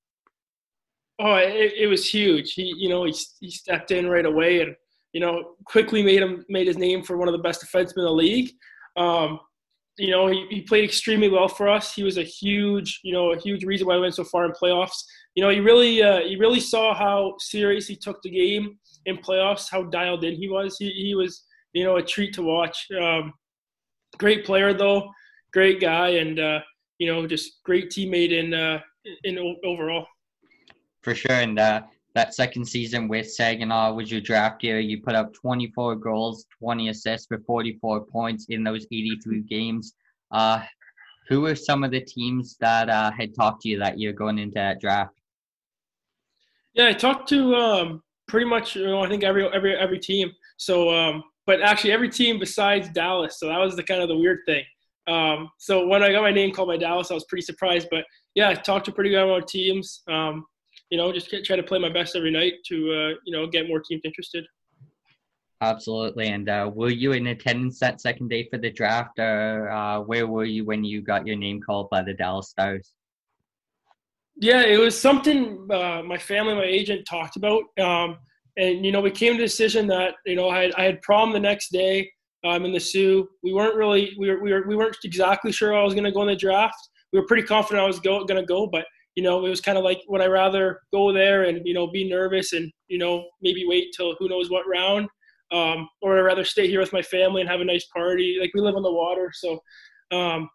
Oh, 1.18 1.35
it, 1.35 1.72
it 1.77 1.87
was 1.88 2.09
huge. 2.09 2.55
He, 2.55 2.75
you 2.77 2.88
know, 2.88 3.05
he, 3.05 3.14
he 3.40 3.51
stepped 3.51 3.90
in 3.90 4.09
right 4.09 4.25
away 4.25 4.62
and, 4.62 4.75
you 5.12 5.20
know, 5.20 5.55
quickly 5.66 6.03
made 6.03 6.22
him 6.22 6.44
made 6.48 6.66
his 6.66 6.79
name 6.79 7.03
for 7.03 7.18
one 7.18 7.29
of 7.29 7.33
the 7.33 7.38
best 7.38 7.62
defensemen 7.62 7.98
in 7.98 8.05
the 8.05 8.11
league. 8.11 8.51
Um, 8.96 9.38
you 9.98 10.11
know, 10.11 10.27
he, 10.27 10.46
he 10.51 10.62
played 10.62 10.85
extremely 10.85 11.29
well 11.29 11.48
for 11.48 11.68
us. 11.68 11.94
He 11.94 12.03
was 12.03 12.16
a 12.16 12.22
huge, 12.22 13.01
you 13.05 13.12
know, 13.12 13.33
a 13.33 13.38
huge 13.38 13.64
reason 13.64 13.87
why 13.87 13.96
we 13.96 14.01
went 14.01 14.14
so 14.14 14.25
far 14.25 14.46
in 14.46 14.53
playoffs. 14.53 15.05
You 15.35 15.42
know, 15.42 15.51
he 15.51 15.61
really, 15.61 16.03
uh, 16.03 16.20
he 16.20 16.37
really 16.37 16.61
saw 16.61 16.94
how 16.94 17.35
serious 17.38 17.87
he 17.87 17.96
took 17.96 18.22
the 18.22 18.31
game 18.31 18.79
in 19.05 19.18
playoffs, 19.18 19.70
how 19.70 19.83
dialed 19.85 20.25
in 20.25 20.35
he 20.35 20.48
was. 20.48 20.79
He, 20.79 20.90
he 20.90 21.14
was, 21.14 21.44
you 21.72 21.85
know, 21.85 21.96
a 21.96 22.02
treat 22.02 22.35
to 22.35 22.42
watch. 22.42 22.87
Um, 23.00 23.32
great 24.18 24.44
player 24.44 24.72
though, 24.74 25.11
great 25.52 25.80
guy, 25.80 26.08
and 26.08 26.38
uh, 26.38 26.61
you 26.98 27.06
know, 27.12 27.26
just 27.26 27.62
great 27.64 27.90
teammate 27.90 28.32
in 28.32 28.54
uh, 28.54 28.80
in 29.24 29.38
overall. 29.64 30.06
For 31.02 31.14
sure, 31.14 31.32
and 31.32 31.58
uh, 31.58 31.82
that 32.14 32.35
second 32.35 32.64
season 32.64 33.08
with 33.08 33.30
Saginaw 33.30 33.94
was 33.94 34.11
your 34.11 34.20
draft 34.20 34.62
year. 34.62 34.80
You 34.80 35.02
put 35.02 35.14
up 35.14 35.32
24 35.35 35.96
goals, 35.96 36.46
20 36.58 36.90
assists 36.90 37.26
for 37.26 37.38
44 37.46 38.04
points 38.06 38.46
in 38.50 38.62
those 38.62 38.87
83 38.92 39.40
games. 39.42 39.94
Uh, 40.30 40.62
who 41.28 41.40
were 41.40 41.54
some 41.54 41.85
of 41.85 41.90
the 41.90 42.00
teams 42.00 42.56
that 42.61 42.90
uh, 42.90 43.11
had 43.11 43.35
talked 43.35 43.62
to 43.62 43.68
you 43.68 43.78
that 43.78 43.98
year 43.98 44.12
going 44.12 44.38
into 44.38 44.54
that 44.54 44.80
draft? 44.80 45.18
Yeah, 46.74 46.88
I 46.88 46.92
talked 46.92 47.28
to 47.30 47.54
um, 47.54 48.02
pretty 48.28 48.46
much, 48.46 48.76
you 48.76 48.87
know, 48.87 49.02
I 49.02 49.08
think 49.08 49.24
every 49.24 49.46
every 49.48 49.76
every 49.76 49.98
team. 49.98 50.30
So, 50.56 50.90
um, 50.90 51.22
but 51.46 51.61
actually 51.62 51.92
every 51.92 52.09
team 52.09 52.38
besides 52.38 52.88
Dallas. 52.90 53.38
So 53.38 53.46
that 53.46 53.59
was 53.59 53.76
the 53.76 53.83
kind 53.83 54.02
of 54.02 54.09
the 54.09 54.16
weird 54.16 54.40
thing. 54.46 54.64
Um, 55.09 55.50
so 55.59 55.87
when 55.87 56.02
I 56.02 56.12
got 56.12 56.22
my 56.22 56.31
name 56.31 56.52
called 56.52 56.68
by 56.68 56.76
Dallas, 56.76 57.11
I 57.11 57.14
was 57.14 57.24
pretty 57.24 57.42
surprised. 57.42 57.88
But 57.90 58.05
yeah, 58.35 58.48
I 58.48 58.55
talked 58.55 58.87
to 58.87 58.92
pretty 58.92 59.11
good 59.11 59.22
amount 59.22 59.42
of 59.42 59.48
teams. 59.48 60.02
Um, 60.09 60.46
you 60.90 60.98
know, 60.98 61.12
just 61.12 61.28
try 61.44 61.57
to 61.57 61.62
play 61.62 61.78
my 61.78 61.88
best 61.88 62.14
every 62.16 62.31
night 62.31 62.55
to 62.66 62.76
uh, 62.76 63.14
you 63.24 63.33
know 63.33 63.46
get 63.46 63.68
more 63.68 63.81
teams 63.81 64.02
interested. 64.05 64.44
Absolutely. 65.62 66.26
And 66.26 66.48
uh, 66.48 66.68
were 66.74 66.90
you 66.90 67.12
in 67.12 67.28
attendance 67.28 67.78
that 67.78 68.00
second 68.00 68.28
day 68.28 68.48
for 68.50 68.59
the 68.59 68.70
draft, 68.70 69.18
or 69.20 69.70
uh, 69.70 70.00
where 70.00 70.26
were 70.26 70.44
you 70.44 70.64
when 70.64 70.83
you 70.83 71.02
got 71.02 71.24
your 71.24 71.37
name 71.37 71.61
called 71.61 71.88
by 71.88 72.02
the 72.02 72.12
Dallas 72.12 72.50
Stars? 72.50 72.92
Yeah, 74.37 74.62
it 74.62 74.78
was 74.78 75.00
something 75.00 75.68
uh, 75.70 76.02
my 76.05 76.18
family, 76.18 76.55
my 76.55 76.64
agent 76.64 77.07
talked 77.07 77.37
about, 77.37 77.62
um, 77.78 78.18
and 78.57 78.85
you 78.85 78.93
know, 78.93 79.01
we 79.01 79.11
came 79.11 79.33
to 79.33 79.38
the 79.38 79.45
decision 79.45 79.87
that 79.88 80.15
you 80.27 80.37
know 80.37 80.49
I 80.49 80.62
had, 80.62 80.75
I 80.75 80.85
had 80.85 81.03
prom 81.03 81.33
the 81.33 81.41
next 81.41 81.71
day 81.73 82.11
um, 82.45 82.65
in 82.65 82.73
the 82.73 82.81
Soo. 82.81 83.29
We 83.43 83.53
weren't 83.53 83.77
really 83.77 84.15
we 84.19 84.31
were, 84.31 84.43
we 84.43 84.53
were 84.53 84.67
we 84.67 84.77
weren't 84.77 84.97
exactly 85.05 85.53
sure 85.53 85.77
I 85.77 85.83
was 85.83 85.95
going 85.95 86.05
to 86.05 86.12
go 86.12 86.23
in 86.23 86.29
the 86.29 86.37
draft. 86.37 86.77
We 87.12 87.21
were 87.21 87.27
pretty 87.27 87.45
confident 87.45 87.83
I 87.83 87.87
was 87.87 88.01
go, 88.01 88.25
going 88.25 88.41
to 88.41 88.47
go, 88.47 88.67
but 88.67 88.87
you 89.15 89.23
know, 89.23 89.45
it 89.45 89.49
was 89.49 89.61
kind 89.61 89.77
of 89.77 89.85
like 89.85 90.01
would 90.09 90.23
I 90.23 90.27
rather 90.27 90.81
go 90.93 91.12
there 91.12 91.45
and 91.45 91.61
you 91.65 91.75
know 91.75 91.91
be 91.91 92.09
nervous 92.09 92.53
and 92.53 92.71
you 92.88 92.99
know 92.99 93.25
maybe 93.43 93.65
wait 93.67 93.88
till 93.97 94.15
who 94.19 94.29
knows 94.29 94.51
what 94.51 94.69
round, 94.69 95.09
um, 95.51 95.88
or 96.01 96.19
I'd 96.19 96.23
rather 96.23 96.45
stay 96.45 96.69
here 96.69 96.81
with 96.81 96.93
my 96.93 97.03
family 97.03 97.41
and 97.41 97.51
have 97.51 97.61
a 97.61 97.65
nice 97.65 97.87
party. 97.87 98.38
Like 98.41 98.53
we 98.55 98.61
live 98.61 98.77
on 98.77 98.83
the 98.83 98.93
water, 98.93 99.31
so 99.35 99.59
um, 100.11 100.49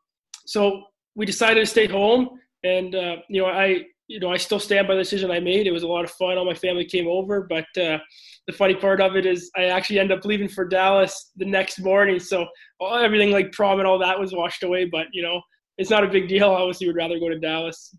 so 0.46 0.84
we 1.16 1.26
decided 1.26 1.62
to 1.62 1.66
stay 1.66 1.88
home 1.88 2.30
and 2.64 2.96
uh, 2.96 3.18
you 3.30 3.42
know, 3.42 3.48
I 3.48 3.86
you 4.08 4.20
know 4.20 4.32
I 4.32 4.38
still 4.38 4.60
stand 4.60 4.88
by 4.88 4.96
the 4.96 5.02
decision 5.02 5.32
I 5.32 5.40
made. 5.40 5.68
It 5.68 5.72
was 5.72 5.84
a 5.84 5.88
lot 5.88 6.06
of 6.06 6.12
fun. 6.12 6.38
All 6.38 6.46
my 6.46 6.54
family 6.54 6.86
came 6.86 7.08
over, 7.08 7.42
but 7.42 7.66
uh, 7.78 8.00
the 8.48 8.54
funny 8.54 8.76
part 8.76 9.02
of 9.02 9.16
it 9.16 9.26
is 9.26 9.52
I 9.56 9.66
actually 9.66 10.00
end 10.00 10.12
up 10.12 10.26
leaving 10.26 10.48
for 10.48 10.66
Dallas 10.66 11.32
the 11.36 11.46
next 11.46 11.80
morning. 11.80 12.20
So 12.20 12.48
everything 12.82 13.32
like 13.32 13.52
prom 13.52 13.80
and 13.80 13.88
all 13.88 14.00
that 14.00 14.20
was 14.20 14.34
washed 14.34 14.64
away. 14.64 14.86
But 14.86 15.08
you 15.12 15.22
know, 15.22 15.42
it's 15.78 15.90
not 15.90 16.04
a 16.04 16.08
big 16.08 16.28
deal. 16.28 16.50
I 16.52 16.62
obviously 16.62 16.88
would 16.88 16.96
rather 16.96 17.20
go 17.20 17.30
to 17.30 17.40
Dallas. 17.40 17.96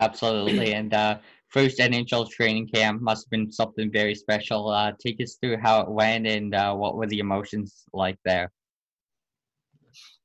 Absolutely, 0.00 0.74
and 0.74 0.94
uh, 0.94 1.18
first 1.48 1.78
NHL 1.78 2.30
training 2.30 2.68
camp 2.68 3.02
must 3.02 3.26
have 3.26 3.30
been 3.30 3.50
something 3.50 3.90
very 3.90 4.14
special. 4.14 4.68
Uh, 4.68 4.92
take 5.04 5.20
us 5.20 5.36
through 5.40 5.58
how 5.58 5.80
it 5.80 5.90
went 5.90 6.26
and 6.26 6.54
uh, 6.54 6.74
what 6.74 6.96
were 6.96 7.06
the 7.06 7.18
emotions 7.18 7.84
like 7.92 8.18
there. 8.24 8.50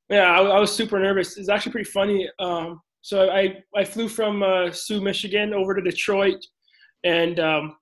Yeah, 0.10 0.40
I, 0.40 0.44
I 0.44 0.60
was 0.60 0.72
super 0.72 1.00
nervous. 1.00 1.38
It's 1.38 1.50
actually 1.50 1.72
pretty 1.72 1.90
funny. 1.90 2.30
Um, 2.40 2.80
so 3.06 3.30
I, 3.30 3.62
I 3.76 3.84
flew 3.84 4.08
from 4.10 4.42
uh, 4.42 4.72
Soo, 4.72 5.00
Michigan 5.00 5.54
over 5.54 5.76
to 5.76 5.82
Detroit, 5.82 6.44
and 7.04 7.40
um, 7.40 7.76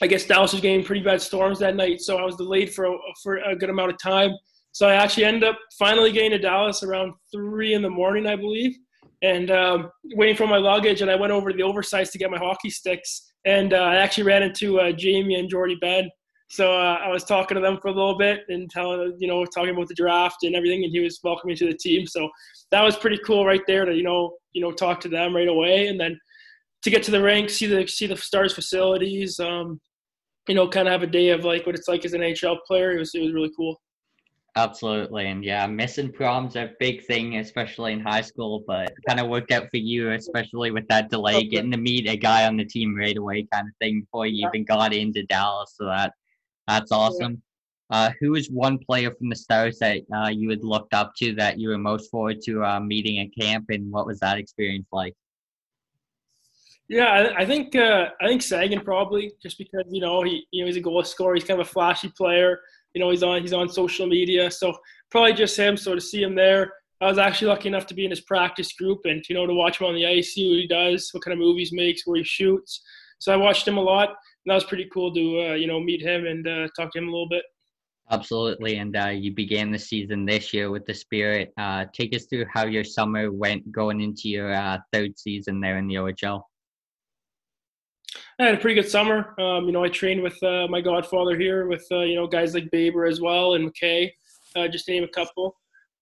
I 0.00 0.06
guess 0.06 0.24
Dallas 0.24 0.52
was 0.52 0.62
getting 0.62 0.82
pretty 0.82 1.02
bad 1.02 1.20
storms 1.20 1.58
that 1.58 1.76
night, 1.76 2.00
so 2.00 2.16
I 2.16 2.24
was 2.24 2.36
delayed 2.36 2.72
for 2.72 2.86
a, 2.86 2.96
for 3.22 3.36
a 3.36 3.54
good 3.54 3.68
amount 3.68 3.90
of 3.90 3.98
time. 3.98 4.30
So 4.72 4.88
I 4.88 4.94
actually 4.94 5.26
ended 5.26 5.44
up 5.44 5.58
finally 5.78 6.10
getting 6.10 6.30
to 6.30 6.38
Dallas 6.38 6.82
around 6.82 7.12
three 7.30 7.74
in 7.74 7.82
the 7.82 7.90
morning, 7.90 8.26
I 8.26 8.34
believe, 8.34 8.74
and 9.20 9.50
um, 9.50 9.90
waiting 10.14 10.36
for 10.36 10.46
my 10.46 10.56
luggage. 10.56 11.02
And 11.02 11.10
I 11.10 11.16
went 11.16 11.34
over 11.34 11.50
to 11.50 11.54
the 11.54 11.62
oversize 11.62 12.08
to 12.12 12.18
get 12.18 12.30
my 12.30 12.38
hockey 12.38 12.70
sticks, 12.70 13.34
and 13.44 13.74
uh, 13.74 13.82
I 13.82 13.96
actually 13.96 14.24
ran 14.24 14.42
into 14.42 14.80
uh, 14.80 14.92
Jamie 14.92 15.34
and 15.34 15.50
Jordie 15.50 15.76
Benn. 15.82 16.08
So 16.48 16.72
uh, 16.72 16.98
I 17.02 17.08
was 17.08 17.24
talking 17.24 17.56
to 17.56 17.60
them 17.60 17.78
for 17.80 17.88
a 17.88 17.92
little 17.92 18.16
bit 18.16 18.44
and 18.48 18.70
telling, 18.70 19.16
you 19.18 19.26
know, 19.26 19.44
talking 19.44 19.70
about 19.70 19.88
the 19.88 19.94
draft 19.94 20.44
and 20.44 20.54
everything, 20.54 20.84
and 20.84 20.92
he 20.92 21.00
was 21.00 21.18
welcoming 21.24 21.56
to 21.56 21.66
the 21.66 21.76
team. 21.76 22.06
So 22.06 22.28
that 22.70 22.82
was 22.82 22.96
pretty 22.96 23.18
cool 23.26 23.44
right 23.44 23.62
there 23.66 23.84
to, 23.84 23.94
you 23.94 24.04
know, 24.04 24.36
you 24.52 24.62
know, 24.62 24.70
talk 24.70 25.00
to 25.00 25.08
them 25.08 25.34
right 25.34 25.48
away, 25.48 25.88
and 25.88 25.98
then 25.98 26.18
to 26.82 26.90
get 26.90 27.02
to 27.04 27.10
the 27.10 27.22
ranks, 27.22 27.54
see 27.54 27.66
the 27.66 27.86
see 27.86 28.06
the 28.06 28.16
Stars 28.16 28.54
facilities, 28.54 29.40
um, 29.40 29.80
you 30.46 30.54
know, 30.54 30.68
kind 30.68 30.86
of 30.86 30.92
have 30.92 31.02
a 31.02 31.06
day 31.06 31.30
of 31.30 31.44
like 31.44 31.66
what 31.66 31.74
it's 31.74 31.88
like 31.88 32.04
as 32.04 32.12
an 32.12 32.20
NHL 32.20 32.58
player. 32.64 32.92
It 32.92 32.98
was 33.00 33.14
it 33.14 33.22
was 33.22 33.32
really 33.32 33.52
cool. 33.56 33.80
Absolutely, 34.54 35.26
and 35.26 35.44
yeah, 35.44 35.66
missing 35.66 36.10
prom's 36.10 36.56
are 36.56 36.66
a 36.66 36.70
big 36.78 37.04
thing, 37.04 37.38
especially 37.38 37.92
in 37.92 38.00
high 38.00 38.22
school. 38.22 38.62
But 38.66 38.92
kind 39.08 39.18
of 39.18 39.26
worked 39.26 39.50
out 39.50 39.64
for 39.70 39.78
you, 39.78 40.12
especially 40.12 40.70
with 40.70 40.86
that 40.88 41.10
delay, 41.10 41.44
getting 41.44 41.72
to 41.72 41.76
meet 41.76 42.08
a 42.08 42.16
guy 42.16 42.46
on 42.46 42.56
the 42.56 42.64
team 42.64 42.96
right 42.96 43.16
away, 43.16 43.46
kind 43.52 43.66
of 43.66 43.74
thing, 43.80 44.02
before 44.02 44.26
you 44.26 44.48
even 44.48 44.64
got 44.64 44.94
into 44.94 45.24
Dallas. 45.24 45.74
So 45.76 45.86
that 45.86 46.14
that's 46.66 46.92
awesome. 46.92 47.42
Uh, 47.90 48.10
who 48.20 48.34
is 48.34 48.50
one 48.50 48.78
player 48.78 49.12
from 49.12 49.28
the 49.28 49.36
Stars 49.36 49.78
that 49.78 50.02
uh, 50.14 50.28
you 50.28 50.50
had 50.50 50.64
looked 50.64 50.92
up 50.92 51.12
to 51.16 51.32
that 51.34 51.58
you 51.58 51.68
were 51.68 51.78
most 51.78 52.10
forward 52.10 52.40
to 52.42 52.64
uh, 52.64 52.80
meeting 52.80 53.20
at 53.20 53.28
camp, 53.40 53.66
and 53.68 53.92
what 53.92 54.06
was 54.06 54.18
that 54.18 54.38
experience 54.38 54.88
like? 54.92 55.14
Yeah, 56.88 57.06
I, 57.06 57.42
I 57.42 57.46
think 57.46 57.74
uh, 57.74 58.06
I 58.20 58.26
think 58.26 58.42
Seguin 58.42 58.80
probably 58.80 59.32
just 59.42 59.58
because 59.58 59.84
you 59.88 60.00
know 60.00 60.22
he 60.22 60.46
you 60.50 60.62
know 60.62 60.66
he's 60.66 60.76
a 60.76 60.80
goal 60.80 61.02
scorer, 61.04 61.34
he's 61.34 61.44
kind 61.44 61.60
of 61.60 61.66
a 61.66 61.70
flashy 61.70 62.08
player. 62.16 62.60
You 62.94 63.00
know 63.00 63.10
he's 63.10 63.22
on 63.22 63.40
he's 63.40 63.52
on 63.52 63.68
social 63.68 64.06
media, 64.06 64.50
so 64.50 64.76
probably 65.10 65.32
just 65.32 65.56
him. 65.56 65.76
So 65.76 65.94
to 65.94 66.00
see 66.00 66.22
him 66.22 66.34
there, 66.34 66.72
I 67.00 67.06
was 67.06 67.18
actually 67.18 67.48
lucky 67.48 67.68
enough 67.68 67.86
to 67.86 67.94
be 67.94 68.04
in 68.04 68.10
his 68.10 68.20
practice 68.20 68.72
group 68.72 69.00
and 69.04 69.24
you 69.28 69.34
know 69.34 69.46
to 69.46 69.54
watch 69.54 69.80
him 69.80 69.88
on 69.88 69.94
the 69.94 70.06
ice, 70.06 70.34
see 70.34 70.48
what 70.48 70.58
he 70.58 70.66
does, 70.66 71.10
what 71.12 71.24
kind 71.24 71.32
of 71.32 71.38
movies 71.38 71.70
he 71.70 71.76
makes, 71.76 72.06
where 72.06 72.18
he 72.18 72.24
shoots. 72.24 72.82
So 73.18 73.32
I 73.32 73.36
watched 73.36 73.66
him 73.66 73.78
a 73.78 73.82
lot, 73.82 74.14
that 74.46 74.54
was 74.54 74.64
pretty 74.64 74.88
cool 74.92 75.12
to 75.12 75.50
uh, 75.50 75.54
you 75.54 75.66
know 75.66 75.80
meet 75.80 76.00
him 76.00 76.26
and 76.26 76.46
uh, 76.46 76.68
talk 76.76 76.92
to 76.92 76.98
him 76.98 77.08
a 77.08 77.10
little 77.10 77.28
bit. 77.28 77.44
Absolutely, 78.10 78.76
and 78.76 78.96
uh, 78.96 79.08
you 79.08 79.34
began 79.34 79.72
the 79.72 79.78
season 79.78 80.24
this 80.24 80.54
year 80.54 80.70
with 80.70 80.86
the 80.86 80.94
Spirit. 80.94 81.52
Uh, 81.58 81.86
take 81.92 82.14
us 82.14 82.26
through 82.26 82.46
how 82.52 82.64
your 82.64 82.84
summer 82.84 83.32
went 83.32 83.70
going 83.72 84.00
into 84.00 84.28
your 84.28 84.54
uh, 84.54 84.78
third 84.92 85.18
season 85.18 85.60
there 85.60 85.78
in 85.78 85.88
the 85.88 85.96
OHL. 85.96 86.42
I 88.38 88.44
had 88.44 88.54
a 88.54 88.58
pretty 88.58 88.80
good 88.80 88.88
summer. 88.88 89.34
Um, 89.40 89.66
you 89.66 89.72
know, 89.72 89.82
I 89.82 89.88
trained 89.88 90.22
with 90.22 90.40
uh, 90.42 90.68
my 90.68 90.80
godfather 90.80 91.36
here, 91.36 91.66
with 91.66 91.84
uh, 91.90 92.00
you 92.00 92.14
know 92.14 92.28
guys 92.28 92.54
like 92.54 92.70
Baber 92.70 93.06
as 93.06 93.20
well 93.20 93.54
and 93.54 93.72
McKay, 93.72 94.12
uh, 94.54 94.68
just 94.68 94.86
to 94.86 94.92
name 94.92 95.04
a 95.04 95.08
couple. 95.08 95.56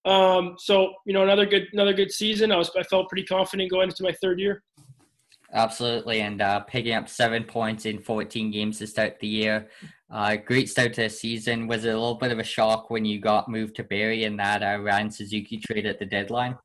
Um, 0.04 0.56
so 0.58 0.92
you 1.06 1.14
know, 1.14 1.22
another 1.22 1.46
good 1.46 1.68
another 1.72 1.94
good 1.94 2.12
season. 2.12 2.52
I 2.52 2.56
was 2.56 2.70
I 2.78 2.82
felt 2.82 3.08
pretty 3.08 3.24
confident 3.24 3.70
going 3.70 3.88
into 3.88 4.02
my 4.02 4.12
third 4.20 4.38
year. 4.38 4.62
Absolutely, 5.54 6.20
and 6.20 6.42
picking 6.66 6.94
up 6.94 7.08
seven 7.08 7.44
points 7.44 7.86
in 7.86 8.00
14 8.00 8.50
games 8.50 8.78
to 8.78 8.86
start 8.88 9.20
the 9.20 9.28
year. 9.28 9.68
Uh, 10.10 10.36
great 10.36 10.68
start 10.68 10.92
to 10.94 11.02
the 11.02 11.08
season. 11.08 11.68
Was 11.68 11.84
it 11.84 11.90
a 11.90 11.98
little 11.98 12.16
bit 12.16 12.32
of 12.32 12.40
a 12.40 12.44
shock 12.44 12.90
when 12.90 13.04
you 13.04 13.20
got 13.20 13.48
moved 13.48 13.76
to 13.76 13.84
Barrie 13.84 14.24
in 14.24 14.36
that 14.36 14.62
uh, 14.62 14.80
Ryan 14.82 15.10
Suzuki 15.10 15.58
trade 15.58 15.86
at 15.86 15.98
the 15.98 16.06
deadline? 16.06 16.58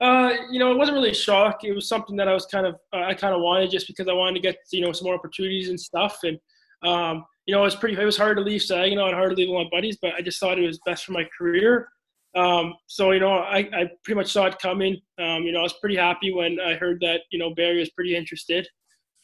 Uh, 0.00 0.32
you 0.50 0.58
know, 0.58 0.72
it 0.72 0.78
wasn't 0.78 0.94
really 0.94 1.10
a 1.10 1.14
shock. 1.14 1.64
It 1.64 1.72
was 1.72 1.88
something 1.88 2.16
that 2.16 2.28
I 2.28 2.34
was 2.34 2.46
kind 2.46 2.66
of 2.66 2.74
uh, 2.92 3.04
I 3.04 3.14
kind 3.14 3.34
of 3.34 3.40
wanted 3.40 3.70
just 3.70 3.86
because 3.86 4.08
I 4.08 4.12
wanted 4.12 4.34
to 4.34 4.40
get 4.40 4.56
you 4.72 4.80
know 4.80 4.92
some 4.92 5.06
more 5.06 5.14
opportunities 5.14 5.68
and 5.68 5.78
stuff. 5.78 6.18
And 6.24 6.38
um, 6.82 7.24
you 7.46 7.54
know, 7.54 7.60
it 7.60 7.64
was 7.64 7.76
pretty. 7.76 8.00
It 8.00 8.04
was 8.04 8.16
hard 8.16 8.38
to 8.38 8.42
leave 8.42 8.62
Saginaw 8.62 9.06
and 9.06 9.14
hard 9.14 9.30
to 9.30 9.36
leave 9.36 9.48
my 9.48 9.68
buddies, 9.70 9.98
but 10.00 10.14
I 10.14 10.22
just 10.22 10.40
thought 10.40 10.58
it 10.58 10.66
was 10.66 10.80
best 10.84 11.04
for 11.04 11.12
my 11.12 11.26
career. 11.36 11.88
Um, 12.36 12.74
so 12.86 13.12
you 13.12 13.20
know, 13.20 13.38
I, 13.38 13.58
I 13.58 13.90
pretty 14.02 14.16
much 14.16 14.32
saw 14.32 14.46
it 14.46 14.58
coming. 14.58 15.00
Um, 15.18 15.44
you 15.44 15.52
know, 15.52 15.60
I 15.60 15.62
was 15.62 15.74
pretty 15.80 15.96
happy 15.96 16.32
when 16.32 16.58
I 16.60 16.74
heard 16.74 17.00
that 17.00 17.22
you 17.30 17.38
know 17.38 17.54
Barrie 17.54 17.80
was 17.80 17.90
pretty 17.90 18.16
interested 18.16 18.66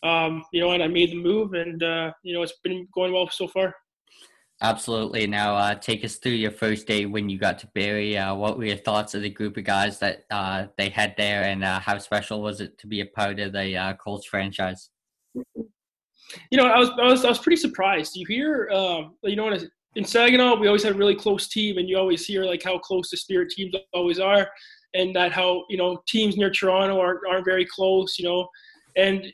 um, 0.02 0.44
you 0.52 0.60
know, 0.60 0.72
and 0.72 0.82
I 0.82 0.88
made 0.88 1.10
the 1.10 1.16
move, 1.16 1.54
and 1.54 1.82
uh, 1.82 2.12
you 2.22 2.34
know, 2.34 2.42
it's 2.42 2.58
been 2.64 2.86
going 2.94 3.12
well 3.12 3.28
so 3.28 3.46
far. 3.46 3.74
Absolutely. 4.62 5.26
Now, 5.26 5.54
uh, 5.54 5.74
take 5.74 6.04
us 6.04 6.16
through 6.16 6.32
your 6.32 6.50
first 6.50 6.86
day 6.86 7.06
when 7.06 7.30
you 7.30 7.38
got 7.38 7.58
to 7.60 7.66
Barrie. 7.74 8.18
Uh, 8.18 8.34
what 8.34 8.58
were 8.58 8.66
your 8.66 8.76
thoughts 8.76 9.14
of 9.14 9.22
the 9.22 9.30
group 9.30 9.56
of 9.56 9.64
guys 9.64 9.98
that 10.00 10.24
uh, 10.30 10.66
they 10.76 10.90
had 10.90 11.14
there, 11.16 11.44
and 11.44 11.64
uh, 11.64 11.80
how 11.80 11.96
special 11.98 12.42
was 12.42 12.60
it 12.60 12.78
to 12.78 12.86
be 12.86 13.00
a 13.00 13.06
part 13.06 13.40
of 13.40 13.52
the 13.52 13.76
uh, 13.76 13.94
Colts 13.94 14.26
franchise? 14.26 14.90
You 15.44 16.58
know, 16.58 16.66
I 16.66 16.78
was 16.78 16.90
I 16.90 17.04
was, 17.04 17.24
I 17.24 17.28
was 17.28 17.38
pretty 17.38 17.56
surprised. 17.56 18.16
You 18.16 18.26
hear, 18.26 18.70
um, 18.70 19.16
you 19.24 19.36
know, 19.36 19.52
in 19.96 20.04
Saginaw, 20.04 20.56
we 20.56 20.66
always 20.66 20.84
had 20.84 20.92
a 20.92 20.98
really 20.98 21.16
close 21.16 21.48
team, 21.48 21.78
and 21.78 21.88
you 21.88 21.98
always 21.98 22.24
hear 22.24 22.44
like 22.44 22.62
how 22.62 22.78
close 22.78 23.10
the 23.10 23.16
Spirit 23.16 23.50
teams 23.50 23.74
always 23.92 24.20
are, 24.20 24.48
and 24.94 25.14
that 25.16 25.32
how 25.32 25.64
you 25.68 25.76
know 25.76 26.02
teams 26.06 26.36
near 26.36 26.50
Toronto 26.50 27.00
aren't 27.00 27.20
aren't 27.28 27.44
very 27.44 27.66
close. 27.66 28.18
You 28.18 28.26
know, 28.26 28.48
and 28.96 29.32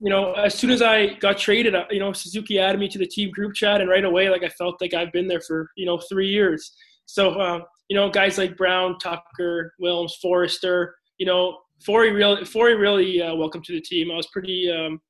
you 0.00 0.10
know, 0.10 0.34
as 0.34 0.54
soon 0.54 0.70
as 0.70 0.82
I 0.82 1.14
got 1.14 1.38
traded, 1.38 1.74
uh, 1.74 1.84
you 1.90 2.00
know, 2.00 2.12
Suzuki 2.12 2.58
added 2.58 2.78
me 2.78 2.88
to 2.88 2.98
the 2.98 3.06
team 3.06 3.30
group 3.30 3.54
chat, 3.54 3.80
and 3.80 3.88
right 3.88 4.04
away, 4.04 4.28
like 4.28 4.44
I 4.44 4.50
felt 4.50 4.80
like 4.80 4.92
I've 4.92 5.12
been 5.12 5.28
there 5.28 5.40
for 5.40 5.70
you 5.76 5.86
know 5.86 5.98
three 5.98 6.28
years. 6.28 6.72
So, 7.06 7.40
um, 7.40 7.62
you 7.88 7.96
know, 7.96 8.10
guys 8.10 8.36
like 8.36 8.56
Brown, 8.56 8.98
Tucker, 8.98 9.72
Willms, 9.80 10.12
Foerster, 10.20 10.94
you 11.18 11.26
know, 11.26 11.58
Forey 11.84 12.10
really, 12.10 12.44
Forey 12.44 12.74
really 12.74 13.22
uh, 13.22 13.34
welcome 13.34 13.62
to 13.62 13.72
the 13.72 13.80
team. 13.80 14.10
I 14.10 14.16
was 14.16 14.26
pretty, 14.26 14.70
um, 14.70 15.00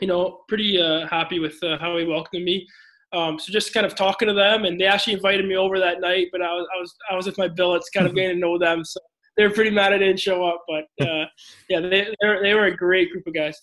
you 0.00 0.06
know, 0.06 0.40
pretty 0.46 0.80
uh, 0.80 1.06
happy 1.08 1.38
with 1.38 1.56
uh, 1.62 1.78
how 1.78 1.96
he 1.96 2.04
welcomed 2.04 2.44
me. 2.44 2.66
Um, 3.12 3.38
so 3.38 3.52
just 3.52 3.74
kind 3.74 3.84
of 3.84 3.94
talking 3.94 4.28
to 4.28 4.34
them, 4.34 4.64
and 4.64 4.80
they 4.80 4.86
actually 4.86 5.12
invited 5.12 5.46
me 5.46 5.56
over 5.56 5.78
that 5.78 6.00
night, 6.00 6.28
but 6.32 6.40
I 6.40 6.52
was 6.52 6.66
I 6.74 6.80
was 6.80 6.94
I 7.10 7.16
was 7.16 7.26
with 7.26 7.38
my 7.38 7.48
billets, 7.48 7.90
kind 7.90 8.06
of 8.06 8.14
getting 8.16 8.36
to 8.36 8.40
know 8.40 8.58
them. 8.58 8.84
So 8.84 9.00
they 9.36 9.46
were 9.46 9.52
pretty 9.52 9.70
mad 9.70 9.92
I 9.92 9.98
didn't 9.98 10.20
show 10.20 10.44
up, 10.44 10.64
but 10.68 10.84
uh, 11.06 11.26
yeah, 11.68 11.80
they 11.80 12.14
they 12.20 12.54
were 12.54 12.66
a 12.66 12.76
great 12.76 13.10
group 13.10 13.26
of 13.26 13.34
guys. 13.34 13.60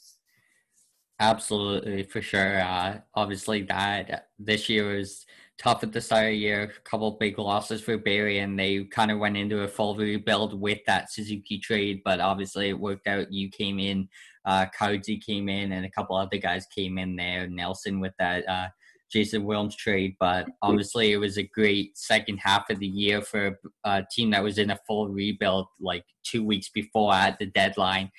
Absolutely, 1.19 2.03
for 2.03 2.21
sure. 2.21 2.61
Uh, 2.61 2.99
obviously, 3.13 3.63
that 3.63 4.27
this 4.37 4.69
year 4.69 4.95
was 4.95 5.25
tough 5.57 5.83
at 5.83 5.91
the 5.91 5.99
start 5.99 6.25
of 6.25 6.29
the 6.31 6.37
year. 6.37 6.63
A 6.63 6.89
couple 6.89 7.11
big 7.19 7.37
losses 7.37 7.81
for 7.81 7.97
Barrie, 7.97 8.39
and 8.39 8.57
they 8.57 8.85
kind 8.85 9.11
of 9.11 9.19
went 9.19 9.35
into 9.35 9.63
a 9.63 9.67
full 9.67 9.95
rebuild 9.95 10.59
with 10.59 10.79
that 10.87 11.11
Suzuki 11.11 11.59
trade. 11.59 12.01
But 12.05 12.21
obviously, 12.21 12.69
it 12.69 12.79
worked 12.79 13.07
out. 13.07 13.33
You 13.33 13.49
came 13.49 13.79
in, 13.79 14.07
uh, 14.45 14.67
Cardsy 14.79 15.21
came 15.21 15.49
in, 15.49 15.73
and 15.73 15.85
a 15.85 15.91
couple 15.91 16.15
other 16.15 16.37
guys 16.37 16.65
came 16.73 16.97
in 16.97 17.17
there. 17.17 17.47
Nelson 17.47 17.99
with 17.99 18.13
that 18.17 18.47
uh, 18.47 18.67
Jason 19.11 19.43
Willms 19.43 19.75
trade. 19.75 20.15
But 20.19 20.47
obviously, 20.61 21.11
it 21.11 21.17
was 21.17 21.37
a 21.37 21.43
great 21.43 21.97
second 21.97 22.37
half 22.37 22.69
of 22.69 22.79
the 22.79 22.87
year 22.87 23.21
for 23.21 23.59
a 23.83 24.03
team 24.11 24.31
that 24.31 24.43
was 24.43 24.57
in 24.57 24.71
a 24.71 24.79
full 24.87 25.09
rebuild, 25.09 25.67
like 25.79 26.05
two 26.23 26.43
weeks 26.43 26.69
before 26.69 27.13
at 27.13 27.39
the 27.39 27.47
deadline. 27.47 28.11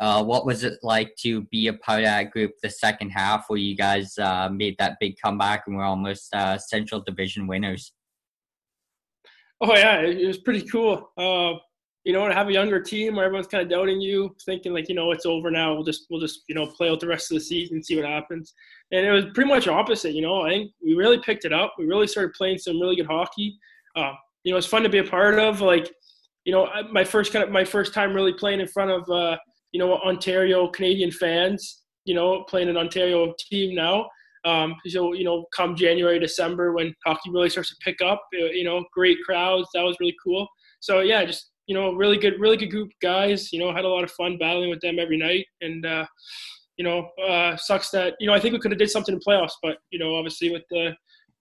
Uh, 0.00 0.22
what 0.22 0.46
was 0.46 0.62
it 0.62 0.78
like 0.82 1.14
to 1.16 1.42
be 1.50 1.66
a 1.66 1.72
part 1.72 2.00
of 2.00 2.04
that 2.04 2.30
group 2.30 2.52
the 2.62 2.70
second 2.70 3.10
half 3.10 3.46
where 3.48 3.58
you 3.58 3.76
guys 3.76 4.16
uh, 4.18 4.48
made 4.48 4.76
that 4.78 4.96
big 5.00 5.16
comeback 5.22 5.64
and 5.66 5.76
were 5.76 5.82
almost 5.82 6.32
uh, 6.34 6.56
Central 6.56 7.00
Division 7.00 7.48
winners? 7.48 7.92
Oh 9.60 9.74
yeah, 9.74 10.00
it 10.00 10.24
was 10.24 10.38
pretty 10.38 10.62
cool. 10.68 11.10
Uh, 11.16 11.58
you 12.04 12.12
know, 12.12 12.26
to 12.28 12.32
have 12.32 12.48
a 12.48 12.52
younger 12.52 12.80
team 12.80 13.16
where 13.16 13.24
everyone's 13.24 13.48
kind 13.48 13.62
of 13.62 13.68
doubting 13.68 14.00
you, 14.00 14.34
thinking 14.46 14.72
like, 14.72 14.88
you 14.88 14.94
know, 14.94 15.10
it's 15.10 15.26
over 15.26 15.50
now. 15.50 15.74
We'll 15.74 15.84
just 15.84 16.06
we'll 16.08 16.20
just 16.20 16.42
you 16.48 16.54
know 16.54 16.66
play 16.66 16.88
out 16.88 17.00
the 17.00 17.08
rest 17.08 17.32
of 17.32 17.36
the 17.36 17.40
season, 17.44 17.76
and 17.76 17.84
see 17.84 17.96
what 17.96 18.04
happens. 18.04 18.54
And 18.90 19.04
it 19.04 19.10
was 19.10 19.26
pretty 19.34 19.50
much 19.50 19.68
opposite. 19.68 20.14
You 20.14 20.22
know, 20.22 20.42
I 20.42 20.50
think 20.50 20.72
we 20.82 20.94
really 20.94 21.18
picked 21.18 21.44
it 21.44 21.52
up. 21.52 21.74
We 21.78 21.86
really 21.86 22.06
started 22.06 22.32
playing 22.32 22.58
some 22.58 22.80
really 22.80 22.96
good 22.96 23.06
hockey. 23.06 23.58
Uh, 23.94 24.12
you 24.44 24.52
know, 24.52 24.58
it's 24.58 24.66
fun 24.66 24.82
to 24.82 24.88
be 24.88 24.98
a 24.98 25.04
part 25.04 25.38
of. 25.38 25.60
Like, 25.60 25.90
you 26.44 26.52
know, 26.52 26.68
my 26.90 27.04
first 27.04 27.32
kind 27.32 27.44
of 27.44 27.50
my 27.50 27.64
first 27.64 27.92
time 27.92 28.14
really 28.14 28.32
playing 28.32 28.60
in 28.60 28.68
front 28.68 28.90
of 28.90 29.08
uh, 29.10 29.36
you 29.72 29.78
know, 29.78 29.94
Ontario 29.98 30.68
Canadian 30.68 31.10
fans, 31.10 31.82
you 32.04 32.14
know, 32.14 32.44
playing 32.44 32.68
an 32.68 32.76
Ontario 32.76 33.34
team 33.50 33.74
now. 33.74 34.08
Um, 34.44 34.76
so, 34.86 35.12
you 35.12 35.24
know, 35.24 35.46
come 35.54 35.76
January, 35.76 36.18
December, 36.18 36.72
when 36.72 36.94
hockey 37.04 37.30
really 37.30 37.50
starts 37.50 37.70
to 37.70 37.76
pick 37.84 38.00
up, 38.00 38.22
uh, 38.40 38.46
you 38.46 38.64
know, 38.64 38.84
great 38.94 39.18
crowds. 39.24 39.68
That 39.74 39.82
was 39.82 39.96
really 40.00 40.16
cool. 40.24 40.46
So, 40.80 41.00
yeah, 41.00 41.24
just, 41.24 41.50
you 41.66 41.74
know, 41.74 41.92
really 41.92 42.16
good, 42.16 42.40
really 42.40 42.56
good 42.56 42.70
group 42.70 42.90
guys. 43.02 43.52
You 43.52 43.58
know, 43.58 43.74
had 43.74 43.84
a 43.84 43.88
lot 43.88 44.04
of 44.04 44.10
fun 44.12 44.38
battling 44.38 44.70
with 44.70 44.80
them 44.80 44.98
every 44.98 45.18
night. 45.18 45.46
And, 45.60 45.84
uh, 45.84 46.06
you 46.78 46.84
know, 46.84 47.10
uh, 47.28 47.56
sucks 47.56 47.90
that, 47.90 48.14
you 48.20 48.26
know, 48.26 48.32
I 48.32 48.40
think 48.40 48.54
we 48.54 48.60
could 48.60 48.70
have 48.70 48.78
did 48.78 48.90
something 48.90 49.14
in 49.14 49.20
playoffs, 49.20 49.52
but, 49.62 49.78
you 49.90 49.98
know, 49.98 50.14
obviously 50.14 50.50
with 50.50 50.62
the, 50.70 50.94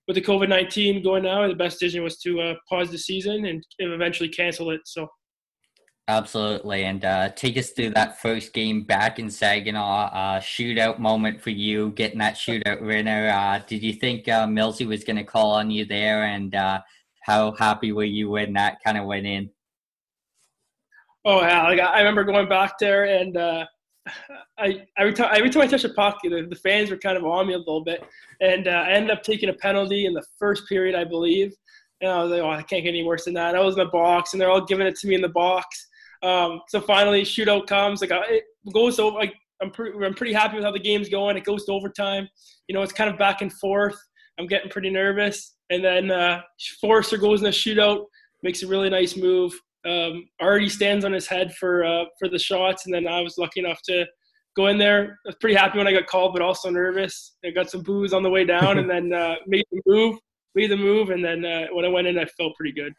with 0.08 0.15
the 0.15 0.21
COVID 0.21 0.50
19 0.50 1.04
going 1.04 1.23
now, 1.23 1.47
the 1.47 1.54
best 1.54 1.80
decision 1.80 2.04
was 2.04 2.17
to 2.19 2.41
uh, 2.41 2.56
pause 2.67 2.89
the 2.89 2.97
season 2.97 3.45
and 3.45 3.63
eventually 3.80 4.30
cancel 4.30 4.71
it. 4.71 4.82
So, 4.86 5.08
Absolutely, 6.10 6.86
and 6.86 7.04
uh, 7.04 7.30
take 7.36 7.58
us 7.58 7.71
through 7.71 7.89
that 7.89 8.21
first 8.21 8.54
game 8.54 8.84
back 8.84 9.19
in 9.19 9.30
Saginaw. 9.30 10.06
Uh, 10.06 10.39
shootout 10.39 11.00
moment 11.00 11.41
for 11.41 11.50
you, 11.50 11.89
getting 11.91 12.19
that 12.19 12.36
shootout 12.36 12.82
winner. 12.82 13.28
Uh, 13.28 13.60
did 13.67 13.84
you 13.84 13.91
think 13.91 14.26
uh, 14.30 14.47
Millsy 14.47 14.88
was 14.88 15.04
going 15.04 15.17
to 15.17 15.26
call 15.26 15.52
on 15.52 15.69
you 15.69 15.84
there, 15.84 16.23
and 16.23 16.56
uh, 16.56 16.80
how 17.23 17.52
happy 17.60 17.91
were 17.91 18.06
you 18.06 18.30
when 18.30 18.54
that 18.54 18.78
kind 18.86 18.97
of 18.97 19.04
went 19.04 19.26
in? 19.26 19.50
Oh 21.26 21.41
yeah, 21.41 21.63
like 21.63 21.82
I 21.82 21.97
remember 22.00 22.23
going 22.23 22.47
back 22.47 22.80
there, 22.80 23.04
and 23.04 23.36
uh, 23.36 23.65
I 24.58 24.86
every 24.98 25.13
time 25.13 25.30
every 25.36 25.50
time 25.50 25.63
I 25.63 25.67
touched 25.67 25.86
a 25.86 25.89
puck, 25.89 26.20
the, 26.24 26.48
the, 26.50 26.56
fans 26.56 26.89
were 26.89 26.98
kind 26.98 27.17
of 27.17 27.26
on 27.26 27.48
me 27.48 27.54
a 27.54 27.58
little 27.58 27.84
bit, 27.84 28.06
and 28.41 28.67
uh, 28.67 28.72
I 28.72 28.91
ended 28.91 29.12
up 29.12 29.24
taking 29.24 29.50
a 29.50 29.54
penalty 29.54 30.06
in 30.06 30.13
the 30.13 30.24
first 30.38 30.67
period, 30.67 30.96
I 30.96 31.04
believe. 31.04 31.54
And 32.02 32.12
I 32.12 32.22
was 32.22 32.32
like, 32.32 32.41
oh, 32.41 32.50
I 32.50 32.62
can't 32.62 32.84
get 32.84 32.89
any 32.89 33.04
worse 33.04 33.26
than 33.26 33.34
that. 33.36 33.56
I 33.56 33.60
was 33.60 33.76
in 33.76 33.80
the 33.80 33.89
box, 33.89 34.34
and 34.34 34.41
they're 34.41 34.52
all 34.52 34.63
giving 34.63 34.86
it 34.86 34.96
to 34.98 35.08
me 35.08 35.15
in 35.15 35.22
the 35.22 35.30
box. 35.30 35.88
Um, 36.24 36.62
so 36.67 36.80
finally, 36.80 37.24
shootout 37.24 37.67
comes. 37.67 38.02
Like 38.02 38.12
it 38.12 38.43
goes 38.74 39.00
over. 39.00 39.17
Like 39.17 39.34
I'm 39.62 39.72
pretty, 39.72 39.98
I'm 40.06 40.13
pretty 40.13 40.34
happy 40.34 40.56
with 40.56 40.65
how 40.65 40.72
the 40.72 40.80
game's 40.80 41.10
going. 41.10 41.38
It 41.38 41.43
goes 41.43 41.65
to 41.65 41.72
overtime. 41.72 42.28
You 42.67 42.76
know, 42.76 42.82
it's 42.82 42.93
kind 42.93 43.10
of 43.10 43.17
back 43.17 43.41
and 43.41 43.52
forth. 43.52 43.98
I'm 44.39 44.48
getting 44.48 44.70
pretty 44.70 44.91
nervous, 44.91 45.56
and 45.70 45.84
then 45.84 46.12
uh, 46.12 46.41
Foerster 46.80 47.17
goes 47.17 47.41
in 47.41 47.48
a 47.48 47.52
shootout, 47.52 48.06
makes 48.43 48.62
a 48.62 48.67
really 48.67 48.89
nice 48.89 49.17
move. 49.17 49.60
Um, 49.88 50.28
already 50.41 50.69
stands 50.69 51.06
on 51.06 51.13
his 51.13 51.28
head 51.28 51.54
for 51.56 51.86
uh, 51.86 52.06
for 52.19 52.28
the 52.28 52.39
shots, 52.39 52.86
and 52.86 52.93
then 52.93 53.08
I 53.08 53.21
was 53.21 53.38
lucky 53.38 53.62
enough 53.62 53.82
to 53.84 54.06
go 54.56 54.67
in 54.67 54.78
there. 54.78 55.19
I 55.26 55.30
was 55.30 55.36
pretty 55.39 55.56
happy 55.56 55.78
when 55.78 55.88
I 55.88 55.93
got 55.93 56.08
called, 56.08 56.34
but 56.34 56.41
also 56.41 56.69
nervous. 56.69 57.38
I 57.45 57.52
got 57.52 57.69
some 57.69 57.84
booze 57.84 58.12
on 58.12 58.23
the 58.23 58.30
way 58.30 58.43
down, 58.43 58.80
and 58.80 58.89
then 58.89 59.13
uh, 59.13 59.36
made 59.47 59.65
the 59.71 59.82
move, 59.86 60.17
made 60.56 60.71
the 60.71 60.78
move, 60.78 61.12
and 61.12 61.23
then 61.23 61.45
uh, 61.45 61.67
when 61.71 61.86
I 61.86 61.89
went 61.89 62.08
in, 62.08 62.19
I 62.19 62.26
felt 62.26 62.56
pretty 62.56 62.73
good. 62.73 62.93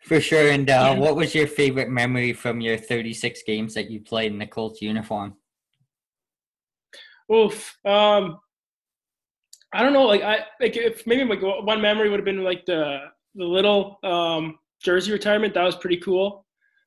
For 0.00 0.20
sure. 0.20 0.50
And 0.50 0.68
uh, 0.68 0.94
what 0.94 1.16
was 1.16 1.34
your 1.34 1.46
favorite 1.46 1.88
memory 1.88 2.32
from 2.32 2.60
your 2.60 2.76
36 2.76 3.42
games 3.44 3.74
that 3.74 3.90
you 3.90 4.00
played 4.00 4.30
in 4.30 4.38
the 4.38 4.46
Colts 4.46 4.82
uniform? 4.82 5.34
Oof. 7.32 7.76
Um, 7.84 8.38
I 9.72 9.82
don't 9.82 9.92
know. 9.92 10.04
Like 10.04 10.22
I 10.22 10.44
like 10.60 10.76
if 10.76 11.06
maybe 11.06 11.24
like 11.24 11.42
one 11.42 11.80
memory 11.80 12.08
would 12.08 12.20
have 12.20 12.24
been 12.24 12.44
like 12.44 12.64
the 12.66 12.98
the 13.34 13.44
little 13.44 13.98
um, 14.04 14.58
jersey 14.82 15.12
retirement. 15.12 15.54
That 15.54 15.64
was 15.64 15.76
pretty 15.76 15.98
cool. 15.98 16.46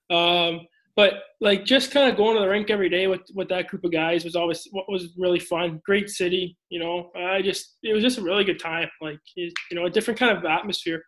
Um, 0.10 0.62
but 0.96 1.14
like 1.40 1.64
just 1.64 1.92
kind 1.92 2.10
of 2.12 2.18
going 2.18 2.36
to 2.36 2.42
the 2.42 2.50
rink 2.50 2.70
every 2.70 2.90
day 2.90 3.08
with 3.08 3.22
with 3.34 3.48
that 3.50 3.68
group 3.68 3.86
of 3.86 3.92
guys 3.92 4.26
was 4.26 4.36
always 4.36 4.68
what 4.72 4.90
was 4.90 5.14
really 5.18 5.40
fun. 5.40 5.82
Great 5.86 6.10
city, 6.10 6.58
you 6.70 6.80
know. 6.80 7.10
I 7.16 7.42
just 7.42 7.78
it 7.84 7.94
was 7.94 8.04
just 8.04 8.18
a 8.18 8.22
really 8.22 8.44
good 8.44 8.60
time. 8.60 8.90
Like 9.02 9.20
you 9.38 9.52
know, 9.72 9.86
a 9.86 9.90
different 9.90 10.20
kind 10.20 10.38
of 10.38 10.44
atmosphere. 10.44 11.04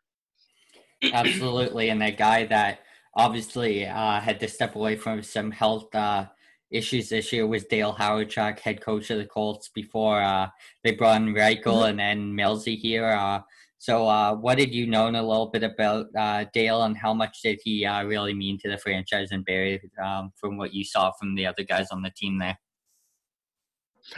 Absolutely, 1.11 1.89
and 1.89 2.01
that 2.01 2.17
guy 2.17 2.45
that 2.45 2.79
obviously 3.15 3.85
uh, 3.85 4.19
had 4.21 4.39
to 4.39 4.47
step 4.47 4.75
away 4.75 4.95
from 4.95 5.23
some 5.23 5.51
health 5.51 5.93
uh, 5.93 6.25
issues 6.69 7.09
this 7.09 7.33
year 7.33 7.45
was 7.45 7.65
Dale 7.65 7.93
Hawerchuk, 7.93 8.59
head 8.59 8.81
coach 8.81 9.09
of 9.09 9.17
the 9.17 9.25
Colts, 9.25 9.69
before 9.75 10.21
uh, 10.21 10.47
they 10.83 10.91
brought 10.91 11.21
in 11.21 11.33
Rychel 11.33 11.63
mm-hmm. 11.63 11.89
and 11.89 11.99
then 11.99 12.33
Millsy 12.33 12.77
here. 12.77 13.09
Uh, 13.09 13.41
so, 13.81 14.07
uh, 14.07 14.35
what 14.35 14.59
did 14.59 14.75
you 14.75 14.85
know 14.85 15.09
a 15.09 15.09
little 15.09 15.49
bit 15.49 15.63
about 15.63 16.05
uh, 16.15 16.45
Dale, 16.53 16.83
and 16.83 16.95
how 16.95 17.15
much 17.15 17.41
did 17.41 17.59
he 17.63 17.87
really 17.87 18.31
mean 18.31 18.59
to 18.59 18.69
the 18.69 18.77
franchise 18.77 19.29
and 19.31 19.43
Barrie 19.43 19.81
um, 19.99 20.31
from 20.35 20.55
what 20.55 20.71
you 20.71 20.83
saw 20.83 21.11
from 21.19 21.33
the 21.33 21.47
other 21.47 21.63
guys 21.63 21.87
on 21.91 22.03
the 22.03 22.11
team 22.15 22.37
there? 22.37 22.59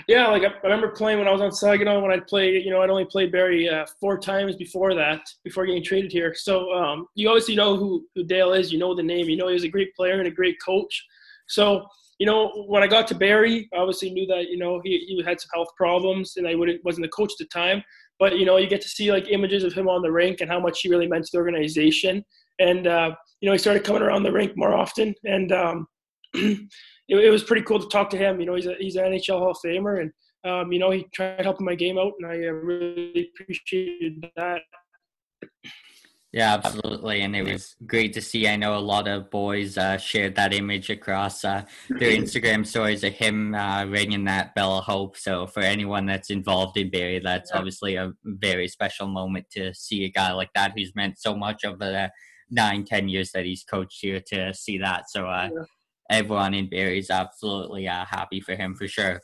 Yeah, 0.06 0.28
like 0.28 0.44
I, 0.44 0.52
remember 0.66 0.90
playing 0.90 1.20
when 1.20 1.30
I 1.30 1.32
was 1.32 1.40
on 1.40 1.54
Saginaw. 1.54 2.02
When 2.02 2.12
I'd 2.12 2.28
play, 2.28 2.60
you 2.60 2.72
know, 2.72 2.82
I'd 2.82 2.90
only 2.90 3.06
played 3.06 3.32
Barrie 3.32 3.70
uh, 3.70 3.86
four 4.02 4.20
times 4.20 4.58
before 4.58 4.94
that, 4.96 5.22
before 5.46 5.66
getting 5.66 5.82
traded 5.82 6.12
here. 6.12 6.36
So 6.36 6.70
um, 6.74 7.08
you 7.16 7.30
obviously 7.30 7.56
know 7.56 7.78
who, 7.78 8.06
who 8.16 8.26
Dale 8.26 8.52
is. 8.52 8.70
You 8.70 8.80
know 8.80 8.94
the 8.94 9.02
name. 9.02 9.30
You 9.30 9.38
know 9.38 9.48
he 9.48 9.54
was 9.54 9.64
a 9.64 9.70
great 9.70 9.96
player 9.96 10.20
and 10.20 10.28
a 10.28 10.32
great 10.32 10.58
coach. 10.62 11.06
So 11.48 11.88
you 12.20 12.26
know, 12.26 12.66
when 12.68 12.84
I 12.84 12.88
got 12.88 13.08
to 13.08 13.16
Barrie, 13.16 13.70
I 13.74 13.78
obviously 13.78 14.12
knew 14.12 14.28
that 14.28 14.50
you 14.50 14.58
know 14.58 14.82
he, 14.84 15.00
he 15.08 15.24
had 15.24 15.40
some 15.40 15.50
health 15.54 15.70
problems, 15.78 16.36
and 16.36 16.48
I 16.48 16.56
wouldn't 16.56 16.84
wasn't 16.84 17.06
the 17.06 17.10
coach 17.10 17.32
at 17.32 17.38
the 17.40 17.46
time. 17.46 17.82
But 18.24 18.40
you 18.40 18.46
know, 18.46 18.56
you 18.56 18.68
get 18.68 18.80
to 18.80 18.88
see 18.88 19.12
like 19.12 19.28
images 19.30 19.66
of 19.66 19.74
him 19.74 19.90
on 19.90 20.02
the 20.02 20.10
rink 20.10 20.40
and 20.40 20.50
how 20.50 20.58
much 20.58 20.80
he 20.80 20.90
really 20.90 21.08
meant 21.08 21.26
to 21.26 21.32
the 21.34 21.40
organization. 21.40 22.24
And 22.58 22.88
uh, 22.88 23.12
you 23.42 23.48
know, 23.48 23.52
he 23.52 23.58
started 23.58 23.84
coming 23.84 24.02
around 24.02 24.24
the 24.24 24.32
rink 24.32 24.54
more 24.56 24.74
often, 24.74 25.14
and 25.26 25.52
um, 25.52 25.88
it, 26.34 26.70
it, 27.10 27.30
was 27.30 27.44
pretty 27.44 27.64
cool 27.64 27.82
to 27.82 27.88
talk 27.90 28.10
to 28.12 28.18
him. 28.18 28.40
You 28.40 28.46
know, 28.46 28.56
he's 28.56 28.68
a, 28.68 28.76
he's 28.80 28.96
an 28.96 29.12
NHL 29.12 29.40
Hall 29.40 29.52
of 29.52 29.58
Famer, 29.66 30.00
and 30.00 30.12
um, 30.50 30.72
you 30.72 30.80
know, 30.80 30.90
he 30.92 31.06
tried 31.14 31.44
helping 31.44 31.66
my 31.66 31.76
game 31.76 31.98
out, 31.98 32.14
and 32.18 32.32
I 32.32 32.48
uh, 32.48 32.52
really 32.52 33.30
appreciated 33.42 34.26
that. 34.38 34.62
Yeah, 36.34 36.56
absolutely, 36.56 37.22
and 37.22 37.36
it 37.36 37.44
was 37.44 37.76
great 37.86 38.14
to 38.14 38.22
see. 38.22 38.48
I 38.48 38.56
know 38.56 38.76
a 38.76 38.80
lot 38.80 39.08
of 39.08 39.30
boys 39.30 39.78
uh, 39.78 39.98
shared 39.98 40.36
that 40.36 40.52
image 40.52 40.90
across 40.90 41.46
uh, 41.46 41.64
their 41.90 42.12
Instagram 42.20 42.66
stories 42.66 43.04
of 43.04 43.14
him 43.14 43.54
uh, 43.54 43.86
ringing 43.86 44.24
that 44.24 44.56
bell 44.56 44.80
of 44.80 44.86
hope. 44.86 45.16
So 45.16 45.46
for 45.46 45.60
anyone 45.60 46.08
that's 46.08 46.32
involved 46.32 46.76
in 46.76 46.90
Barrie, 46.90 47.22
that's 47.24 47.52
yeah. 47.52 47.58
obviously 47.60 47.96
a 47.98 48.14
very 48.26 48.68
special 48.68 49.08
moment 49.08 49.46
to 49.52 49.76
see 49.76 50.06
a 50.06 50.10
guy 50.10 50.32
like 50.32 50.50
that 50.56 50.74
who's 50.76 50.96
meant 50.96 51.20
so 51.20 51.36
much 51.36 51.64
over 51.64 51.78
the 51.78 52.12
nine, 52.50 52.84
ten 52.84 53.08
years 53.10 53.32
that 53.34 53.46
he's 53.46 53.64
coached 53.64 54.00
here 54.02 54.20
to 54.32 54.56
see 54.56 54.80
that. 54.80 55.12
So 55.12 55.28
uh, 55.28 55.50
yeah 55.54 55.64
everyone 56.10 56.54
in 56.54 56.70
Barrie 56.70 57.00
is 57.00 57.10
absolutely 57.10 57.88
uh, 57.88 58.06
happy 58.06 58.40
for 58.40 58.56
him 58.56 58.76
for 58.76 58.88
sure. 58.88 59.22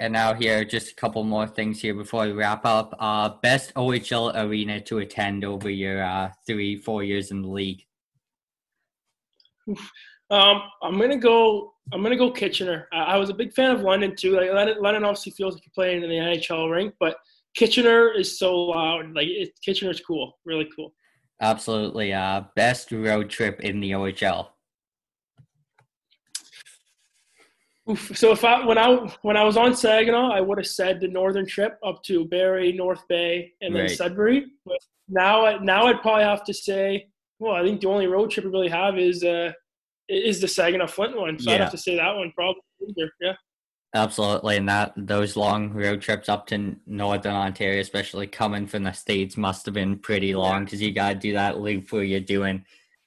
And 0.00 0.12
now 0.12 0.34
here, 0.34 0.64
just 0.64 0.90
a 0.90 0.94
couple 0.94 1.22
more 1.22 1.46
things 1.46 1.80
here 1.80 1.94
before 1.94 2.26
we 2.26 2.32
wrap 2.32 2.66
up. 2.66 2.96
Uh, 2.98 3.30
best 3.42 3.72
OHL 3.74 4.34
arena 4.34 4.80
to 4.82 4.98
attend 4.98 5.44
over 5.44 5.70
your 5.70 6.02
uh, 6.02 6.30
three, 6.46 6.76
four 6.76 7.04
years 7.04 7.30
in 7.30 7.42
the 7.42 7.48
league. 7.48 7.84
Um, 10.30 10.62
I'm 10.82 10.98
gonna 10.98 11.18
go. 11.18 11.74
I'm 11.92 12.02
gonna 12.02 12.16
go 12.16 12.30
Kitchener. 12.30 12.88
I, 12.92 13.02
I 13.02 13.16
was 13.18 13.30
a 13.30 13.34
big 13.34 13.52
fan 13.52 13.70
of 13.70 13.82
London 13.82 14.16
too. 14.16 14.34
Like 14.36 14.50
London, 14.50 14.78
London 14.80 15.04
obviously 15.04 15.32
feels 15.32 15.54
like 15.54 15.64
you're 15.64 15.72
playing 15.74 16.02
in 16.02 16.08
the 16.08 16.16
NHL 16.16 16.70
rink, 16.70 16.94
but 16.98 17.16
Kitchener 17.54 18.10
is 18.10 18.38
so 18.38 18.56
loud. 18.56 19.14
Like 19.14 19.28
it, 19.28 19.52
Kitchener's 19.62 20.00
cool, 20.00 20.38
really 20.44 20.68
cool. 20.74 20.92
Absolutely. 21.40 22.12
Uh, 22.12 22.44
best 22.56 22.90
road 22.90 23.28
trip 23.28 23.60
in 23.60 23.80
the 23.80 23.92
OHL. 23.92 24.48
Oof. 26.40 26.80
So 28.14 28.32
if 28.32 28.42
I 28.44 28.64
when 28.64 28.78
I 28.78 28.94
when 29.22 29.36
I 29.36 29.44
was 29.44 29.56
on 29.58 29.76
Saginaw, 29.76 30.30
I 30.32 30.40
would 30.40 30.56
have 30.58 30.66
said 30.66 31.00
the 31.00 31.08
northern 31.08 31.46
trip 31.46 31.78
up 31.84 32.02
to 32.04 32.24
Barrie, 32.26 32.72
North 32.72 33.06
Bay, 33.08 33.52
and 33.60 33.74
then 33.74 33.82
Right. 33.82 33.90
Sudbury. 33.90 34.46
But 34.64 34.78
now, 35.08 35.44
I- 35.44 35.58
now 35.62 35.86
I'd 35.86 36.00
probably 36.00 36.24
have 36.24 36.44
to 36.44 36.54
say, 36.54 37.08
well, 37.38 37.52
I 37.54 37.62
think 37.62 37.82
the 37.82 37.88
only 37.88 38.06
road 38.06 38.30
trip 38.30 38.46
we 38.46 38.50
really 38.50 38.68
have 38.70 38.98
is 38.98 39.22
uh 39.22 39.52
is 40.08 40.40
the 40.40 40.48
Saginaw 40.48 40.86
Flint 40.86 41.16
one. 41.16 41.38
So 41.38 41.50
I'd 41.52 41.60
have 41.60 41.70
to 41.72 41.76
say 41.78 41.96
that 41.96 42.14
one 42.16 42.32
probably. 42.34 42.62
Yeah. 43.20 43.34
Absolutely, 43.94 44.56
and 44.56 44.68
that 44.68 44.92
those 44.96 45.36
long 45.36 45.70
road 45.72 46.00
trips 46.00 46.28
up 46.28 46.46
to 46.48 46.74
northern 46.86 47.34
Ontario, 47.34 47.80
especially 47.80 48.26
coming 48.26 48.66
from 48.66 48.82
the 48.82 48.92
states, 48.92 49.36
must 49.36 49.66
have 49.66 49.74
been 49.74 49.98
pretty 49.98 50.34
long 50.34 50.64
because 50.64 50.82
you 50.82 50.90
gotta 50.90 51.14
do 51.14 51.34
that 51.34 51.60
loop 51.60 51.92
where 51.92 52.02
you're 52.02 52.18
doing. 52.20 52.64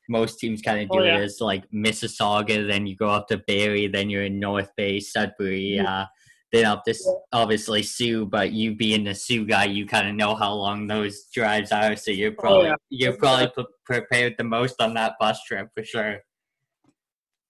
Most 0.08 0.40
teams 0.40 0.62
kind 0.62 0.82
of 0.82 0.90
do 0.90 1.00
Oh, 1.00 1.04
it 1.04 1.22
as 1.24 1.40
like 1.42 1.70
Mississauga, 1.72 2.68
then 2.70 2.88
you 2.88 2.96
go 2.96 3.10
up 3.10 3.28
to 3.28 3.38
Barrie, 3.38 3.88
then 3.88 4.10
you're 4.10 4.24
in 4.24 4.40
North 4.40 4.72
Bay, 4.78 5.00
Sudbury, 5.00 5.76
Yeah. 5.76 6.02
uh, 6.02 6.06
then 6.54 6.66
up 6.66 6.84
to 6.86 6.92
Yeah. 6.92 7.12
obviously 7.34 7.84
Soo. 7.84 8.26
But 8.26 8.52
you 8.54 8.76
being 8.76 9.04
the 9.04 9.14
Soo 9.16 9.46
guy, 9.46 9.66
you 9.66 9.86
kind 9.86 10.08
of 10.08 10.16
know 10.16 10.34
how 10.36 10.54
long 10.54 10.88
those 10.88 11.26
drives 11.34 11.72
are, 11.72 11.96
so 11.96 12.12
you're 12.12 12.32
probably 12.32 12.68
Oh, 12.68 12.70
yeah. 12.70 12.76
you're 12.90 13.18
probably 13.18 13.48
pre- 13.54 13.66
prepared 13.86 14.36
the 14.38 14.44
most 14.46 14.82
on 14.82 14.94
that 14.94 15.16
bus 15.20 15.44
trip 15.44 15.70
for 15.76 15.84
sure. 15.84 16.22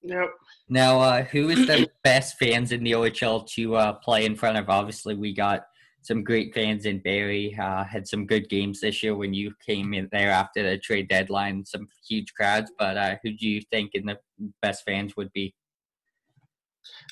Yep. 0.02 0.30
Now, 0.68 1.00
uh, 1.00 1.22
who 1.24 1.48
is 1.48 1.66
the 1.66 1.88
best 2.04 2.38
fans 2.38 2.72
in 2.72 2.84
the 2.84 2.92
OHL 2.94 3.40
to 3.54 3.74
uh, 3.76 3.92
play 3.94 4.24
in 4.26 4.36
front 4.36 4.56
of? 4.58 4.68
Obviously, 4.68 5.14
we 5.14 5.32
got 5.34 5.64
some 6.02 6.24
great 6.24 6.54
fans 6.54 6.86
in 6.86 7.00
Barrie. 7.00 7.56
Uh, 7.58 7.84
had 7.84 8.06
some 8.06 8.26
good 8.26 8.48
games 8.48 8.80
this 8.80 9.02
year 9.02 9.14
when 9.14 9.34
you 9.34 9.52
came 9.64 9.94
in 9.94 10.08
there 10.12 10.30
after 10.30 10.62
the 10.62 10.78
trade 10.78 11.08
deadline. 11.08 11.64
Some 11.64 11.88
huge 12.06 12.32
crowds, 12.34 12.72
but 12.78 12.96
uh, 12.96 13.16
who 13.22 13.32
do 13.32 13.48
you 13.48 13.60
think 13.70 13.94
in 13.94 14.06
the 14.06 14.18
best 14.62 14.84
fans 14.84 15.16
would 15.16 15.32
be? 15.32 15.54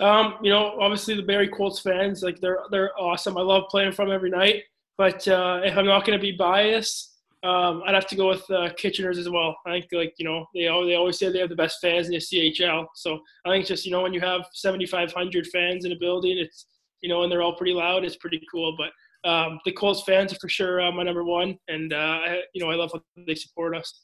Um, 0.01 0.37
you 0.43 0.51
know, 0.51 0.78
obviously 0.80 1.14
the 1.14 1.22
Barrie 1.22 1.49
Colts 1.49 1.80
fans, 1.80 2.22
like 2.22 2.41
they're 2.41 2.61
they're 2.70 2.99
awesome. 2.99 3.37
I 3.37 3.43
love 3.43 3.64
playing 3.70 3.93
from 3.93 4.11
every 4.11 4.30
night. 4.30 4.64
But 4.99 5.26
uh, 5.28 5.61
if 5.62 5.76
I'm 5.76 5.87
not 5.87 6.07
going 6.07 6.18
to 6.18 6.22
be 6.22 6.32
biased, 6.32 7.16
um, 7.43 7.82
I'd 7.87 7.95
have 7.95 8.07
to 8.09 8.16
go 8.16 8.28
with 8.28 8.51
uh, 8.51 8.70
Kitchener's 8.76 9.18
as 9.18 9.28
well. 9.28 9.57
I 9.66 9.72
think 9.72 9.87
like 9.93 10.14
you 10.18 10.24
know 10.24 10.47
they 10.55 10.62
they 10.62 10.95
always 10.95 11.18
say 11.18 11.30
they 11.30 11.39
have 11.39 11.49
the 11.49 11.57
best 11.57 11.80
fans 11.80 12.07
in 12.07 12.12
the 12.12 12.18
CHL. 12.18 12.87
So 12.95 13.20
I 13.45 13.51
think 13.51 13.66
just 13.66 13.84
you 13.84 13.93
know 13.93 14.03
when 14.03 14.14
you 14.14 14.20
have 14.20 14.47
7,500 14.53 15.47
fans 15.49 15.84
in 15.84 15.93
a 15.93 15.97
building, 15.97 16.39
it's 16.39 16.66
you 17.03 17.09
know 17.09 17.23
and 17.23 17.31
they're 17.31 17.43
all 17.43 17.57
pretty 17.57 17.75
loud. 17.75 18.05
It's 18.05 18.17
pretty 18.17 18.41
cool. 18.51 18.77
But 18.77 19.29
um, 19.29 19.59
the 19.65 19.73
Colts 19.73 20.03
fans 20.05 20.33
are 20.33 20.39
for 20.41 20.49
sure 20.49 20.81
uh, 20.81 20.93
my 20.93 21.03
number 21.03 21.25
one, 21.25 21.59
and 21.69 21.93
uh, 21.93 21.97
I, 21.97 22.43
you 22.55 22.65
know 22.65 22.71
I 22.71 22.75
love 22.75 22.91
how 22.93 23.01
they 23.27 23.35
support 23.35 23.77
us. 23.77 24.03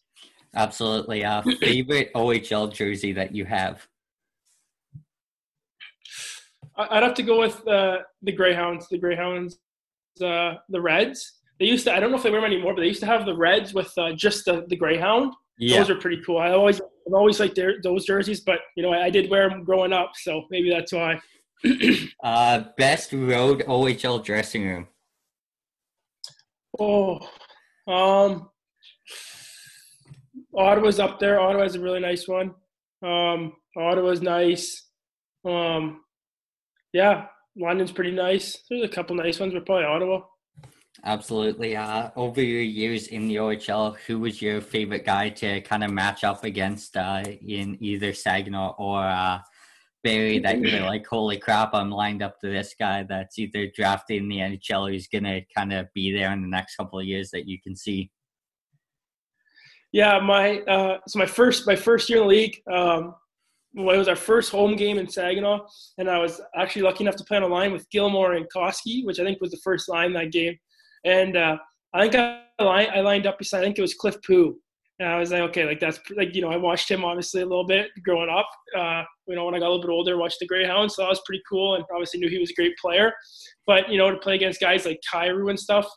Absolutely. 0.55 1.25
Uh, 1.25 1.43
favorite 1.61 2.13
OHL 2.15 2.73
jersey 2.73 3.13
that 3.13 3.35
you 3.35 3.45
have? 3.45 3.87
I'd 6.77 7.03
have 7.03 7.15
to 7.15 7.23
go 7.23 7.39
with 7.41 7.67
uh, 7.67 7.99
the 8.23 8.33
Greyhounds. 8.33 8.89
The 8.89 8.99
Greyhounds, 8.99 9.59
uh, 10.23 10.55
the 10.69 10.81
Reds. 10.81 11.41
They 11.61 11.67
used 11.67 11.85
to. 11.85 11.95
I 11.95 12.01
don't 12.01 12.11
know 12.11 12.17
if 12.17 12.23
they 12.23 12.31
wear 12.31 12.41
them 12.41 12.51
anymore, 12.51 12.75
but 12.75 12.81
they 12.81 12.89
used 12.89 13.01
to 13.01 13.07
have 13.07 13.27
the 13.27 13.37
Reds 13.37 13.75
with 13.75 13.93
uh, 13.99 14.13
just 14.13 14.45
the, 14.47 14.65
the 14.69 14.77
Greyhound. 14.77 15.35
Yeah, 15.59 15.79
Those 15.79 15.91
are 15.91 15.97
pretty 15.97 16.23
cool. 16.25 16.39
I 16.39 16.51
always, 16.51 16.81
I've 16.81 17.13
always 17.13 17.39
liked 17.39 17.57
their, 17.57 17.75
those 17.83 18.07
jerseys, 18.07 18.41
but 18.41 18.61
you 18.75 18.83
know, 18.83 18.93
I, 18.93 19.05
I 19.05 19.11
did 19.11 19.31
wear 19.31 19.49
them 19.49 19.65
growing 19.65 19.93
up, 19.93 20.13
so 20.15 20.45
maybe 20.51 20.71
that's 20.71 20.93
why. 20.93 21.21
uh, 22.23 22.65
best 22.77 23.13
road 23.13 23.65
OHL 23.67 24.25
dressing 24.25 24.67
room. 24.67 24.89
Oh, 26.79 27.21
um, 27.87 28.49
Ottawa's 30.57 30.99
up 30.99 31.19
there. 31.19 31.41
Ottawa's 31.41 31.77
a 31.77 31.81
really 31.81 32.01
nice 32.01 32.27
one. 32.27 32.55
Um, 33.03 33.53
Ottawa's 33.77 34.23
nice. 34.23 34.89
Um, 35.45 36.03
yeah, 36.93 37.27
London's 37.57 37.93
pretty 37.93 38.13
nice. 38.13 38.63
There's 38.69 38.85
a 38.85 38.89
couple 38.89 39.17
nice 39.17 39.41
ones, 39.41 39.55
but 39.55 39.67
probably 39.67 39.85
Ottawa. 39.85 40.21
Absolutely. 41.05 41.77
Uh, 41.77 42.11
over 42.17 42.43
your 42.43 42.61
years 42.61 43.09
in 43.09 43.27
the 43.27 43.37
OHL, 43.37 43.97
who 44.07 44.21
was 44.21 44.41
your 44.41 44.61
favorite 44.61 45.05
guy 45.05 45.31
to 45.31 45.61
kind 45.63 45.83
of 45.83 45.91
match 45.91 46.23
up 46.23 46.45
against 46.45 46.97
uh, 46.97 47.23
in 47.27 47.77
either 47.81 48.13
Saginaw 48.13 48.75
or 48.79 49.03
uh, 49.03 49.39
Barrie 50.03 50.39
that 50.45 50.61
you're 50.61 50.81
like, 50.81 51.07
holy 51.07 51.39
crap, 51.39 51.75
I'm 51.75 51.91
lined 51.91 52.23
up 52.23 52.39
to 52.41 52.49
this 52.49 52.75
guy 52.79 53.05
that's 53.05 53.39
either 53.39 53.69
drafted 53.75 54.23
in 54.23 54.29
the 54.29 54.39
NHL 54.39 54.89
or 54.89 54.93
he's 54.93 55.09
going 55.09 55.25
to 55.25 55.43
kind 55.57 55.73
of 55.73 55.87
be 55.95 56.13
there 56.13 56.33
in 56.33 56.43
the 56.43 56.49
next 56.49 56.77
couple 56.77 56.99
of 56.99 57.07
years 57.07 57.31
that 57.31 57.47
you 57.47 57.61
can 57.61 57.77
see? 57.77 58.11
Yeah, 59.93 60.19
my 60.21 60.61
uh, 60.61 60.99
so 61.07 61.19
my 61.19 61.27
first 61.27 61.67
my 61.67 61.77
first 61.77 62.09
year 62.09 62.19
in 62.19 62.25
the 62.25 62.29
league. 62.29 62.63
Um, 62.71 63.15
well, 63.75 63.95
it 63.95 63.99
was 63.99 64.09
our 64.09 64.17
first 64.17 64.51
home 64.51 64.77
game 64.77 64.99
in 64.99 65.09
Saginaw, 65.09 65.67
and 65.99 66.09
I 66.09 66.19
was 66.19 66.41
actually 66.57 66.83
lucky 66.83 67.05
enough 67.05 67.17
to 67.17 67.25
play 67.25 67.39
on 67.39 67.43
a 67.43 67.47
line 67.47 67.73
with 67.73 67.89
Gilmore 67.91 68.35
and 68.35 68.47
Coskey, 68.51 69.05
which 69.05 69.19
I 69.19 69.25
think 69.25 69.41
was 69.41 69.51
the 69.51 69.61
first 69.65 69.89
line 69.89 70.13
that 70.13 70.33
game. 70.33 70.59
And 71.05 71.37
uh, 71.37 71.57
I 71.95 72.03
think 72.03 72.15
I, 72.15 72.63
line, 72.63 72.89
I 72.95 73.01
lined 73.01 73.27
up 73.27 73.39
beside 73.39 73.61
I 73.61 73.65
think 73.65 73.79
it 73.79 73.83
was 73.83 73.95
Cliff 73.95 74.17
Pu, 74.23 74.59
and 74.99 75.09
I 75.09 75.19
was 75.19 75.31
like, 75.31 75.43
okay, 75.43 75.65
like 75.65 75.81
that's 75.81 75.99
like 76.17 76.35
you 76.35 76.43
know 76.43 76.51
I 76.51 76.57
watched 76.57 76.91
him 76.91 77.05
obviously 77.05 77.43
a 77.43 77.47
little 77.47 77.67
bit 77.67 77.89
growing 78.03 78.31
up. 78.31 78.49
Uh, 78.77 79.05
you 79.33 79.37
know 79.37 79.47
when 79.47 79.55
I 79.55 79.59
got 79.59 79.69
a 79.69 79.73
little 79.73 79.81
bit 79.81 79.91
older, 79.91 80.19
watched 80.19 80.41
the 80.41 80.47
Greyhounds, 80.47 80.95
so 80.95 81.03
that 81.03 81.09
was 81.09 81.23
pretty 81.25 81.43
cool, 81.49 81.75
and 81.75 81.85
obviously 81.91 82.21
knew 82.21 82.29
he 82.29 82.39
was 82.39 82.51
a 82.51 82.55
great 82.55 82.77
player. 82.77 83.13
But 83.67 83.89
you 83.91 83.97
know 83.97 84.11
to 84.11 84.19
play 84.19 84.35
against 84.35 84.61
guys 84.61 84.85
like 84.85 85.01
Kyrou 85.11 85.49
and 85.49 85.59
stuff 85.59 85.91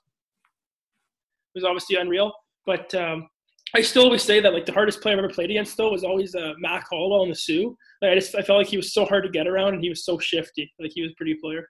was 1.54 1.66
obviously 1.66 1.98
unreal. 1.98 2.32
But 2.66 2.94
um, 2.96 3.28
I 3.76 3.82
still 3.82 4.04
always 4.04 4.24
say 4.24 4.40
that 4.40 4.54
like 4.54 4.66
the 4.66 4.72
hardest 4.72 5.02
player 5.02 5.16
I've 5.16 5.24
ever 5.24 5.34
played 5.34 5.50
against 5.50 5.76
though 5.76 5.92
was 5.92 6.06
always 6.06 6.34
uh, 6.34 6.54
Mac 6.60 6.88
Hollowell 6.90 7.24
in 7.24 7.30
the 7.30 7.36
Soo. 7.36 7.76
Like, 8.02 8.12
I 8.12 8.16
just 8.16 8.36
I 8.36 8.42
felt 8.42 8.60
like 8.60 8.68
he 8.68 8.78
was 8.78 8.94
so 8.94 9.04
hard 9.06 9.24
to 9.24 9.30
get 9.30 9.48
around 9.48 9.74
and 9.74 9.84
he 9.84 9.90
was 9.90 10.06
so 10.06 10.18
shifty. 10.18 10.72
Like 10.80 10.92
he 10.96 11.02
was 11.02 11.12
a 11.12 11.16
pretty 11.16 11.36
player. 11.36 11.68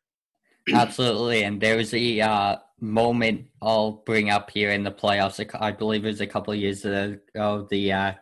Absolutely. 0.73 1.43
And 1.43 1.61
there 1.61 1.77
was 1.77 1.93
a 1.93 2.21
uh, 2.21 2.57
moment 2.79 3.47
I'll 3.61 4.03
bring 4.05 4.29
up 4.29 4.49
here 4.51 4.71
in 4.71 4.83
the 4.83 4.91
playoffs. 4.91 5.43
I 5.59 5.71
believe 5.71 6.05
it 6.05 6.09
was 6.09 6.21
a 6.21 6.27
couple 6.27 6.53
of 6.53 6.59
years 6.59 6.85
ago. 6.85 7.67
The 7.69 7.91
uh, 7.91 8.13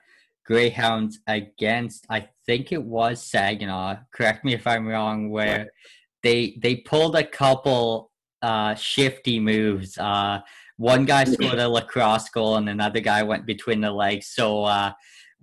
Greyhounds 0.46 1.20
against, 1.28 2.06
I 2.10 2.28
think 2.46 2.72
it 2.72 2.84
was 2.84 3.24
Saginaw. 3.24 3.98
Correct 4.14 4.44
me 4.44 4.54
if 4.54 4.68
I'm 4.68 4.88
wrong. 4.88 5.30
Where 5.30 5.72
they 6.22 6.58
they 6.62 6.78
pulled 6.78 7.16
a 7.16 7.24
couple 7.24 8.12
uh, 8.42 8.76
shifty 8.76 9.40
moves. 9.40 9.98
Uh, 9.98 10.40
one 10.78 11.06
guy 11.06 11.24
scored 11.24 11.60
a 11.60 11.68
lacrosse 11.68 12.30
goal, 12.30 12.58
and 12.58 12.70
another 12.70 13.00
guy 13.00 13.24
went 13.24 13.46
between 13.46 13.82
the 13.82 13.92
legs. 13.92 14.28
So. 14.28 14.64
Uh, 14.66 14.92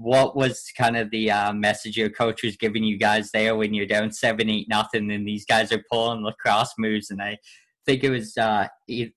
what 0.03 0.34
was 0.34 0.72
kind 0.78 0.96
of 0.96 1.11
the 1.11 1.30
uh, 1.30 1.53
message 1.53 1.94
your 1.94 2.09
coach 2.09 2.42
was 2.42 2.57
giving 2.57 2.82
you 2.82 2.96
guys 2.96 3.30
there 3.32 3.55
when 3.55 3.74
you're 3.74 3.84
down 3.84 4.11
seven 4.11 4.48
eight 4.48 4.66
nothing 4.66 5.11
and 5.11 5.28
these 5.28 5.44
guys 5.44 5.70
are 5.72 5.84
pulling 5.90 6.24
lacrosse 6.24 6.72
moves 6.78 7.11
and 7.11 7.20
I 7.20 7.36
think 7.84 8.05
it 8.05 8.11
was 8.11 8.36
uh, 8.36 8.68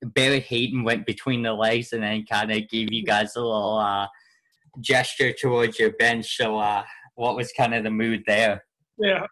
Barrett 0.01 0.43
Hayton 0.43 0.84
went 0.84 1.05
between 1.05 1.43
the 1.43 1.53
legs 1.53 1.93
and 1.93 2.03
then 2.03 2.25
kind 2.29 2.51
of 2.51 2.67
gave 2.69 2.91
you 2.91 3.05
guys 3.05 3.36
a 3.36 3.41
little 3.41 3.77
uh, 3.77 4.07
gesture 4.82 5.32
towards 5.34 5.80
your 5.80 5.91
bench. 5.93 6.36
So 6.38 6.57
uh, 6.57 6.84
what 7.15 7.36
was 7.36 7.51
kind 7.51 7.74
of 7.74 7.84
the 7.84 7.91
mood 7.91 8.24
there? 8.28 8.63
Yeah. 8.97 9.26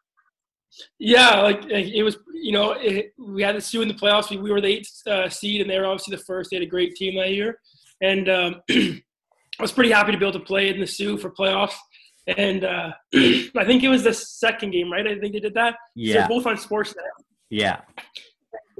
Yeah, 0.99 1.41
like 1.41 1.65
it 1.65 2.01
was, 2.01 2.17
you 2.33 2.53
know, 2.53 2.71
it, 2.71 3.11
we 3.17 3.43
had 3.43 3.57
the 3.57 3.61
Soo 3.61 3.81
in 3.81 3.89
the 3.89 3.93
playoffs. 3.93 4.29
We, 4.29 4.37
we 4.37 4.51
were 4.51 4.61
the 4.61 4.67
eighth 4.69 5.05
uh, 5.05 5.27
seed, 5.27 5.59
and 5.59 5.69
they 5.69 5.77
were 5.77 5.85
obviously 5.85 6.15
the 6.15 6.23
first. 6.23 6.49
They 6.49 6.55
had 6.57 6.63
a 6.63 6.69
great 6.69 6.95
team 6.95 7.17
that 7.17 7.31
year, 7.31 7.59
and 8.01 8.29
um, 8.29 8.55
I 8.71 9.01
was 9.59 9.73
pretty 9.73 9.91
happy 9.91 10.13
to 10.13 10.17
be 10.17 10.25
able 10.25 10.39
to 10.39 10.45
play 10.45 10.69
in 10.69 10.79
the 10.79 10.87
Soo 10.87 11.17
for 11.17 11.29
playoffs. 11.29 11.75
And 12.37 12.63
uh, 12.63 12.91
I 13.13 13.65
think 13.65 13.83
it 13.83 13.89
was 13.89 14.03
the 14.03 14.13
second 14.13 14.71
game, 14.71 14.89
right? 14.91 15.05
I 15.05 15.19
think 15.19 15.33
they 15.33 15.39
did 15.41 15.53
that. 15.55 15.75
Yeah, 15.93 16.19
they're 16.19 16.27
both 16.29 16.45
on 16.47 16.55
Sportsnet. 16.55 16.95
yeah, 17.49 17.81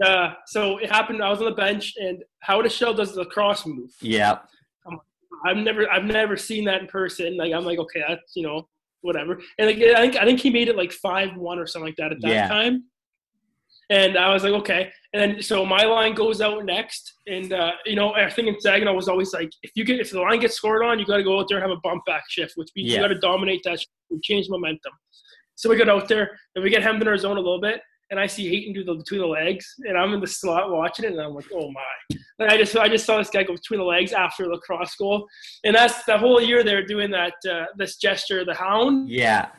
Uh, 0.02 0.34
so 0.48 0.78
it 0.78 0.90
happened. 0.90 1.22
I 1.22 1.30
was 1.30 1.40
on 1.40 1.46
the 1.46 1.52
bench, 1.56 1.94
and 1.98 2.24
how 2.40 2.54
Howard 2.56 2.72
Shell 2.72 2.94
does 2.94 3.14
the 3.14 3.26
cross 3.26 3.66
move. 3.66 3.90
yeah, 4.00 4.40
I've 5.46 5.58
never, 5.58 5.90
I've 5.92 6.06
never 6.06 6.38
seen 6.38 6.66
that 6.66 6.82
in 6.82 6.88
person. 6.88 7.38
Like 7.38 7.54
I'm 7.54 7.66
like, 7.66 7.80
okay, 7.80 8.04
that's 8.08 8.36
you 8.36 8.44
know, 8.44 8.68
whatever. 9.02 9.40
And 9.58 9.68
like, 9.68 9.78
I 9.78 9.96
think, 10.02 10.16
I 10.16 10.26
think 10.26 10.40
he 10.40 10.50
made 10.50 10.68
it 10.70 10.76
like 10.78 10.92
five 10.92 11.36
one 11.36 11.60
or 11.60 11.66
something 11.68 11.88
like 11.88 11.96
that 11.98 12.12
at 12.12 12.22
that 12.22 12.28
Yeah. 12.30 12.48
time. 12.48 12.84
And 13.90 14.18
I 14.18 14.32
was 14.34 14.44
like, 14.44 14.54
okay. 14.54 14.90
And 15.14 15.22
then 15.36 15.42
so 15.42 15.66
my 15.66 15.84
line 15.84 16.14
goes 16.14 16.40
out 16.40 16.64
next, 16.64 17.14
and 17.28 17.52
uh, 17.52 17.72
you 17.86 17.96
know, 17.96 18.14
I 18.14 18.30
think 18.30 18.48
in 18.48 18.60
Saginaw 18.62 18.94
was 18.94 19.10
always 19.10 19.34
like, 19.34 19.50
if 19.64 19.72
you 19.76 19.84
get 19.84 20.00
if 20.00 20.12
the 20.12 20.22
line 20.22 20.40
gets 20.40 20.56
scored 20.56 20.86
on, 20.86 20.98
you 20.98 21.06
got 21.06 21.18
to 21.18 21.24
go 21.24 21.40
out 21.40 21.48
there 21.50 21.58
and 21.58 21.70
have 21.70 21.78
a 21.78 21.82
bump 21.82 22.06
back 22.06 22.24
shift, 22.30 22.54
which 22.56 22.70
means 22.76 22.90
Yeah. 22.90 22.98
you 22.98 23.02
got 23.04 23.14
to 23.14 23.20
dominate 23.20 23.62
that, 23.66 23.80
shift 23.80 23.92
change 24.24 24.48
momentum. 24.50 24.94
So 25.56 25.70
we 25.70 25.76
get 25.78 25.90
out 25.90 26.08
there 26.08 26.38
and 26.56 26.64
we 26.64 26.70
get 26.70 26.82
hemmed 26.84 27.02
in 27.02 27.08
our 27.08 27.18
zone 27.18 27.36
a 27.38 27.42
little 27.42 27.60
bit, 27.60 27.82
and 28.12 28.20
I 28.20 28.28
see 28.28 28.48
Hayton 28.50 28.74
do 28.74 28.84
the 28.84 28.94
between 28.94 29.22
the 29.22 29.26
legs, 29.28 29.66
and 29.88 29.98
I'm 29.98 30.14
in 30.14 30.20
the 30.20 30.28
slot 30.28 30.70
watching 30.70 31.06
it, 31.06 31.14
and 31.14 31.22
I'm 31.22 31.34
like, 31.34 31.46
oh 31.54 31.72
my! 31.72 32.18
Like 32.38 32.52
I 32.52 32.58
just 32.58 32.76
I 32.76 32.88
just 32.88 33.06
saw 33.06 33.18
this 33.18 33.30
guy 33.30 33.44
go 33.44 33.54
between 33.54 33.80
the 33.80 33.86
legs 33.86 34.12
after 34.12 34.44
the 34.46 34.60
cross 34.64 34.96
goal, 34.96 35.28
and 35.64 35.74
that's 35.76 36.04
the 36.04 36.18
whole 36.18 36.42
year 36.42 36.64
they're 36.64 36.86
doing 36.86 37.10
that 37.12 37.34
uh, 37.50 37.66
this 37.78 37.96
gesture, 37.98 38.44
the 38.46 38.54
hound. 38.54 39.10
yeah, 39.10 39.50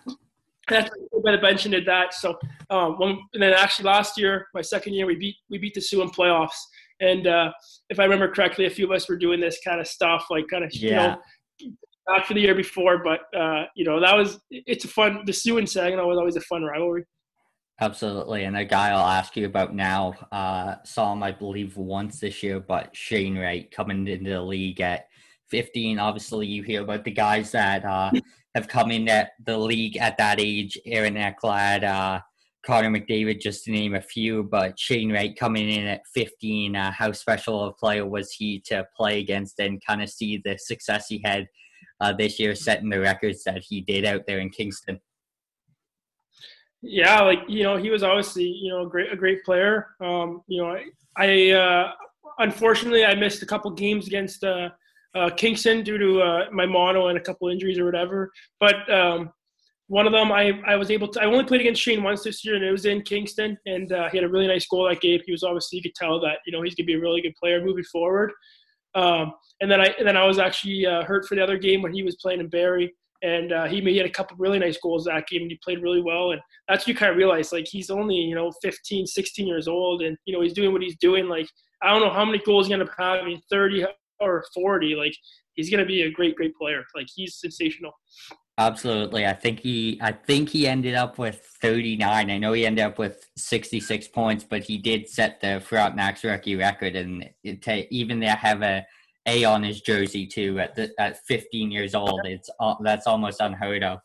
That's 0.68 0.90
by 1.24 1.32
the 1.32 1.38
bench 1.38 1.64
and 1.64 1.72
did 1.72 1.86
that. 1.86 2.14
So 2.14 2.38
um, 2.70 2.98
when, 2.98 3.18
and 3.34 3.42
then 3.42 3.53
actually 3.55 3.86
last 3.86 4.18
year, 4.18 4.46
my 4.55 4.61
second 4.62 4.94
year, 4.94 5.07
we 5.07 5.16
beat 5.16 5.36
we 5.50 5.59
beat 5.59 5.74
the 5.74 5.80
Soo 5.80 6.03
in 6.03 6.11
playoffs. 6.11 6.59
And 7.00 7.26
uh, 7.26 7.50
if 7.90 7.98
I 7.98 8.05
remember 8.05 8.28
correctly, 8.32 8.66
a 8.66 8.70
few 8.70 8.84
of 8.84 8.92
us 8.92 9.09
were 9.09 9.16
doing 9.16 9.40
this 9.40 9.59
kind 9.64 9.80
of 9.80 9.88
stuff, 9.88 10.26
like 10.30 10.44
kind 10.48 10.62
of 10.64 10.72
you 10.74 10.90
Yeah. 10.90 11.16
know, 11.61 11.72
back 12.07 12.26
for 12.26 12.34
the 12.34 12.40
year 12.40 12.55
before. 12.55 13.03
But 13.03 13.20
uh, 13.38 13.64
you 13.74 13.84
know, 13.84 13.98
that 14.00 14.14
was 14.14 14.38
it's 14.50 14.84
a 14.84 14.88
fun. 14.88 15.22
The 15.24 15.32
Soo 15.32 15.57
and 15.59 15.68
Saginaw 15.68 16.07
was 16.07 16.18
always 16.18 16.36
a 16.36 16.40
fun 16.42 16.62
rivalry. 16.64 17.05
Absolutely. 17.83 18.45
And 18.45 18.57
a 18.57 18.64
guy 18.64 18.91
I'll 18.91 19.09
ask 19.09 19.37
you 19.37 19.45
about 19.45 19.74
now, 19.74 20.14
uh, 20.30 20.76
saw 20.85 21.12
him, 21.12 21.24
I 21.24 21.33
believe, 21.33 21.76
once 21.76 22.20
this 22.20 22.41
year, 22.41 22.61
but 22.61 22.95
Shane 22.95 23.37
Wright 23.37 23.68
coming 23.72 24.07
into 24.07 24.30
the 24.30 24.41
league 24.41 24.80
at 24.80 25.09
15. 25.51 25.99
Obviously, 25.99 26.47
you 26.47 26.62
hear 26.62 26.83
about 26.83 27.03
the 27.03 27.11
guys 27.11 27.51
that 27.51 27.85
uh, 27.85 28.12
have 28.55 28.68
come 28.68 28.93
in 28.93 29.09
at 29.09 29.33
the 29.45 29.59
league 29.59 29.97
at 29.97 30.16
that 30.18 30.39
age 30.39 30.78
Aaron 30.87 31.14
Ekblad, 31.16 31.83
uh, 31.83 32.20
Connor 32.64 32.89
McDavid, 32.89 33.41
just 33.41 33.64
to 33.64 33.72
name 33.72 33.97
a 33.97 34.01
few. 34.01 34.45
But 34.45 34.78
Shane 34.78 35.11
Wright 35.11 35.37
coming 35.37 35.68
in 35.68 35.89
at 35.89 36.07
15, 36.14 36.76
uh, 36.76 36.93
how 36.93 37.11
special 37.11 37.64
a 37.64 37.72
player 37.72 38.07
was 38.07 38.30
he 38.30 38.61
to 38.66 38.87
play 38.97 39.18
against 39.18 39.59
and 39.59 39.85
kind 39.85 40.05
of 40.05 40.09
see 40.09 40.41
the 40.45 40.57
success 40.57 41.09
he 41.09 41.20
had 41.24 41.49
uh, 42.01 42.12
this 42.12 42.39
year, 42.39 42.55
setting 42.55 42.91
the 42.91 43.01
records 43.01 43.43
that 43.43 43.64
he 43.68 43.80
did 43.80 44.05
out 44.05 44.24
there 44.28 44.39
in 44.39 44.51
Kingston? 44.51 45.01
Yeah, 46.83 47.20
like 47.22 47.39
you 47.49 47.62
know, 47.62 47.76
he 47.76 47.91
was 47.91 48.03
obviously 48.03 48.45
you 48.45 48.70
know 48.70 48.83
a 48.83 48.89
great 48.89 49.12
a 49.12 49.16
great 49.16 49.45
player. 49.45 49.89
Um, 50.01 50.43
you 50.49 50.61
know, 50.61 50.68
I, 50.68 50.85
I 51.16 51.51
uh, 51.51 51.93
unfortunately 52.41 53.05
I 53.05 53.14
missed 53.14 53.43
a 53.43 53.47
couple 53.47 53.70
games 53.70 54.09
against 54.09 54.43
uh, 54.43 54.70
uh, 55.14 55.30
Kingston 55.30 55.85
due 55.85 55.99
to 55.99 56.20
uh, 56.20 56.45
my 56.51 56.66
mono 56.66 57.09
and 57.09 57.16
a 57.16 57.20
couple 57.20 57.49
injuries 57.49 57.78
or 57.78 57.85
whatever. 57.85 58.33
But 58.59 58.93
um, 58.93 59.30
one 59.87 60.07
of 60.07 60.12
them 60.12 60.33
I, 60.33 60.61
I 60.66 60.74
was 60.74 60.91
able 60.91 61.07
to. 61.09 61.22
I 61.22 61.26
only 61.26 61.45
played 61.45 61.61
against 61.61 61.80
Shane 61.80 62.03
once 62.03 62.24
this 62.24 62.45
year, 62.45 62.57
and 62.57 62.64
it 62.64 62.72
was 62.72 62.85
in 62.85 63.03
Kingston. 63.03 63.57
And 63.66 63.93
uh, 63.93 64.09
he 64.11 64.18
had 64.18 64.24
a 64.24 64.28
really 64.28 64.49
nice 64.49 64.66
goal 64.66 64.89
that 64.89 65.01
game. 65.01 65.20
He 65.24 65.30
was 65.30 65.45
obviously 65.45 65.76
you 65.76 65.83
could 65.83 65.95
tell 65.95 66.20
that 66.22 66.39
you 66.47 66.53
know 66.53 66.62
he's 66.62 66.74
gonna 66.74 66.87
be 66.87 66.95
a 66.95 67.01
really 67.01 67.22
good 67.22 67.37
player 67.37 67.64
moving 67.64 67.85
forward. 67.85 68.33
Um, 68.97 69.35
and 69.61 69.70
then 69.70 69.80
I 69.80 69.95
and 69.99 70.09
then 70.09 70.16
I 70.16 70.26
was 70.26 70.41
actually 70.41 70.85
uh, 70.85 71.05
hurt 71.05 71.26
for 71.26 71.37
the 71.37 71.43
other 71.45 71.59
game 71.59 71.80
when 71.80 71.93
he 71.93 72.03
was 72.03 72.16
playing 72.16 72.41
in 72.41 72.49
Barrie 72.49 72.93
and 73.23 73.53
uh, 73.53 73.66
he 73.66 73.81
made 73.81 74.05
a 74.05 74.11
couple 74.11 74.37
really 74.39 74.59
nice 74.59 74.77
goals 74.79 75.05
that 75.05 75.27
game 75.29 75.43
and 75.43 75.51
he 75.51 75.59
played 75.62 75.81
really 75.81 76.03
well. 76.03 76.33
And 76.33 76.41
that's 76.68 76.83
what 76.83 76.89
you 76.89 76.95
kind 76.95 77.11
of 77.11 77.16
realize 77.16 77.53
like 77.53 77.66
he's 77.66 77.91
only 77.91 78.16
you 78.16 78.35
know 78.35 78.53
15 78.62 79.07
16 79.07 79.47
years 79.47 79.68
old 79.68 80.03
and 80.03 80.16
you 80.25 80.35
know 80.35 80.43
he's 80.43 80.53
doing 80.53 80.73
what 80.73 80.83
he's 80.83 80.97
doing. 80.97 81.29
Like 81.29 81.49
i 81.83 81.91
don't 81.91 82.01
know 82.01 82.12
how 82.12 82.25
many 82.25 82.39
goals 82.45 82.66
he's 82.66 82.77
going 82.77 82.87
to 82.87 82.93
have 82.99 83.18
having 83.18 83.41
30 83.51 83.87
or 84.20 84.45
40 84.55 84.95
like 84.95 85.14
he's 85.55 85.68
going 85.68 85.81
to 85.81 85.87
be 85.87 86.03
a 86.03 86.11
great 86.11 86.37
great 86.37 86.55
player. 86.57 86.85
Like 86.95 87.07
he's 87.14 87.37
sensational. 87.37 87.93
Absolutely. 88.59 89.27
I 89.27 89.33
think 89.33 89.61
he 89.61 89.99
i 90.03 90.12
think 90.12 90.49
he 90.51 90.66
ended 90.66 90.95
up 90.95 91.18
with 91.18 91.41
39 91.62 92.31
i 92.31 92.39
know 92.39 92.53
he 92.53 92.66
ended 92.66 92.85
up 92.85 92.99
with 92.99 93.31
66 93.37 94.09
points 94.09 94.45
but 94.45 94.62
he 94.62 94.77
did 94.79 95.09
set 95.09 95.41
the 95.41 95.62
frontenac's 95.64 96.25
rookie 96.25 96.57
record 96.57 96.97
and 96.97 97.31
it, 97.45 97.89
even 97.91 98.20
they 98.20 98.27
have 98.27 98.62
a 98.62 98.85
a 99.27 99.45
on 99.45 99.62
his 99.62 99.81
jersey 99.81 100.27
too 100.27 100.59
at 100.59 100.75
the, 100.75 100.93
at 100.99 101.25
15 101.27 101.70
years 101.70 101.95
old. 101.95 102.20
It's 102.25 102.51
uh, 102.61 102.75
that's 102.83 103.07
almost 103.07 103.41
unheard 103.41 103.85
of. 103.85 104.01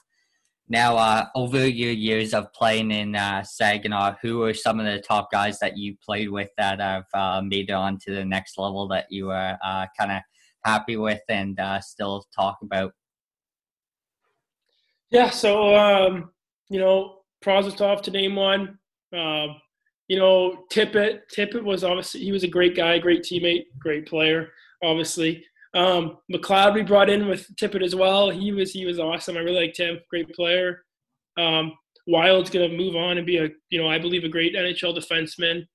Now, 0.70 0.98
uh, 0.98 1.26
over 1.34 1.66
your 1.66 1.94
years 1.94 2.34
of 2.34 2.52
playing 2.52 2.92
in 2.92 3.16
uh, 3.16 3.42
Saginaw, 3.44 4.18
who 4.22 4.44
are 4.44 4.54
some 4.54 4.80
of 4.82 4.86
the 4.86 5.00
top 5.00 5.32
guys 5.32 5.60
that 5.60 5.78
you 5.78 5.96
played 6.06 6.30
with 6.30 6.50
that 6.58 6.82
have 6.82 7.06
uh, 7.14 7.42
made 7.42 7.70
it 7.70 7.74
on 7.74 7.98
to 8.00 8.14
the 8.14 8.26
next 8.26 8.58
level 8.58 8.86
that 8.90 9.06
you 9.10 9.32
are 9.32 9.58
uh, 9.64 9.86
kind 9.98 10.12
of 10.12 10.22
happy 10.66 10.98
with 10.98 11.22
and 11.30 11.58
uh, 11.60 11.80
still 11.80 12.26
talk 12.36 12.58
about? 12.62 12.92
Yeah, 15.10 15.30
so 15.30 15.74
um, 15.74 16.32
you 16.70 16.80
know, 16.80 17.20
Prosvetov 17.44 18.02
to 18.02 18.12
name 18.12 18.36
one. 18.36 18.78
Um, 19.14 19.56
you 20.10 20.20
know, 20.20 20.66
Tippett. 20.70 21.22
Tippett 21.34 21.64
was 21.64 21.86
obviously 21.86 22.20
he 22.22 22.34
was 22.34 22.44
a 22.44 22.48
great 22.48 22.76
guy, 22.76 23.00
great 23.00 23.24
teammate, 23.24 23.68
great 23.80 24.06
player 24.06 24.50
obviously. 24.84 25.44
Um, 25.74 26.18
McLeod 26.32 26.74
we 26.74 26.84
brought 26.84 27.10
in 27.10 27.28
with 27.28 27.48
Tippett 27.56 27.84
as 27.84 27.96
well. 27.96 28.30
He 28.30 28.52
was 28.52 28.72
he 28.72 28.86
was 28.86 29.00
awesome. 29.00 29.38
I 29.38 29.42
really 29.42 29.68
liked 29.68 29.78
him. 29.78 30.00
Great 30.10 30.34
player. 30.34 30.84
Um, 31.38 31.74
Wilde's 32.08 32.50
gonna 32.50 32.70
move 32.70 32.96
on 32.96 33.18
and 33.18 33.28
be 33.28 33.38
a 33.38 33.50
you 33.70 33.82
know 33.82 33.88
I 33.88 34.00
believe 34.00 34.24
a 34.24 34.30
great 34.30 34.56
NHL 34.56 34.98
defenseman. 34.98 35.68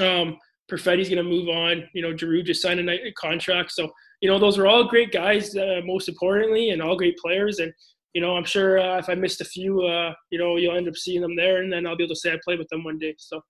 Um, 0.00 0.38
Perfetti's 0.70 1.08
gonna 1.08 1.22
move 1.22 1.48
on. 1.48 1.88
You 1.94 2.02
know 2.02 2.16
Giroux 2.16 2.42
just 2.42 2.62
signed 2.62 2.88
a, 2.88 3.12
contract, 3.12 3.72
so 3.72 3.90
you 4.20 4.28
know 4.28 4.38
those 4.38 4.58
are 4.58 4.66
all 4.66 4.84
great 4.84 5.10
guys. 5.10 5.56
Uh, 5.56 5.80
most 5.84 6.08
importantly, 6.08 6.70
and 6.70 6.82
all 6.82 6.96
great 6.96 7.16
players. 7.18 7.58
And 7.58 7.72
you 8.12 8.20
know 8.20 8.36
I'm 8.36 8.44
sure 8.44 8.78
uh, 8.78 8.98
if 8.98 9.08
I 9.08 9.14
missed 9.14 9.40
a 9.40 9.46
few, 9.46 9.82
uh, 9.82 10.12
you 10.30 10.38
know 10.38 10.56
you'll 10.56 10.76
end 10.76 10.88
up 10.88 10.96
seeing 10.96 11.22
them 11.22 11.34
there, 11.34 11.62
and 11.62 11.72
then 11.72 11.86
I'll 11.86 11.96
be 11.96 12.04
able 12.04 12.14
to 12.14 12.20
say 12.20 12.32
I 12.32 12.38
played 12.44 12.58
with 12.58 12.68
them 12.68 12.84
one 12.84 12.98
day. 12.98 13.14
So. 13.18 13.40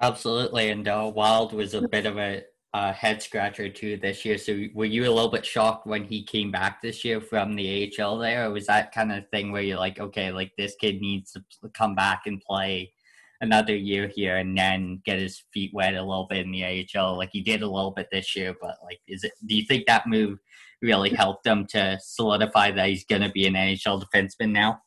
Absolutely, 0.00 0.70
and 0.70 0.86
uh, 0.88 1.10
Wild 1.14 1.52
was 1.52 1.72
a 1.72 1.88
bit 1.88 2.04
of 2.04 2.18
a 2.18 2.42
uh, 2.74 2.92
head 2.92 3.22
scratcher 3.22 3.68
too 3.68 3.96
this 3.96 4.24
year. 4.24 4.36
So 4.36 4.64
were 4.74 4.84
you 4.84 5.02
a 5.04 5.14
little 5.14 5.30
bit 5.30 5.46
shocked 5.46 5.86
when 5.86 6.02
he 6.02 6.24
came 6.24 6.50
back 6.50 6.82
this 6.82 7.04
year 7.04 7.20
from 7.20 7.54
the 7.54 7.92
AHL 7.98 8.18
there, 8.18 8.46
or 8.46 8.50
was 8.50 8.66
that 8.66 8.92
kind 8.92 9.12
of 9.12 9.28
thing 9.30 9.52
where 9.52 9.62
you're 9.62 9.78
like, 9.78 10.00
okay, 10.00 10.32
like 10.32 10.50
this 10.58 10.74
kid 10.80 11.00
needs 11.00 11.32
to 11.32 11.42
come 11.72 11.94
back 11.94 12.22
and 12.26 12.42
play 12.42 12.92
another 13.40 13.76
year 13.76 14.10
here 14.12 14.38
and 14.38 14.58
then 14.58 15.00
get 15.04 15.20
his 15.20 15.44
feet 15.52 15.70
wet 15.72 15.94
a 15.94 16.02
little 16.02 16.26
bit 16.28 16.44
in 16.44 16.50
the 16.50 16.64
AHL, 16.96 17.16
like 17.16 17.30
he 17.32 17.42
did 17.42 17.62
a 17.62 17.68
little 17.68 17.92
bit 17.92 18.08
this 18.10 18.34
year. 18.34 18.56
But 18.60 18.76
like, 18.82 18.98
is 19.06 19.22
it? 19.22 19.32
Do 19.46 19.54
you 19.54 19.64
think 19.66 19.86
that 19.86 20.08
move 20.08 20.40
really 20.82 21.10
helped 21.10 21.46
him 21.46 21.66
to 21.70 21.96
solidify 22.02 22.72
that 22.72 22.88
he's 22.88 23.04
going 23.04 23.22
to 23.22 23.30
be 23.30 23.46
an 23.46 23.54
NHL 23.54 24.02
defenseman 24.02 24.50
now? 24.50 24.80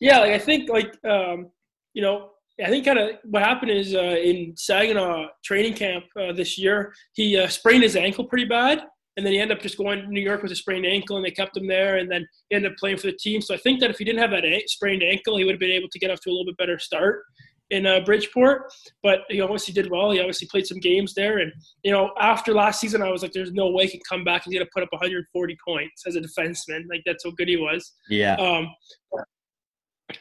Yeah, 0.00 0.20
like 0.20 0.32
I 0.32 0.38
think 0.38 0.70
like 0.70 0.96
um, 1.04 1.50
you 1.92 2.00
know 2.00 2.30
I 2.64 2.70
think 2.70 2.84
kind 2.84 2.98
of 2.98 3.10
what 3.24 3.42
happened 3.42 3.70
is 3.70 3.94
uh, 3.94 4.16
in 4.22 4.54
Saginaw 4.56 5.28
training 5.44 5.74
camp 5.74 6.04
uh, 6.20 6.32
this 6.32 6.58
year, 6.58 6.92
he 7.14 7.36
uh, 7.36 7.48
sprained 7.48 7.84
his 7.84 7.94
ankle 7.94 8.24
pretty 8.24 8.46
bad, 8.46 8.82
and 9.16 9.24
then 9.24 9.32
he 9.32 9.38
ended 9.38 9.56
up 9.56 9.62
just 9.62 9.78
going 9.78 10.00
to 10.00 10.08
New 10.08 10.20
York 10.20 10.42
with 10.42 10.50
a 10.50 10.56
sprained 10.56 10.86
ankle, 10.86 11.16
and 11.16 11.24
they 11.24 11.30
kept 11.30 11.56
him 11.56 11.68
there, 11.68 11.98
and 11.98 12.10
then 12.10 12.26
he 12.48 12.56
ended 12.56 12.72
up 12.72 12.78
playing 12.78 12.96
for 12.96 13.06
the 13.06 13.16
team. 13.16 13.40
So 13.40 13.54
I 13.54 13.58
think 13.58 13.80
that 13.80 13.90
if 13.90 13.98
he 13.98 14.04
didn't 14.04 14.20
have 14.20 14.30
that 14.30 14.44
sprained 14.66 15.02
ankle, 15.02 15.36
he 15.36 15.44
would 15.44 15.52
have 15.52 15.60
been 15.60 15.70
able 15.70 15.88
to 15.88 15.98
get 15.98 16.10
off 16.10 16.20
to 16.20 16.30
a 16.30 16.32
little 16.32 16.46
bit 16.46 16.56
better 16.56 16.78
start 16.78 17.22
in 17.70 17.86
uh, 17.86 18.00
Bridgeport. 18.00 18.72
But 19.02 19.20
he 19.28 19.40
obviously 19.40 19.74
did 19.74 19.90
well. 19.90 20.10
He 20.10 20.20
obviously 20.20 20.48
played 20.48 20.66
some 20.66 20.78
games 20.80 21.14
there, 21.14 21.38
and 21.38 21.52
you 21.84 21.92
know 21.92 22.10
after 22.20 22.54
last 22.54 22.80
season, 22.80 23.02
I 23.02 23.10
was 23.10 23.22
like, 23.22 23.32
"There's 23.32 23.52
no 23.52 23.70
way 23.70 23.84
he 23.84 23.92
can 23.92 24.00
come 24.08 24.24
back. 24.24 24.44
He's 24.44 24.54
going 24.54 24.64
to 24.64 24.70
put 24.74 24.82
up 24.82 24.92
140 24.92 25.56
points 25.66 26.06
as 26.06 26.16
a 26.16 26.20
defenseman. 26.20 26.82
Like 26.90 27.02
that's 27.06 27.24
how 27.24 27.30
good 27.32 27.48
he 27.48 27.56
was." 27.56 27.92
Yeah. 28.08 28.34
Um, 28.34 28.68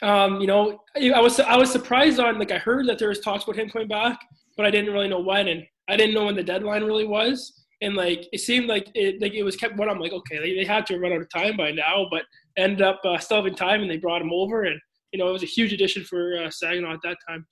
um, 0.02 0.42
you 0.42 0.48
know, 0.48 0.82
I 0.96 1.22
was 1.22 1.40
I 1.40 1.56
was 1.56 1.72
surprised 1.72 2.20
on 2.20 2.40
like 2.40 2.52
I 2.52 2.58
heard 2.58 2.88
that 2.88 3.00
there 3.00 3.10
was 3.10 3.20
talks 3.20 3.44
about 3.44 3.58
him 3.58 3.70
coming 3.70 3.88
back, 3.88 4.20
but 4.56 4.66
I 4.66 4.72
didn't 4.72 4.94
really 4.94 5.08
know 5.08 5.20
when, 5.20 5.48
and 5.48 5.64
I 5.88 5.96
didn't 5.96 6.14
know 6.14 6.26
when 6.26 6.36
the 6.36 6.44
deadline 6.44 6.84
really 6.84 7.06
was. 7.06 7.54
And 7.82 7.96
like 7.96 8.28
it 8.34 8.40
seemed 8.40 8.68
like 8.68 8.90
it 8.96 9.22
like 9.22 9.34
it 9.34 9.44
was 9.44 9.56
kept. 9.56 9.78
What 9.78 9.90
I'm 9.90 10.00
like, 10.00 10.12
okay, 10.12 10.40
they, 10.40 10.56
they 10.56 10.66
had 10.66 10.86
to 10.88 11.00
run 11.00 11.14
out 11.14 11.22
of 11.22 11.30
time 11.30 11.56
by 11.56 11.72
now, 11.72 12.08
but 12.12 12.24
ended 12.58 12.82
up 12.82 13.00
uh, 13.06 13.18
still 13.20 13.38
having 13.38 13.56
time, 13.56 13.82
and 13.82 13.90
they 13.90 13.98
brought 13.98 14.22
him 14.22 14.34
over, 14.34 14.64
and 14.64 14.80
you 15.12 15.20
know 15.20 15.30
it 15.30 15.34
was 15.34 15.44
a 15.44 15.48
huge 15.48 15.74
addition 15.74 16.04
for 16.04 16.38
uh, 16.44 16.50
Saginaw 16.50 16.94
at 16.94 17.00
that 17.04 17.18
time. 17.28 17.46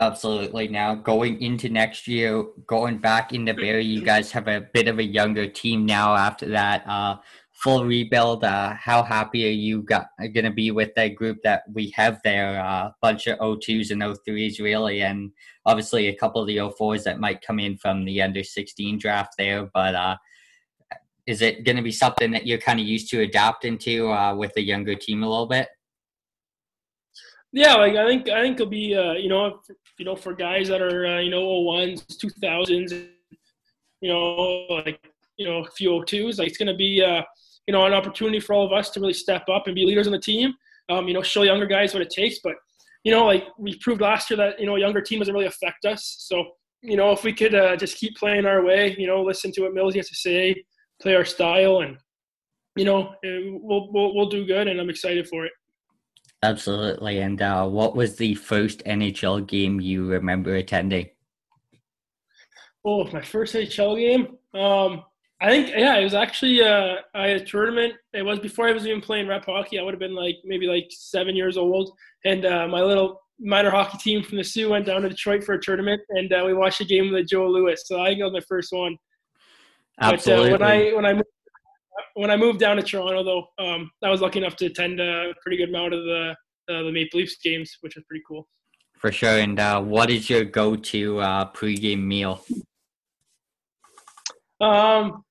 Absolutely. 0.00 0.68
Now 0.68 0.94
going 0.94 1.42
into 1.42 1.68
next 1.68 2.06
year, 2.06 2.44
going 2.66 2.98
back 2.98 3.32
into 3.32 3.52
Barrie, 3.52 3.84
you 3.84 4.00
guys 4.00 4.30
have 4.30 4.46
a 4.46 4.60
bit 4.60 4.86
of 4.86 5.00
a 5.00 5.04
younger 5.04 5.48
team 5.48 5.84
now. 5.84 6.14
After 6.14 6.48
that, 6.50 6.86
uh, 6.86 7.16
full 7.58 7.84
rebuild. 7.84 8.44
Uh, 8.44 8.74
how 8.74 9.02
happy 9.02 9.46
are 9.46 9.50
you 9.50 9.82
got, 9.82 10.08
going 10.18 10.44
to 10.44 10.50
be 10.50 10.70
with 10.70 10.94
that 10.94 11.14
group 11.14 11.38
that 11.42 11.62
we 11.72 11.90
have 11.90 12.20
there? 12.22 12.58
A 12.58 12.62
uh, 12.62 12.90
bunch 13.02 13.26
of 13.26 13.38
O2s 13.38 13.90
and 13.90 14.02
O3s, 14.02 14.60
really, 14.60 15.02
and 15.02 15.32
obviously 15.66 16.08
a 16.08 16.14
couple 16.14 16.40
of 16.40 16.46
the 16.46 16.58
O4s 16.58 17.02
that 17.04 17.20
might 17.20 17.42
come 17.42 17.58
in 17.58 17.76
from 17.76 18.04
the 18.04 18.22
under 18.22 18.44
16 18.44 18.98
draft 18.98 19.34
there. 19.36 19.68
But 19.74 19.94
uh, 19.94 20.16
is 21.26 21.42
it 21.42 21.64
going 21.64 21.76
to 21.76 21.82
be 21.82 21.92
something 21.92 22.30
that 22.30 22.46
you're 22.46 22.58
kind 22.58 22.78
of 22.78 22.86
used 22.86 23.10
to 23.10 23.20
adapting 23.20 23.76
to 23.78 24.10
uh, 24.12 24.34
with 24.34 24.56
a 24.56 24.62
younger 24.62 24.94
team 24.94 25.22
a 25.22 25.28
little 25.28 25.46
bit? 25.46 25.68
Yeah, 27.50 27.74
like 27.74 27.96
I 27.96 28.06
think 28.06 28.28
I 28.28 28.42
think 28.42 28.56
it'll 28.56 28.66
be 28.66 28.94
uh, 28.94 29.14
you 29.14 29.30
know 29.30 29.60
you 29.98 30.04
know 30.04 30.14
for 30.14 30.34
guys 30.34 30.68
that 30.68 30.82
are 30.82 31.06
uh, 31.06 31.20
you 31.20 31.30
know 31.30 31.42
01s, 31.42 32.04
2000s, 32.06 33.08
you 34.02 34.08
know 34.10 34.66
like 34.84 35.00
you 35.38 35.46
know 35.48 35.64
a 35.64 35.70
few 35.70 35.88
O2s, 35.90 36.38
like 36.38 36.48
it's 36.48 36.58
going 36.58 36.68
to 36.68 36.76
be 36.76 37.02
you 37.68 37.72
know, 37.72 37.84
an 37.84 37.92
opportunity 37.92 38.40
for 38.40 38.54
all 38.54 38.64
of 38.64 38.72
us 38.72 38.88
to 38.88 38.98
really 38.98 39.12
step 39.12 39.46
up 39.52 39.66
and 39.66 39.74
be 39.74 39.84
leaders 39.84 40.06
on 40.06 40.12
the 40.12 40.18
team. 40.18 40.54
Um, 40.88 41.06
you 41.06 41.12
know, 41.12 41.20
show 41.20 41.42
younger 41.42 41.66
guys 41.66 41.92
what 41.92 42.02
it 42.02 42.08
takes. 42.08 42.38
But 42.42 42.54
you 43.04 43.12
know, 43.12 43.26
like 43.26 43.44
we 43.58 43.76
proved 43.78 44.00
last 44.00 44.30
year 44.30 44.38
that 44.38 44.58
you 44.58 44.64
know 44.64 44.76
a 44.76 44.80
younger 44.80 45.02
team 45.02 45.18
doesn't 45.18 45.34
really 45.34 45.46
affect 45.46 45.84
us. 45.84 46.16
So 46.20 46.46
you 46.80 46.96
know, 46.96 47.12
if 47.12 47.24
we 47.24 47.32
could 47.34 47.54
uh, 47.54 47.76
just 47.76 47.98
keep 47.98 48.16
playing 48.16 48.46
our 48.46 48.64
way, 48.64 48.96
you 48.98 49.06
know, 49.06 49.22
listen 49.22 49.52
to 49.52 49.62
what 49.62 49.74
Mills 49.74 49.94
has 49.96 50.08
to 50.08 50.14
say, 50.14 50.64
play 51.02 51.14
our 51.14 51.26
style, 51.26 51.80
and 51.80 51.98
you 52.74 52.86
know, 52.86 53.08
uh, 53.08 53.58
we'll 53.60 53.92
we'll, 53.92 54.14
we'll 54.14 54.30
do 54.30 54.46
good. 54.46 54.66
And 54.66 54.80
I'm 54.80 54.88
excited 54.88 55.28
for 55.28 55.44
it. 55.44 55.52
Absolutely. 56.42 57.18
And 57.18 57.42
uh, 57.42 57.66
what 57.68 57.94
was 57.94 58.16
the 58.16 58.34
first 58.34 58.82
NHL 58.84 59.46
game 59.46 59.78
you 59.78 60.06
remember 60.06 60.54
attending? 60.54 61.10
Oh, 62.82 63.04
my 63.12 63.20
first 63.20 63.54
NHL 63.54 63.98
game. 63.98 64.38
Um, 64.58 65.02
I 65.40 65.50
think 65.50 65.68
yeah, 65.68 65.96
it 65.96 66.04
was 66.04 66.14
actually 66.14 66.62
uh, 66.62 66.96
I 67.14 67.28
had 67.28 67.40
a 67.40 67.44
tournament. 67.44 67.94
It 68.12 68.22
was 68.22 68.40
before 68.40 68.68
I 68.68 68.72
was 68.72 68.86
even 68.86 69.00
playing 69.00 69.28
rep 69.28 69.44
hockey. 69.46 69.78
I 69.78 69.82
would 69.82 69.94
have 69.94 70.00
been 70.00 70.14
like 70.14 70.36
maybe 70.44 70.66
like 70.66 70.88
seven 70.90 71.36
years 71.36 71.56
old, 71.56 71.92
and 72.24 72.44
uh, 72.44 72.66
my 72.66 72.82
little 72.82 73.20
minor 73.38 73.70
hockey 73.70 73.98
team 73.98 74.22
from 74.22 74.38
the 74.38 74.44
Soo 74.44 74.70
went 74.70 74.86
down 74.86 75.02
to 75.02 75.08
Detroit 75.08 75.44
for 75.44 75.54
a 75.54 75.60
tournament, 75.60 76.00
and 76.10 76.32
uh, 76.32 76.42
we 76.44 76.54
watched 76.54 76.80
a 76.80 76.84
game 76.84 77.12
with 77.12 77.28
Joe 77.28 77.48
Louis. 77.48 77.80
So 77.84 78.00
I 78.00 78.08
think 78.08 78.22
was 78.22 78.32
my 78.32 78.40
first 78.48 78.72
one. 78.72 78.96
Absolutely. 80.00 80.50
But, 80.50 80.62
uh, 80.62 80.66
when 80.66 80.70
I 80.70 80.92
when 80.94 81.06
I 81.06 81.12
moved, 81.12 81.28
when 82.14 82.30
I 82.30 82.36
moved 82.36 82.58
down 82.58 82.76
to 82.76 82.82
Toronto, 82.82 83.22
though, 83.22 83.64
um, 83.64 83.90
I 84.02 84.10
was 84.10 84.20
lucky 84.20 84.40
enough 84.40 84.56
to 84.56 84.66
attend 84.66 85.00
a 85.00 85.34
pretty 85.42 85.56
good 85.56 85.68
amount 85.68 85.94
of 85.94 86.02
the 86.02 86.34
uh, 86.68 86.82
the 86.82 86.90
Maple 86.90 87.20
Leafs 87.20 87.36
games, 87.42 87.76
which 87.80 87.94
was 87.94 88.04
pretty 88.08 88.24
cool. 88.26 88.48
For 88.98 89.12
sure. 89.12 89.38
And 89.38 89.58
uh, 89.60 89.80
what 89.80 90.10
is 90.10 90.28
your 90.28 90.44
go-to 90.44 91.20
uh, 91.20 91.52
pregame 91.52 92.02
meal? 92.02 92.44
Um, 94.60 95.24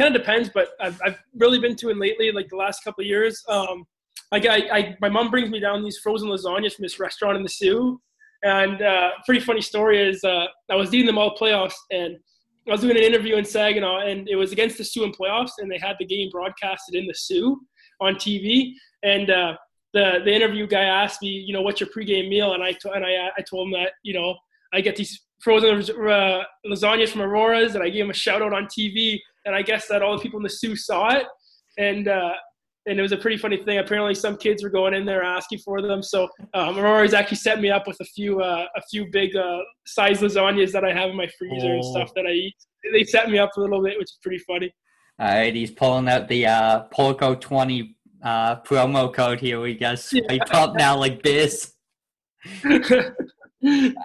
kind 0.00 0.14
of 0.14 0.20
depends, 0.22 0.48
but 0.48 0.70
I've, 0.80 1.00
I've 1.04 1.18
really 1.36 1.58
been 1.58 1.76
to 1.76 1.90
it 1.90 1.98
lately, 1.98 2.32
like 2.32 2.48
the 2.48 2.56
last 2.56 2.82
couple 2.82 3.04
years. 3.04 3.42
Um, 3.48 3.84
I, 4.32 4.38
I, 4.38 4.76
I, 4.78 4.96
my 5.00 5.08
mom 5.08 5.30
brings 5.30 5.50
me 5.50 5.60
down 5.60 5.84
these 5.84 5.98
frozen 5.98 6.28
lasagnas 6.28 6.74
from 6.74 6.84
this 6.84 6.98
restaurant 6.98 7.36
in 7.36 7.42
the 7.42 7.48
Soo. 7.48 8.00
And 8.42 8.80
uh, 8.80 9.10
pretty 9.26 9.40
funny 9.40 9.60
story 9.60 10.00
is 10.00 10.24
uh, 10.24 10.46
I 10.70 10.74
was 10.74 10.94
eating 10.94 11.06
them 11.06 11.18
all 11.18 11.36
playoffs, 11.36 11.74
and 11.90 12.16
I 12.66 12.72
was 12.72 12.80
doing 12.80 12.96
an 12.96 13.02
interview 13.02 13.36
in 13.36 13.44
Saginaw, 13.44 14.06
and 14.06 14.26
it 14.28 14.36
was 14.36 14.52
against 14.52 14.78
the 14.78 14.84
Soo 14.84 15.04
in 15.04 15.12
playoffs, 15.12 15.52
and 15.58 15.70
they 15.70 15.78
had 15.78 15.96
the 15.98 16.06
game 16.06 16.30
broadcasted 16.30 16.94
in 16.94 17.06
the 17.06 17.14
Soo 17.14 17.60
on 18.00 18.14
TV. 18.14 18.72
And 19.02 19.30
uh, 19.30 19.56
the 19.92 20.20
the 20.24 20.32
interview 20.32 20.66
guy 20.66 20.84
asked 20.84 21.20
me, 21.20 21.28
you 21.28 21.52
know, 21.52 21.60
what's 21.60 21.80
your 21.80 21.90
pregame 21.90 22.30
meal? 22.30 22.54
And 22.54 22.62
I 22.62 22.72
t- 22.72 22.90
and 22.94 23.04
I 23.04 23.28
I 23.36 23.42
told 23.42 23.66
him 23.66 23.72
that 23.74 23.92
you 24.02 24.14
know 24.14 24.34
I 24.72 24.80
get 24.80 24.96
these 24.96 25.20
frozen 25.40 25.70
uh, 25.70 26.44
lasagnas 26.66 27.10
from 27.10 27.22
Aurora's, 27.22 27.74
and 27.74 27.84
I 27.84 27.90
gave 27.90 28.04
him 28.04 28.10
a 28.10 28.14
shout 28.14 28.40
out 28.40 28.54
on 28.54 28.66
TV. 28.66 29.18
And 29.44 29.54
I 29.54 29.62
guess 29.62 29.88
that 29.88 30.02
all 30.02 30.16
the 30.16 30.22
people 30.22 30.38
in 30.38 30.42
the 30.42 30.50
Soo 30.50 30.76
saw 30.76 31.14
it, 31.14 31.24
and 31.78 32.08
uh, 32.08 32.32
and 32.86 32.98
it 32.98 33.02
was 33.02 33.12
a 33.12 33.16
pretty 33.16 33.36
funny 33.36 33.62
thing. 33.62 33.78
Apparently, 33.78 34.14
some 34.14 34.36
kids 34.36 34.62
were 34.62 34.70
going 34.70 34.94
in 34.94 35.04
there 35.04 35.22
asking 35.22 35.58
for 35.58 35.82
them. 35.82 36.02
So 36.02 36.28
um, 36.54 36.78
Aurora's 36.78 37.14
actually 37.14 37.36
set 37.38 37.60
me 37.60 37.70
up 37.70 37.86
with 37.86 37.96
a 38.00 38.04
few 38.04 38.40
uh, 38.40 38.66
a 38.76 38.82
few 38.90 39.06
big 39.12 39.36
uh, 39.36 39.58
size 39.86 40.20
lasagnas 40.20 40.72
that 40.72 40.84
I 40.84 40.92
have 40.92 41.10
in 41.10 41.16
my 41.16 41.28
freezer 41.38 41.68
oh. 41.68 41.74
and 41.74 41.84
stuff 41.84 42.12
that 42.16 42.26
I 42.26 42.32
eat. 42.32 42.54
They 42.92 43.04
set 43.04 43.30
me 43.30 43.38
up 43.38 43.50
a 43.56 43.60
little 43.60 43.82
bit, 43.82 43.98
which 43.98 44.04
is 44.04 44.18
pretty 44.22 44.42
funny. 44.46 44.72
All 45.18 45.28
right, 45.28 45.54
he's 45.54 45.70
pulling 45.70 46.08
out 46.08 46.28
the 46.28 46.46
uh, 46.46 46.84
twenty 47.36 47.96
uh, 48.22 48.60
promo 48.62 49.12
code 49.12 49.40
here. 49.40 49.60
We 49.60 49.74
got 49.74 49.98
swipe 49.98 50.24
yeah. 50.28 50.44
up 50.52 50.74
now 50.74 50.96
like 50.96 51.22
this. 51.22 51.74
All 52.64 52.70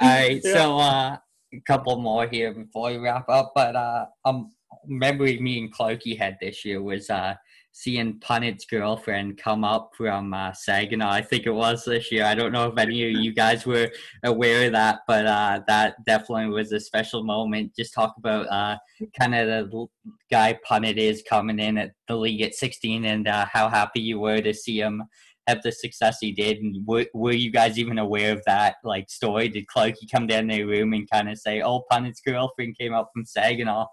right, 0.01 0.41
yeah. 0.43 0.53
so 0.53 0.77
uh, 0.77 1.17
a 1.53 1.61
couple 1.65 1.97
more 1.97 2.27
here 2.27 2.53
before 2.53 2.91
we 2.91 2.97
wrap 2.97 3.29
up. 3.29 3.53
But 3.55 3.75
uh, 3.75 4.05
um, 4.25 4.51
memory 4.87 5.39
me 5.39 5.59
and 5.59 5.73
Clarky 5.73 6.17
had 6.17 6.37
this 6.41 6.65
year 6.65 6.81
was 6.81 7.09
uh, 7.09 7.35
seeing 7.71 8.19
Punnet's 8.19 8.65
girlfriend 8.65 9.37
come 9.37 9.65
up 9.65 9.91
from 9.97 10.33
uh, 10.33 10.53
Saginaw. 10.53 11.09
I 11.09 11.21
think 11.21 11.45
it 11.45 11.51
was 11.51 11.83
this 11.83 12.09
year. 12.09 12.23
I 12.23 12.33
don't 12.33 12.53
know 12.53 12.67
if 12.67 12.77
any 12.77 13.03
of 13.03 13.21
you 13.21 13.33
guys 13.33 13.65
were 13.65 13.89
aware 14.23 14.67
of 14.67 14.71
that, 14.71 14.99
but 15.07 15.25
uh, 15.25 15.59
that 15.67 15.95
definitely 16.05 16.47
was 16.47 16.71
a 16.71 16.79
special 16.79 17.23
moment. 17.23 17.75
Just 17.77 17.93
talk 17.93 18.15
about 18.17 18.47
uh, 18.47 18.77
kind 19.19 19.35
of 19.35 19.69
the 19.69 19.87
guy 20.31 20.57
Punnet 20.69 20.95
is 20.95 21.21
coming 21.29 21.59
in 21.59 21.77
at 21.77 21.91
the 22.07 22.15
league 22.15 22.41
at 22.41 22.55
16 22.55 23.03
and 23.03 23.27
uh, 23.27 23.45
how 23.51 23.67
happy 23.67 23.99
you 23.99 24.19
were 24.19 24.39
to 24.39 24.53
see 24.53 24.79
him 24.79 25.03
have 25.47 25.61
the 25.61 25.71
success 25.71 26.17
he 26.21 26.31
did. 26.31 26.59
And 26.59 26.85
were, 26.87 27.05
were 27.13 27.33
you 27.33 27.51
guys 27.51 27.77
even 27.77 27.99
aware 27.99 28.31
of 28.31 28.41
that 28.45 28.75
like 28.83 29.09
story? 29.09 29.49
Did 29.49 29.65
Clarky 29.67 30.09
come 30.11 30.27
down 30.27 30.47
their 30.47 30.65
room 30.65 30.93
and 30.93 31.09
kind 31.09 31.29
of 31.29 31.37
say, 31.37 31.61
"Oh, 31.61 31.83
Punnet's 31.91 32.21
girlfriend 32.21 32.77
came 32.77 32.93
up 32.93 33.09
from 33.13 33.25
Saginaw"? 33.25 33.85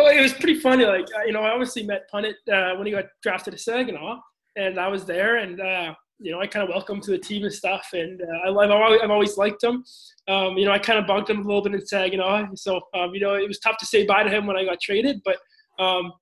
Oh, 0.00 0.06
it 0.06 0.20
was 0.20 0.32
pretty 0.32 0.60
funny. 0.60 0.84
Like 0.84 1.06
uh, 1.16 1.24
you 1.24 1.32
know, 1.32 1.42
I 1.42 1.50
obviously 1.50 1.82
met 1.82 2.08
Punnett 2.12 2.34
uh, 2.52 2.76
when 2.76 2.86
he 2.86 2.92
got 2.92 3.06
drafted 3.20 3.52
to 3.52 3.58
Saginaw, 3.58 4.20
and 4.56 4.78
I 4.78 4.86
was 4.86 5.04
there, 5.04 5.38
and 5.38 5.60
uh, 5.60 5.94
you 6.20 6.30
know, 6.30 6.40
I 6.40 6.46
kind 6.46 6.62
of 6.62 6.68
welcomed 6.68 7.02
to 7.04 7.10
the 7.10 7.18
team 7.18 7.42
and 7.42 7.52
stuff, 7.52 7.88
and 7.92 8.22
uh, 8.22 8.50
I, 8.58 8.62
have 8.62 8.70
always, 8.70 9.00
I've 9.02 9.10
always 9.10 9.36
liked 9.36 9.62
him. 9.62 9.84
Um, 10.28 10.56
you 10.56 10.66
know, 10.66 10.72
I 10.72 10.78
kind 10.78 11.00
of 11.00 11.06
bugged 11.06 11.30
him 11.30 11.40
a 11.40 11.42
little 11.42 11.62
bit 11.62 11.74
in 11.74 11.84
Saginaw, 11.84 12.54
so 12.54 12.80
um, 12.94 13.12
you 13.12 13.20
know, 13.20 13.34
it 13.34 13.48
was 13.48 13.58
tough 13.58 13.76
to 13.78 13.86
say 13.86 14.06
bye 14.06 14.22
to 14.22 14.30
him 14.30 14.46
when 14.46 14.56
I 14.56 14.64
got 14.64 14.80
traded, 14.80 15.20
but 15.24 15.38
um, 15.82 16.12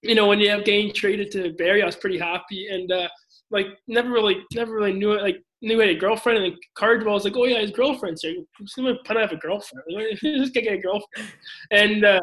you 0.00 0.14
know, 0.14 0.26
when 0.26 0.40
you 0.40 0.48
have 0.48 0.64
Gain 0.64 0.94
traded 0.94 1.30
to 1.32 1.52
Barrie, 1.52 1.82
I 1.82 1.86
was 1.86 1.96
pretty 1.96 2.18
happy, 2.18 2.68
and 2.68 2.90
uh, 2.90 3.08
like 3.50 3.66
never 3.88 4.10
really, 4.10 4.42
never 4.54 4.72
really 4.72 4.94
knew 4.94 5.12
it. 5.12 5.22
Like 5.22 5.42
knew 5.62 5.78
he 5.80 5.86
had 5.86 5.96
a 5.96 5.98
girlfriend, 5.98 6.44
and 6.44 6.56
Cardwell 6.74 7.14
was 7.14 7.24
like, 7.24 7.36
"Oh 7.36 7.44
yeah, 7.44 7.60
his 7.60 7.70
girlfriend's 7.70 8.22
here. 8.22 8.34
Gonna 8.76 8.96
put 9.04 9.16
have 9.16 9.32
a 9.32 9.36
girlfriend. 9.36 9.84
Just 10.22 10.54
gonna 10.54 10.66
get 10.66 10.74
a 10.74 10.78
girlfriend." 10.78 11.28
And 11.70 12.04
uh, 12.04 12.20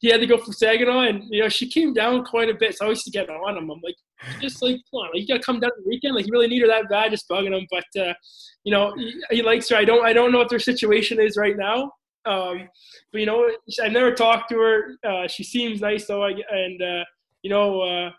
he 0.00 0.08
had 0.08 0.20
to 0.20 0.26
go 0.26 0.38
from 0.38 0.52
Saginaw, 0.52 1.00
and 1.02 1.24
you 1.30 1.42
know 1.42 1.48
she 1.48 1.68
came 1.68 1.92
down 1.92 2.24
quite 2.24 2.48
a 2.48 2.54
bit. 2.54 2.76
So 2.76 2.86
I 2.86 2.90
used 2.90 3.04
to 3.04 3.10
get 3.10 3.30
on 3.30 3.56
him. 3.56 3.70
I'm 3.70 3.80
like, 3.82 3.96
just 4.40 4.62
like, 4.62 4.76
come 4.90 5.00
on, 5.00 5.10
like, 5.12 5.20
you 5.20 5.26
gotta 5.26 5.42
come 5.42 5.60
down 5.60 5.70
the 5.76 5.88
weekend. 5.88 6.14
Like 6.14 6.26
you 6.26 6.32
really 6.32 6.48
need 6.48 6.62
her 6.62 6.68
that 6.68 6.88
bad, 6.88 7.10
just 7.10 7.28
bugging 7.28 7.56
him. 7.56 7.66
But 7.70 8.00
uh, 8.00 8.14
you 8.64 8.72
know, 8.72 8.94
he, 8.96 9.20
he, 9.30 9.42
likes 9.42 9.68
her. 9.68 9.76
I 9.76 9.84
don't, 9.84 10.04
I 10.04 10.12
don't 10.12 10.32
know 10.32 10.38
what 10.38 10.50
their 10.50 10.58
situation 10.58 11.20
is 11.20 11.36
right 11.36 11.56
now. 11.56 11.92
Um, 12.24 12.68
but 13.12 13.20
you 13.20 13.26
know, 13.26 13.50
I've 13.82 13.92
never 13.92 14.14
talked 14.14 14.50
to 14.50 14.58
her. 14.58 14.96
Uh, 15.04 15.28
she 15.28 15.44
seems 15.44 15.80
nice 15.80 16.06
though, 16.06 16.24
I, 16.24 16.34
and 16.50 16.82
uh, 16.82 17.04
you 17.42 17.50
know 17.50 17.80
uh, 17.80 18.10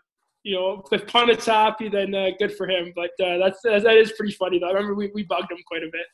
you 0.42 0.54
know, 0.54 0.82
if 0.90 1.06
Punnet's 1.06 1.46
happy, 1.46 1.88
then 1.88 2.14
uh, 2.14 2.30
good 2.38 2.56
for 2.56 2.68
him. 2.68 2.92
But 2.94 3.10
uh, 3.22 3.38
that's 3.38 3.60
that 3.62 3.96
is 3.96 4.12
pretty 4.12 4.32
funny. 4.32 4.58
Though. 4.58 4.68
I 4.68 4.72
remember 4.72 4.94
we, 4.94 5.10
we 5.14 5.24
bugged 5.24 5.52
him 5.52 5.58
quite 5.66 5.82
a 5.82 5.90
bit. 5.92 6.06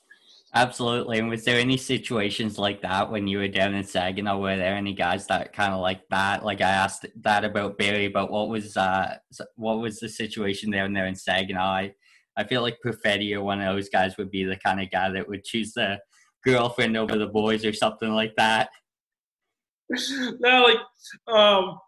Absolutely. 0.55 1.19
And 1.19 1.29
was 1.29 1.45
there 1.45 1.59
any 1.59 1.77
situations 1.77 2.59
like 2.59 2.81
that 2.83 3.11
when 3.11 3.27
you 3.27 3.39
were 3.39 3.49
down 3.49 3.75
in 3.75 3.85
Saginaw? 3.85 4.39
Were 4.39 4.57
there 4.57 4.75
any 4.75 4.95
guys 4.95 5.27
that 5.27 5.53
kind 5.53 5.75
of 5.75 5.81
like 5.81 6.01
that? 6.11 6.45
Like 6.45 6.61
I 6.61 6.71
asked 6.71 7.05
that 7.21 7.45
about 7.45 7.79
Barrie, 7.79 8.09
but 8.09 8.31
what 8.31 8.49
was 8.49 8.77
uh 8.77 9.17
what 9.57 9.81
was 9.81 9.99
the 9.99 10.09
situation 10.09 10.71
down 10.71 10.93
there 10.93 11.07
in 11.07 11.15
Saginaw? 11.17 11.61
I, 11.61 11.95
I 12.37 12.45
feel 12.45 12.63
like 12.63 12.79
Perfetti 12.85 13.35
or 13.35 13.43
one 13.43 13.61
of 13.61 13.75
those 13.75 13.89
guys 13.89 14.17
would 14.17 14.31
be 14.31 14.45
the 14.45 14.57
kind 14.57 14.81
of 14.81 14.91
guy 14.91 15.11
that 15.11 15.29
would 15.29 15.45
choose 15.45 15.73
the 15.73 15.99
girlfriend 16.45 16.97
over 16.97 17.19
the 17.19 17.27
boys 17.27 17.65
or 17.65 17.73
something 17.73 18.13
like 18.13 18.35
that. 18.37 18.71
no, 20.41 20.63
like 20.63 20.79
um 21.29 21.79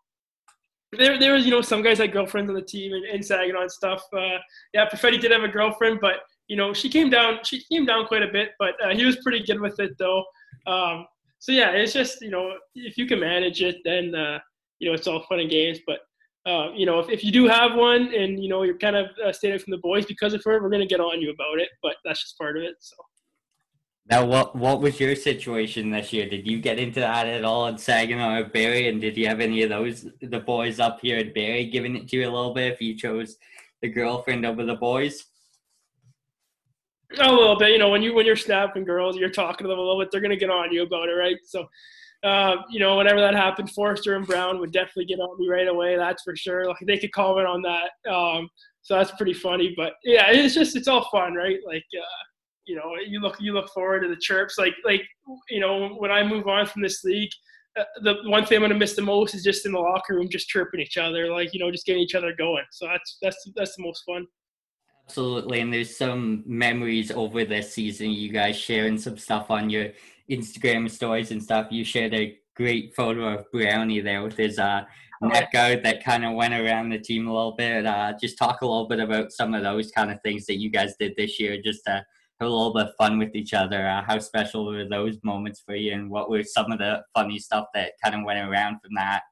there, 0.93 1.19
there 1.19 1.35
was 1.35 1.45
you 1.45 1.51
know 1.51 1.61
some 1.61 1.83
guys 1.83 1.99
had 1.99 2.13
girlfriends 2.13 2.49
on 2.49 2.55
the 2.55 2.63
team 2.63 2.93
and, 2.93 3.05
and 3.05 3.25
Saginaw 3.25 3.63
and 3.63 3.71
stuff. 3.71 4.03
Uh, 4.13 4.39
yeah, 4.73 4.89
Perfetti 4.89 5.21
did 5.21 5.31
have 5.31 5.43
a 5.43 5.49
girlfriend, 5.49 5.99
but 6.01 6.21
you 6.49 6.57
know 6.57 6.73
she 6.73 6.89
came 6.89 7.11
down. 7.11 7.39
She 7.45 7.63
came 7.65 7.85
down 7.85 8.07
quite 8.07 8.23
a 8.23 8.33
bit, 8.33 8.53
but 8.59 8.75
uh, 8.83 8.95
he 8.95 9.05
was 9.05 9.17
pretty 9.17 9.45
good 9.45 9.61
with 9.61 9.79
it 9.81 9.93
though. 9.99 10.25
Um, 10.67 11.07
so 11.39 11.53
yeah, 11.53 11.71
it's 11.71 11.93
just 11.93 12.21
you 12.23 12.31
know 12.31 12.55
if 12.75 12.97
you 12.97 13.07
can 13.07 13.21
manage 13.21 13.63
it, 13.63 13.77
then 13.85 14.15
uh, 14.15 14.39
you 14.79 14.89
know 14.89 14.95
it's 14.95 15.07
all 15.07 15.25
fun 15.29 15.41
and 15.41 15.51
games. 15.51 15.79
But 15.87 16.01
uh, 16.51 16.73
you 16.75 16.87
know 16.87 17.01
if, 17.01 17.11
if 17.11 17.23
you 17.23 17.33
do 17.33 17.47
have 17.47 17.75
one 17.75 18.15
and 18.15 18.43
you 18.43 18.49
know 18.49 18.63
you're 18.63 18.79
kind 18.79 18.97
of 18.97 19.09
uh, 19.25 19.33
staying 19.33 19.59
from 19.59 19.73
the 19.73 19.79
boys 19.79 20.07
because 20.07 20.33
of 20.33 20.43
her, 20.45 20.63
we're 20.63 20.71
gonna 20.71 20.87
get 20.87 21.01
on 21.01 21.21
you 21.21 21.31
about 21.31 21.59
it. 21.59 21.69
But 21.83 21.97
that's 22.05 22.23
just 22.23 22.39
part 22.39 22.57
of 22.57 22.63
it. 22.63 22.77
So. 22.81 22.97
Now, 24.11 24.25
what 24.25 24.57
what 24.57 24.81
was 24.81 24.99
your 24.99 25.15
situation 25.15 25.91
this 25.91 26.15
year? 26.15 26.29
Did 26.29 26.47
you 26.47 26.61
get 26.61 26.79
into 26.79 27.01
that 27.01 27.27
at 27.27 27.45
all 27.45 27.67
at 27.67 27.79
Saginaw 27.79 28.39
or 28.39 28.45
Barrie? 28.45 28.89
And 28.89 29.01
did 29.01 29.19
you 29.19 29.27
have 29.27 29.41
any 29.41 29.63
of 29.63 29.69
those 29.69 30.07
the 30.23 30.41
boys 30.41 30.81
up 30.81 31.01
here 31.03 31.19
at 31.19 31.35
Barrie 31.35 31.67
giving 31.67 31.95
it 31.95 32.09
to 32.09 32.17
you 32.17 32.25
a 32.25 32.33
little 32.33 32.55
bit 32.55 32.73
if 32.73 32.81
you 32.81 32.97
chose 32.97 33.37
the 33.83 33.89
girlfriend 33.89 34.47
over 34.47 34.65
the 34.65 34.77
boys? 34.77 35.27
A 37.21 37.33
little 37.33 37.59
bit, 37.59 37.71
you 37.71 37.79
know, 37.79 37.91
when 37.91 38.03
you 38.03 38.15
when 38.15 38.25
you're 38.25 38.37
snapping 38.37 38.85
girls, 38.85 39.17
you're 39.17 39.29
talking 39.29 39.65
to 39.65 39.69
them 39.69 39.79
a 39.79 39.83
little 39.83 40.01
bit. 40.01 40.11
They're 40.11 40.23
gonna 40.23 40.37
get 40.37 40.51
on 40.51 40.73
you 40.73 40.85
about 40.85 41.11
it, 41.11 41.13
right? 41.13 41.37
So, 41.45 41.69
uh, 42.23 42.57
you 42.71 42.81
know, 42.81 42.97
whenever 42.97 43.21
that 43.21 43.35
happened, 43.35 43.71
Foerster 43.73 44.17
and 44.17 44.27
Brown 44.27 44.59
would 44.59 44.73
definitely 44.73 45.05
get 45.05 45.21
on 45.21 45.39
me 45.39 45.49
right 45.49 45.69
away. 45.69 45.97
That's 45.99 46.23
for 46.23 46.35
sure. 46.35 46.67
Like 46.67 46.79
they 46.87 46.99
could 46.99 47.13
comment 47.13 47.47
on 47.47 47.61
that. 47.63 48.11
Um, 48.11 48.49
so 48.81 48.97
that's 48.97 49.13
pretty 49.13 49.35
funny. 49.35 49.75
But 49.77 49.95
yeah, 50.03 50.31
it's 50.31 50.55
just 50.55 50.77
it's 50.77 50.89
all 50.89 51.11
fun, 51.11 51.35
right? 51.35 51.59
Like. 51.67 51.85
Uh, 51.95 52.25
you 52.69 52.77
know, 52.77 52.93
you 53.05 53.21
look 53.21 53.37
you 53.41 53.53
look 53.53 53.71
forward 53.71 54.01
to 54.03 54.09
the 54.09 54.17
chirps. 54.17 54.59
Like 54.59 54.75
like 54.85 55.03
you 55.49 55.61
know, 55.61 55.89
when 55.99 56.11
I 56.11 56.23
move 56.23 56.47
on 56.47 56.67
from 56.67 56.83
this 56.83 57.03
league, 57.03 57.31
uh, 57.79 57.85
the 58.03 58.17
one 58.27 58.45
thing 58.45 58.57
I'm 58.57 58.63
gonna 58.63 58.75
miss 58.75 58.95
the 58.95 59.03
most 59.03 59.35
is 59.35 59.43
just 59.43 59.67
in 59.67 59.73
the 59.73 59.79
locker 59.79 60.15
room, 60.15 60.29
just 60.31 60.49
chirping 60.49 60.81
each 60.81 60.99
other, 60.99 61.33
like 61.33 61.55
you 61.55 61.61
know, 61.61 61.71
just 61.71 61.87
getting 61.87 62.03
each 62.03 62.15
other 62.15 62.35
going. 62.35 62.65
So 62.71 62.87
that's 62.87 63.19
that's 63.23 63.51
that's 63.57 63.77
the 63.77 63.83
most 63.83 64.05
fun. 64.05 64.27
Absolutely, 65.07 65.61
and 65.61 65.73
there's 65.73 65.97
some 65.97 66.45
memories 66.47 67.11
over 67.11 67.45
this 67.45 67.73
season. 67.73 68.11
You 68.11 68.31
guys 68.31 68.57
sharing 68.57 68.99
some 68.99 69.17
stuff 69.17 69.51
on 69.51 69.71
your 69.71 69.89
Instagram 70.31 70.91
stories 70.91 71.31
and 71.31 71.43
stuff. 71.43 71.69
You 71.71 71.83
shared 71.83 72.13
a 72.13 72.39
great 72.55 72.95
photo 72.95 73.35
of 73.35 73.51
Brownie 73.51 74.01
there 74.01 74.23
with 74.23 74.37
his 74.37 74.59
uh, 74.59 74.83
neck 75.23 75.55
out 75.55 75.83
that 75.83 76.05
kind 76.05 76.27
of 76.27 76.35
went 76.35 76.53
around 76.53 76.91
the 76.91 76.99
team 76.99 77.27
a 77.27 77.33
little 77.33 77.55
bit. 77.57 77.87
Uh, 77.87 78.13
just 78.21 78.37
talk 78.37 78.61
a 78.61 78.67
little 78.67 78.87
bit 78.87 79.01
about 79.01 79.33
some 79.33 79.55
of 79.55 79.63
those 79.63 79.91
kind 79.91 80.11
of 80.11 80.21
things 80.23 80.45
that 80.45 80.59
you 80.59 80.69
guys 80.71 80.95
did 80.99 81.15
this 81.17 81.41
year, 81.41 81.59
just 81.63 81.81
to 81.87 82.05
have 82.41 82.49
a 82.49 82.53
little 82.53 82.73
bit 82.73 82.87
of 82.87 82.95
fun 82.97 83.19
with 83.19 83.35
each 83.35 83.53
other. 83.53 83.89
Uh, 83.89 84.03
how 84.03 84.19
special 84.19 84.67
were 84.67 84.89
those 84.89 85.17
moments 85.23 85.63
for 85.65 85.75
you, 85.75 85.93
and 85.93 86.09
what 86.11 86.31
were 86.31 86.43
some 86.43 86.71
of 86.71 86.79
the 86.79 87.03
funny 87.15 87.39
stuff 87.39 87.67
that 87.75 87.93
kind 88.03 88.15
of 88.15 88.25
went 88.25 88.49
around 88.49 88.81
from 88.81 88.95
that? 88.95 89.23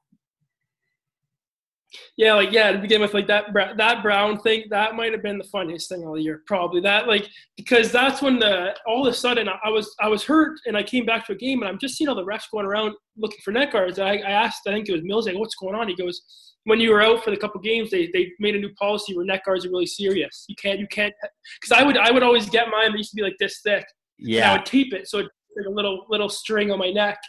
Yeah, 2.17 2.33
like 2.33 2.51
yeah, 2.51 2.71
to 2.71 2.79
begin 2.79 3.01
with, 3.01 3.13
like 3.13 3.27
that 3.27 3.45
that 3.77 4.01
Brown 4.01 4.39
thing, 4.39 4.65
that 4.69 4.95
might 4.95 5.11
have 5.11 5.21
been 5.21 5.37
the 5.37 5.43
funniest 5.45 5.89
thing 5.89 6.03
all 6.03 6.19
year, 6.19 6.41
probably. 6.47 6.81
That 6.81 7.07
like 7.07 7.27
because 7.55 7.91
that's 7.91 8.21
when 8.21 8.39
the 8.39 8.75
all 8.87 9.05
of 9.05 9.13
a 9.13 9.15
sudden 9.15 9.47
I 9.47 9.69
was 9.69 9.93
I 9.99 10.07
was 10.07 10.23
hurt 10.23 10.59
and 10.65 10.75
I 10.75 10.83
came 10.83 11.05
back 11.05 11.25
to 11.27 11.33
a 11.33 11.35
game 11.35 11.61
and 11.61 11.69
I'm 11.69 11.77
just 11.77 11.95
seeing 11.95 12.09
all 12.09 12.15
the 12.15 12.25
refs 12.25 12.49
going 12.51 12.65
around 12.65 12.93
looking 13.17 13.39
for 13.43 13.51
net 13.51 13.71
guards. 13.71 13.99
I, 13.99 14.15
I 14.17 14.31
asked, 14.31 14.61
I 14.67 14.71
think 14.71 14.87
it 14.87 14.93
was 14.93 15.03
Mills, 15.03 15.27
like, 15.27 15.37
what's 15.37 15.55
going 15.55 15.75
on? 15.75 15.87
He 15.87 15.95
goes, 15.95 16.21
when 16.65 16.79
you 16.79 16.91
were 16.91 17.01
out 17.01 17.23
for 17.23 17.31
the 17.31 17.37
couple 17.37 17.61
games, 17.61 17.89
they, 17.89 18.09
they 18.13 18.31
made 18.39 18.55
a 18.55 18.59
new 18.59 18.73
policy 18.73 19.15
where 19.15 19.25
neck 19.25 19.45
guards 19.45 19.65
are 19.65 19.69
really 19.69 19.85
serious. 19.85 20.45
You 20.49 20.55
can't 20.55 20.79
you 20.79 20.87
can't 20.87 21.13
because 21.61 21.71
I 21.71 21.83
would 21.83 21.97
I 21.97 22.11
would 22.11 22.23
always 22.23 22.49
get 22.49 22.69
mine. 22.69 22.91
They 22.91 22.97
used 22.97 23.11
to 23.11 23.15
be 23.15 23.21
like 23.21 23.37
this 23.39 23.61
thick. 23.63 23.85
Yeah. 24.19 24.51
I 24.51 24.57
would 24.57 24.65
tape 24.65 24.93
it 24.93 25.07
so 25.07 25.19
it's 25.19 25.29
like 25.55 25.65
a 25.65 25.69
little 25.69 26.05
little 26.09 26.29
string 26.29 26.71
on 26.71 26.79
my 26.79 26.91
neck, 26.91 27.19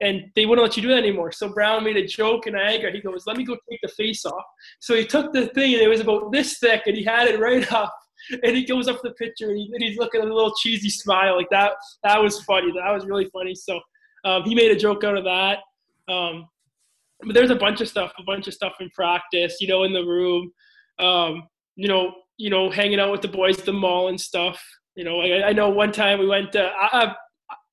and 0.00 0.30
they 0.34 0.46
wouldn't 0.46 0.66
let 0.66 0.76
you 0.76 0.82
do 0.82 0.88
that 0.88 0.98
anymore. 0.98 1.32
So 1.32 1.48
Brown 1.48 1.84
made 1.84 1.96
a 1.96 2.06
joke 2.06 2.46
in 2.46 2.54
anger. 2.54 2.90
He 2.90 3.00
goes, 3.00 3.26
"Let 3.26 3.36
me 3.36 3.44
go 3.44 3.56
take 3.70 3.80
the 3.82 3.88
face 3.88 4.24
off." 4.24 4.44
So 4.80 4.94
he 4.94 5.04
took 5.06 5.32
the 5.32 5.46
thing 5.48 5.74
and 5.74 5.82
it 5.82 5.88
was 5.88 6.00
about 6.00 6.32
this 6.32 6.58
thick, 6.58 6.82
and 6.86 6.96
he 6.96 7.04
had 7.04 7.28
it 7.28 7.40
right 7.40 7.70
up. 7.72 7.94
and 8.42 8.56
he 8.56 8.64
goes 8.64 8.88
up 8.88 8.96
to 9.02 9.08
the 9.08 9.14
picture 9.14 9.50
and, 9.50 9.58
he, 9.58 9.70
and 9.74 9.82
he's 9.82 9.98
looking 9.98 10.20
at 10.22 10.28
a 10.28 10.34
little 10.34 10.54
cheesy 10.54 10.88
smile 10.88 11.36
like 11.36 11.50
that. 11.50 11.72
That 12.04 12.22
was 12.22 12.40
funny. 12.42 12.72
That 12.72 12.92
was 12.92 13.04
really 13.04 13.28
funny. 13.32 13.54
So 13.54 13.80
um, 14.24 14.44
he 14.44 14.54
made 14.54 14.70
a 14.70 14.76
joke 14.76 15.04
out 15.04 15.16
of 15.16 15.24
that. 15.24 15.58
Um, 16.08 16.48
but 17.22 17.34
there's 17.34 17.50
a 17.50 17.56
bunch 17.56 17.80
of 17.80 17.88
stuff, 17.88 18.12
a 18.18 18.22
bunch 18.22 18.48
of 18.48 18.54
stuff 18.54 18.74
in 18.80 18.90
practice, 18.90 19.58
you 19.60 19.68
know, 19.68 19.84
in 19.84 19.92
the 19.92 20.04
room, 20.04 20.52
um, 20.98 21.48
you 21.76 21.88
know, 21.88 22.12
you 22.36 22.50
know, 22.50 22.70
hanging 22.70 23.00
out 23.00 23.12
with 23.12 23.22
the 23.22 23.28
boys 23.28 23.58
at 23.58 23.64
the 23.64 23.72
mall 23.72 24.08
and 24.08 24.20
stuff. 24.20 24.62
You 24.96 25.04
know, 25.04 25.20
I, 25.20 25.48
I 25.48 25.52
know 25.52 25.68
one 25.68 25.92
time 25.92 26.18
we 26.18 26.26
went. 26.26 26.54
Uh, 26.54 26.70
I, 26.76 27.14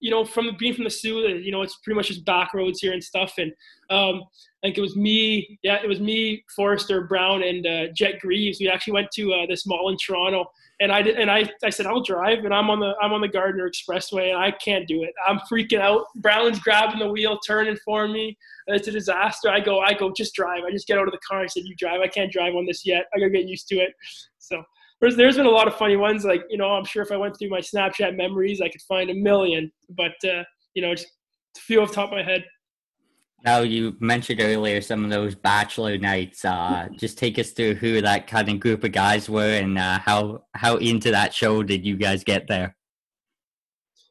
you 0.02 0.10
know, 0.10 0.26
from 0.26 0.56
being 0.58 0.74
from 0.74 0.84
the 0.84 0.90
Soo, 0.90 1.20
you 1.30 1.52
know, 1.52 1.62
it's 1.62 1.78
pretty 1.78 1.96
much 1.96 2.08
just 2.08 2.26
back 2.26 2.54
roads 2.54 2.82
here 2.82 2.92
and 2.92 3.04
stuff. 3.04 3.36
And 3.38 3.54
um, 3.90 4.24
I 4.64 4.68
think 4.68 4.78
it 4.78 4.82
was 4.82 4.98
me, 4.98 5.60
yeah, 5.64 5.78
it 5.82 5.88
was 5.88 6.00
me, 6.00 6.44
Foerster 6.56 7.02
Brown, 7.02 7.44
and 7.44 7.66
uh, 7.66 7.88
Jet 7.94 8.20
Greaves. 8.20 8.60
We 8.60 8.68
actually 8.68 8.94
went 8.94 9.12
to 9.12 9.34
uh, 9.34 9.46
this 9.48 9.66
mall 9.66 9.90
in 9.90 9.98
Toronto, 9.98 10.52
and 10.80 10.92
I 10.92 11.04
did, 11.04 11.18
and 11.18 11.30
I, 11.30 11.50
I 11.64 11.70
said 11.70 11.86
I'll 11.86 12.02
drive, 12.02 12.46
and 12.46 12.54
I'm 12.54 12.72
on 12.72 12.80
the 12.80 12.96
I'm 13.00 13.14
on 13.14 13.22
the 13.22 13.28
Gardiner 13.28 13.70
Expressway, 13.70 14.30
and 14.30 14.40
I 14.40 14.52
can't 14.52 14.88
do 14.88 15.04
it. 15.04 15.14
I'm 15.28 15.40
freaking 15.52 15.80
out. 15.80 16.06
Brown's 16.16 16.60
grabbing 16.60 17.00
the 17.00 17.10
wheel, 17.10 17.38
turning 17.46 17.78
for 17.86 18.08
me. 18.08 18.38
It's 18.68 18.88
a 18.88 18.92
disaster. 18.92 19.50
I 19.50 19.60
go, 19.60 19.80
I 19.80 19.94
go, 19.94 20.12
just 20.12 20.34
drive. 20.34 20.64
I 20.64 20.72
just 20.72 20.88
get 20.88 20.98
out 20.98 21.08
of 21.08 21.12
the 21.12 21.20
car. 21.28 21.42
I 21.42 21.48
said, 21.48 21.64
you 21.66 21.76
drive. 21.76 22.02
I 22.02 22.08
can't 22.08 22.32
drive 22.32 22.56
on 22.56 22.66
this 22.66 22.86
yet. 22.86 23.06
I 23.14 23.20
gotta 23.20 23.30
get 23.30 23.48
used 23.48 23.68
to 23.70 23.76
it. 23.76 23.94
So 24.40 24.64
there's, 25.02 25.16
there's 25.18 25.36
been 25.38 25.48
a 25.48 25.50
lot 25.50 25.68
of 25.68 25.76
funny 25.76 25.98
ones. 25.98 26.24
Like, 26.24 26.44
you 26.50 26.58
know, 26.58 26.70
I'm 26.70 26.86
sure 26.86 27.04
if 27.04 27.12
I 27.12 27.18
went 27.18 27.38
through 27.38 27.50
my 27.50 27.60
Snapchat 27.60 28.16
memories, 28.16 28.62
I 28.62 28.70
could 28.70 28.82
find 28.84 29.10
a 29.10 29.16
million. 29.16 29.72
But, 29.90 30.14
uh, 30.24 30.44
you 30.76 30.82
know, 30.82 30.94
just 30.94 31.08
a 31.58 31.60
few 31.60 31.82
off 31.82 31.90
the 31.90 31.96
top 31.96 32.12
of 32.12 32.18
my 32.18 32.24
head. 32.24 32.46
Now, 33.44 33.62
you 33.62 33.98
mentioned 34.00 34.40
earlier 34.40 34.82
some 34.82 35.04
of 35.04 35.10
those 35.10 35.34
bachelor 35.34 35.98
nights. 35.98 36.46
Uh, 36.46 36.88
just 36.96 37.18
take 37.18 37.40
us 37.40 37.52
through 37.52 37.76
who 37.76 38.00
that 38.02 38.28
kind 38.28 38.48
of 38.48 38.60
group 38.60 38.84
of 38.84 38.92
guys 38.92 39.28
were 39.28 39.56
and 39.56 39.80
uh, 39.80 39.98
how 39.98 40.44
how 40.54 40.78
into 40.78 41.10
that 41.10 41.34
show 41.34 41.64
did 41.64 41.84
you 41.84 41.98
guys 41.98 42.24
get 42.24 42.48
there? 42.48 42.76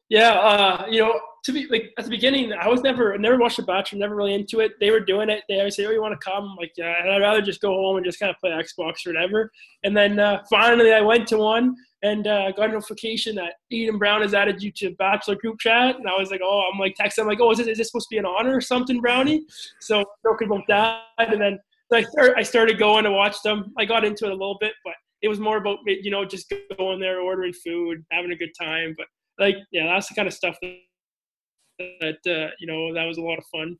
Yeah, 0.09 0.31
uh, 0.31 0.85
you 0.89 0.99
know, 0.99 1.17
to 1.43 1.51
be 1.51 1.65
like 1.67 1.91
at 1.97 2.05
the 2.05 2.11
beginning, 2.11 2.53
I 2.53 2.67
was 2.67 2.81
never 2.81 3.17
never 3.17 3.37
watched 3.37 3.57
The 3.57 3.63
Bachelor, 3.63 3.99
never 3.99 4.15
really 4.15 4.35
into 4.35 4.59
it. 4.59 4.73
They 4.79 4.91
were 4.91 4.99
doing 4.99 5.29
it. 5.29 5.43
They 5.49 5.57
always 5.57 5.75
say, 5.75 5.85
"Oh, 5.85 5.91
you 5.91 6.01
want 6.01 6.19
to 6.19 6.23
come?" 6.23 6.43
I'm 6.43 6.55
like, 6.55 6.73
yeah. 6.77 7.01
And 7.01 7.11
I'd 7.11 7.21
rather 7.21 7.41
just 7.41 7.61
go 7.61 7.73
home 7.73 7.97
and 7.97 8.05
just 8.05 8.19
kind 8.19 8.29
of 8.29 8.37
play 8.39 8.51
Xbox 8.51 9.05
or 9.05 9.13
whatever. 9.13 9.51
And 9.83 9.97
then 9.97 10.19
uh, 10.19 10.43
finally, 10.49 10.93
I 10.93 11.01
went 11.01 11.27
to 11.29 11.37
one 11.37 11.75
and 12.03 12.27
uh, 12.27 12.51
got 12.51 12.69
a 12.69 12.73
notification 12.73 13.35
that 13.35 13.53
Eden 13.71 13.97
Brown 13.97 14.21
has 14.21 14.33
added 14.33 14.61
you 14.61 14.71
to 14.73 14.91
Bachelor 14.97 15.35
group 15.35 15.59
chat. 15.59 15.95
And 15.95 16.07
I 16.07 16.17
was 16.17 16.29
like, 16.29 16.41
"Oh, 16.43 16.69
I'm 16.71 16.79
like 16.79 16.95
texting. 16.99 17.21
I'm 17.21 17.27
like, 17.27 17.39
oh, 17.41 17.51
is 17.51 17.57
this, 17.57 17.67
is 17.67 17.77
this 17.79 17.87
supposed 17.87 18.09
to 18.09 18.13
be 18.15 18.19
an 18.19 18.25
honor 18.25 18.55
or 18.55 18.61
something, 18.61 19.01
Brownie?" 19.01 19.43
So 19.79 20.03
joking 20.23 20.47
about 20.47 20.65
that. 20.67 21.01
And 21.17 21.41
then 21.41 21.59
I 21.91 22.03
started, 22.03 22.35
I 22.37 22.43
started 22.43 22.77
going 22.77 23.03
to 23.05 23.11
watch 23.11 23.41
them. 23.41 23.73
I 23.79 23.85
got 23.85 24.05
into 24.05 24.25
it 24.25 24.31
a 24.31 24.35
little 24.35 24.57
bit, 24.59 24.73
but 24.85 24.93
it 25.23 25.27
was 25.27 25.39
more 25.39 25.57
about 25.57 25.79
you 25.87 26.11
know 26.11 26.23
just 26.23 26.53
going 26.77 26.99
there, 26.99 27.19
ordering 27.19 27.53
food, 27.53 28.05
having 28.11 28.31
a 28.31 28.35
good 28.35 28.51
time. 28.59 28.93
But 28.95 29.07
like, 29.39 29.57
yeah, 29.71 29.87
that's 29.87 30.07
the 30.07 30.13
kind 30.13 30.27
of 30.27 30.35
stuff 30.35 30.55
that 30.61 30.77
that 31.99 32.19
uh, 32.27 32.51
you 32.59 32.67
know 32.67 32.93
that 32.93 33.05
was 33.05 33.17
a 33.17 33.21
lot 33.21 33.37
of 33.37 33.45
fun. 33.51 33.77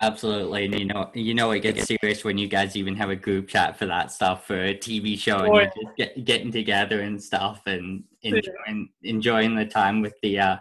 Absolutely, 0.00 0.64
and 0.64 0.78
you 0.78 0.84
know, 0.86 1.10
you 1.14 1.32
know, 1.32 1.52
it 1.52 1.60
gets 1.60 1.84
serious 1.84 2.24
when 2.24 2.36
you 2.36 2.48
guys 2.48 2.74
even 2.74 2.96
have 2.96 3.10
a 3.10 3.16
group 3.16 3.46
chat 3.48 3.78
for 3.78 3.86
that 3.86 4.10
stuff 4.10 4.46
for 4.46 4.56
a 4.56 4.74
TV 4.74 5.16
show, 5.16 5.44
and 5.44 5.54
you're 5.54 5.64
just 5.66 5.96
get, 5.96 6.24
getting 6.24 6.50
together 6.50 7.02
and 7.02 7.22
stuff, 7.22 7.62
and 7.66 8.02
enjoying 8.22 8.88
enjoying 9.04 9.54
the 9.54 9.64
time 9.64 10.02
with 10.02 10.14
the 10.22 10.40
uh, 10.40 10.56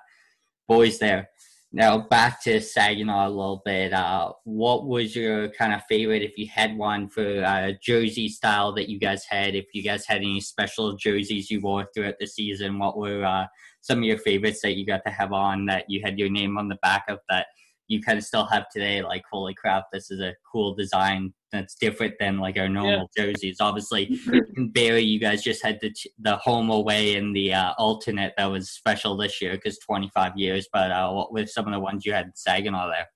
boys 0.68 0.99
there. 0.99 1.28
Now 1.74 1.97
back 1.99 2.43
to 2.43 2.60
Saginaw 2.60 3.28
a 3.28 3.30
little 3.30 3.62
bit. 3.66 3.93
Uh, 3.93 4.34
what 4.43 4.86
was 4.86 5.16
your 5.16 5.49
kind 5.49 5.74
of 5.74 5.82
favorite, 5.88 6.22
if 6.22 6.38
you 6.38 6.47
had 6.47 6.78
one, 6.78 7.08
for 7.08 7.43
uh, 7.43 7.72
jersey 7.82 8.28
style 8.28 8.74
that 8.74 8.89
you 8.89 8.99
guys 8.99 9.24
had? 9.26 9.56
If 9.56 9.68
you 9.74 9.82
guys 9.82 10.06
had 10.06 10.18
any 10.18 10.41
special 10.41 10.97
jerseys 10.97 11.49
you 11.49 11.62
wore 11.62 11.88
throughout 11.95 12.16
the 12.20 12.28
season, 12.28 12.78
what 12.78 12.97
were 12.97 13.24
uh, 13.24 13.47
some 13.82 14.00
of 14.00 14.04
your 14.04 14.18
favorites 14.18 14.62
that 14.62 14.78
you 14.78 14.86
got 14.86 15.02
to 15.06 15.12
have 15.12 15.34
on 15.34 15.66
that 15.66 15.86
you 15.88 16.02
had 16.04 16.18
your 16.18 16.30
name 16.30 16.58
on 16.58 16.68
the 16.68 16.78
back 16.82 17.06
of 17.10 17.20
that 17.30 17.48
you 17.92 18.02
kind 18.02 18.18
of 18.18 18.24
still 18.24 18.46
have 18.46 18.70
today? 18.70 19.02
Like, 19.02 19.24
holy 19.32 19.54
crap, 19.54 19.86
this 19.92 20.10
is 20.10 20.22
a 20.22 20.34
cool 20.50 20.74
design 20.74 21.34
that's 21.52 21.76
different 21.76 22.14
than 22.20 22.38
like 22.38 22.58
our 22.58 22.70
normal 22.70 23.10
yeah. 23.16 23.26
jerseys. 23.26 23.58
Obviously, 23.60 24.18
in 24.56 24.70
Barrie, 24.70 25.04
you 25.04 25.20
guys 25.20 25.44
just 25.44 25.64
had 25.64 25.80
the 25.82 25.94
the 26.20 26.38
home 26.38 26.70
away 26.70 27.16
and 27.16 27.36
the 27.36 27.54
uh, 27.54 27.74
alternate 27.78 28.34
that 28.38 28.46
was 28.46 28.72
special 28.72 29.18
this 29.18 29.42
year 29.42 29.54
because 29.54 29.78
25 29.80 30.38
years. 30.38 30.68
But 30.72 30.92
uh, 30.92 31.12
what 31.12 31.34
were 31.34 31.46
some 31.46 31.68
of 31.68 31.74
the 31.74 31.80
ones 31.80 32.06
you 32.06 32.14
had 32.14 32.28
in 32.28 32.36
Saginaw 32.36 32.90
there? 32.90 33.08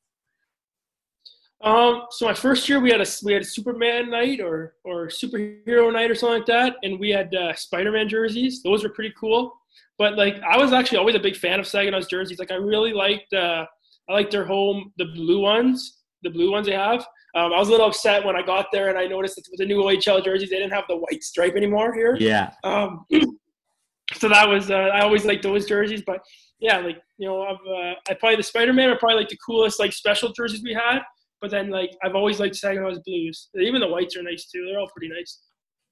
Um, 1.61 2.03
so 2.11 2.27
my 2.27 2.33
first 2.33 2.67
year 2.67 2.79
we 2.79 2.91
had 2.91 3.01
a 3.01 3.07
we 3.23 3.33
had 3.33 3.41
a 3.43 3.45
Superman 3.45 4.11
night 4.11 4.41
or 4.41 4.75
or 4.83 5.07
superhero 5.07 5.91
night 5.91 6.11
or 6.11 6.15
something 6.15 6.39
like 6.39 6.47
that, 6.47 6.75
and 6.83 6.99
we 6.99 7.09
had 7.09 7.33
uh, 7.33 7.55
Spider-Man 7.55 8.09
jerseys. 8.09 8.61
Those 8.61 8.83
were 8.83 8.89
pretty 8.89 9.13
cool. 9.17 9.53
But 9.97 10.17
like 10.17 10.35
I 10.41 10.57
was 10.57 10.73
actually 10.73 10.97
always 10.97 11.15
a 11.15 11.19
big 11.19 11.35
fan 11.35 11.59
of 11.59 11.65
Saginaw's 11.65 12.07
jerseys. 12.07 12.39
Like 12.39 12.51
I 12.51 12.55
really 12.55 12.93
liked 12.93 13.33
uh, 13.33 13.65
I 14.09 14.13
liked 14.13 14.31
their 14.31 14.45
home 14.45 14.91
the 14.97 15.05
blue 15.05 15.39
ones, 15.41 16.03
the 16.23 16.29
blue 16.29 16.51
ones 16.51 16.67
they 16.67 16.73
have. 16.73 17.05
Um, 17.35 17.51
I 17.53 17.59
was 17.59 17.67
a 17.67 17.71
little 17.71 17.87
upset 17.87 18.23
when 18.23 18.35
I 18.35 18.41
got 18.41 18.67
there 18.71 18.89
and 18.89 18.97
I 18.97 19.07
noticed 19.07 19.35
that 19.35 19.45
with 19.51 19.59
the 19.59 19.65
new 19.65 19.77
OHL 19.77 20.23
jerseys 20.23 20.49
they 20.49 20.57
didn't 20.57 20.71
have 20.71 20.85
the 20.87 20.97
white 20.97 21.23
stripe 21.23 21.55
anymore 21.55 21.93
here. 21.93 22.15
Yeah. 22.19 22.51
Um, 22.63 23.05
so 24.13 24.29
that 24.29 24.47
was 24.47 24.71
uh, 24.71 24.75
I 24.93 25.01
always 25.01 25.25
liked 25.25 25.43
those 25.43 25.65
jerseys, 25.65 26.03
but 26.05 26.21
yeah, 26.59 26.77
like 26.77 27.01
you 27.17 27.27
know, 27.27 27.43
I've 27.43 27.55
uh, 27.55 27.93
I 28.09 28.13
probably 28.19 28.37
the 28.37 28.43
Spider 28.43 28.73
Man 28.73 28.89
are 28.89 28.97
probably 28.97 29.19
like 29.19 29.29
the 29.29 29.37
coolest 29.45 29.79
like 29.79 29.93
special 29.93 30.31
jerseys 30.31 30.63
we 30.63 30.73
had. 30.73 30.99
But 31.41 31.51
then 31.51 31.69
like 31.69 31.91
I've 32.03 32.15
always 32.15 32.39
liked 32.39 32.55
Saginaw's 32.55 32.99
blues. 33.05 33.49
Even 33.59 33.81
the 33.81 33.87
whites 33.87 34.15
are 34.15 34.23
nice 34.23 34.49
too. 34.49 34.65
They're 34.65 34.79
all 34.79 34.89
pretty 34.95 35.13
nice. 35.13 35.41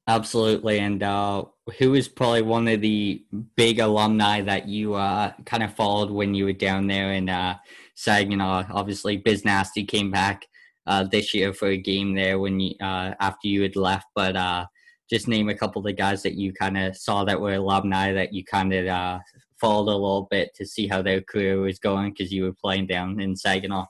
Absolutely. 0.08 0.80
And 0.80 1.02
uh, 1.02 1.46
who 1.78 1.94
is 1.94 2.08
probably 2.10 2.42
one 2.42 2.68
of 2.68 2.82
the 2.82 3.24
big 3.56 3.80
alumni 3.80 4.42
that 4.42 4.68
you 4.68 4.96
uh, 4.96 5.32
kind 5.46 5.64
of 5.64 5.74
followed 5.76 6.12
when 6.12 6.34
you 6.34 6.46
were 6.46 6.54
down 6.54 6.88
there 6.88 7.14
in 7.14 7.30
uh, 7.30 7.58
Saginaw? 7.96 8.66
Obviously, 8.72 9.18
Biz 9.18 9.46
Nasty 9.46 9.86
came 9.86 10.12
back 10.12 10.46
uh, 10.88 11.06
this 11.06 11.34
year 11.34 11.54
for 11.54 11.70
a 11.70 11.78
game 11.78 12.14
there 12.16 12.38
when 12.38 12.60
you, 12.60 12.76
uh, 12.82 13.14
after 13.22 13.48
you 13.48 13.62
had 13.62 13.78
left. 13.78 14.08
But 14.14 14.36
uh, 14.36 14.66
just 15.10 15.30
name 15.30 15.48
a 15.48 15.56
couple 15.56 15.80
of 15.80 15.86
the 15.86 15.94
guys 15.94 16.22
that 16.24 16.34
you 16.34 16.52
kind 16.52 16.78
of 16.78 16.98
saw 16.98 17.24
that 17.24 17.40
were 17.40 17.54
alumni 17.54 18.12
that 18.12 18.34
you 18.34 18.44
kind 18.44 18.74
of 18.74 18.88
uh, 18.88 19.20
followed 19.62 19.90
a 19.90 19.96
little 19.96 20.28
bit 20.30 20.54
to 20.56 20.66
see 20.66 20.88
how 20.88 21.02
their 21.02 21.22
career 21.22 21.62
was 21.62 21.80
going 21.80 22.12
because 22.12 22.34
you 22.34 22.44
were 22.44 22.54
playing 22.54 22.88
down 22.88 23.22
in 23.22 23.38
Saginaw. 23.38 23.86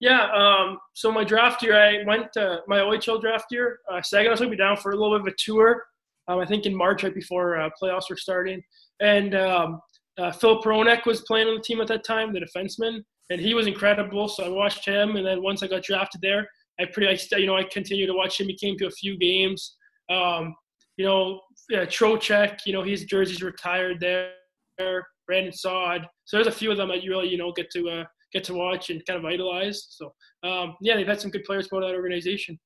Yeah, 0.00 0.30
um, 0.32 0.78
so 0.92 1.10
my 1.10 1.24
draft 1.24 1.62
year, 1.62 1.76
I 1.76 2.04
went 2.04 2.32
to 2.34 2.60
my 2.68 2.78
OHL 2.80 3.20
draft 3.20 3.46
year. 3.50 3.78
Uh, 3.90 4.02
Saginaw 4.02 4.36
took 4.36 4.50
me 4.50 4.56
down 4.56 4.76
for 4.76 4.92
a 4.92 4.96
little 4.96 5.18
bit 5.18 5.26
of 5.26 5.32
a 5.32 5.36
tour. 5.38 5.84
Um, 6.28 6.38
I 6.38 6.44
think 6.44 6.66
in 6.66 6.74
March, 6.74 7.02
right 7.02 7.14
before 7.14 7.58
uh, 7.58 7.70
playoffs 7.80 8.10
were 8.10 8.16
starting, 8.16 8.62
and 9.00 9.34
um, 9.34 9.80
uh, 10.18 10.32
Phil 10.32 10.60
Peronek 10.60 11.06
was 11.06 11.22
playing 11.22 11.48
on 11.48 11.54
the 11.56 11.62
team 11.62 11.80
at 11.80 11.88
that 11.88 12.04
time, 12.04 12.32
the 12.32 12.40
defenseman, 12.40 13.00
and 13.30 13.40
he 13.40 13.54
was 13.54 13.66
incredible. 13.66 14.28
So 14.28 14.44
I 14.44 14.48
watched 14.48 14.84
him, 14.84 15.16
and 15.16 15.26
then 15.26 15.42
once 15.42 15.62
I 15.62 15.68
got 15.68 15.82
drafted 15.82 16.20
there, 16.20 16.46
I 16.80 16.84
pretty, 16.92 17.08
I, 17.08 17.38
you 17.38 17.46
know, 17.46 17.56
I 17.56 17.64
continued 17.64 18.08
to 18.08 18.14
watch 18.14 18.40
him. 18.40 18.48
He 18.48 18.56
came 18.56 18.76
to 18.78 18.86
a 18.86 18.90
few 18.90 19.16
games. 19.16 19.76
Um, 20.10 20.54
you 20.96 21.06
know, 21.06 21.40
yeah, 21.70 21.84
Trocheck, 21.84 22.60
you 22.66 22.72
know, 22.72 22.82
his 22.82 23.04
jersey's 23.04 23.42
retired 23.42 24.00
there. 24.00 24.32
Brandon 25.26 25.52
Saad. 25.52 26.06
So 26.24 26.36
there's 26.36 26.46
a 26.46 26.52
few 26.52 26.70
of 26.70 26.76
them 26.76 26.88
that 26.88 27.02
you 27.02 27.10
really, 27.10 27.28
you 27.28 27.38
know, 27.38 27.52
get 27.52 27.70
to 27.72 27.88
uh, 27.88 28.04
get 28.36 28.44
to 28.44 28.54
watch 28.54 28.90
and 28.90 29.04
kind 29.06 29.18
of 29.18 29.24
idolize. 29.24 29.86
So 29.90 30.12
um, 30.42 30.76
yeah, 30.80 30.96
they've 30.96 31.06
had 31.06 31.20
some 31.20 31.30
good 31.30 31.44
players 31.44 31.68
go 31.68 31.80
that 31.80 31.94
organization. 31.94 32.58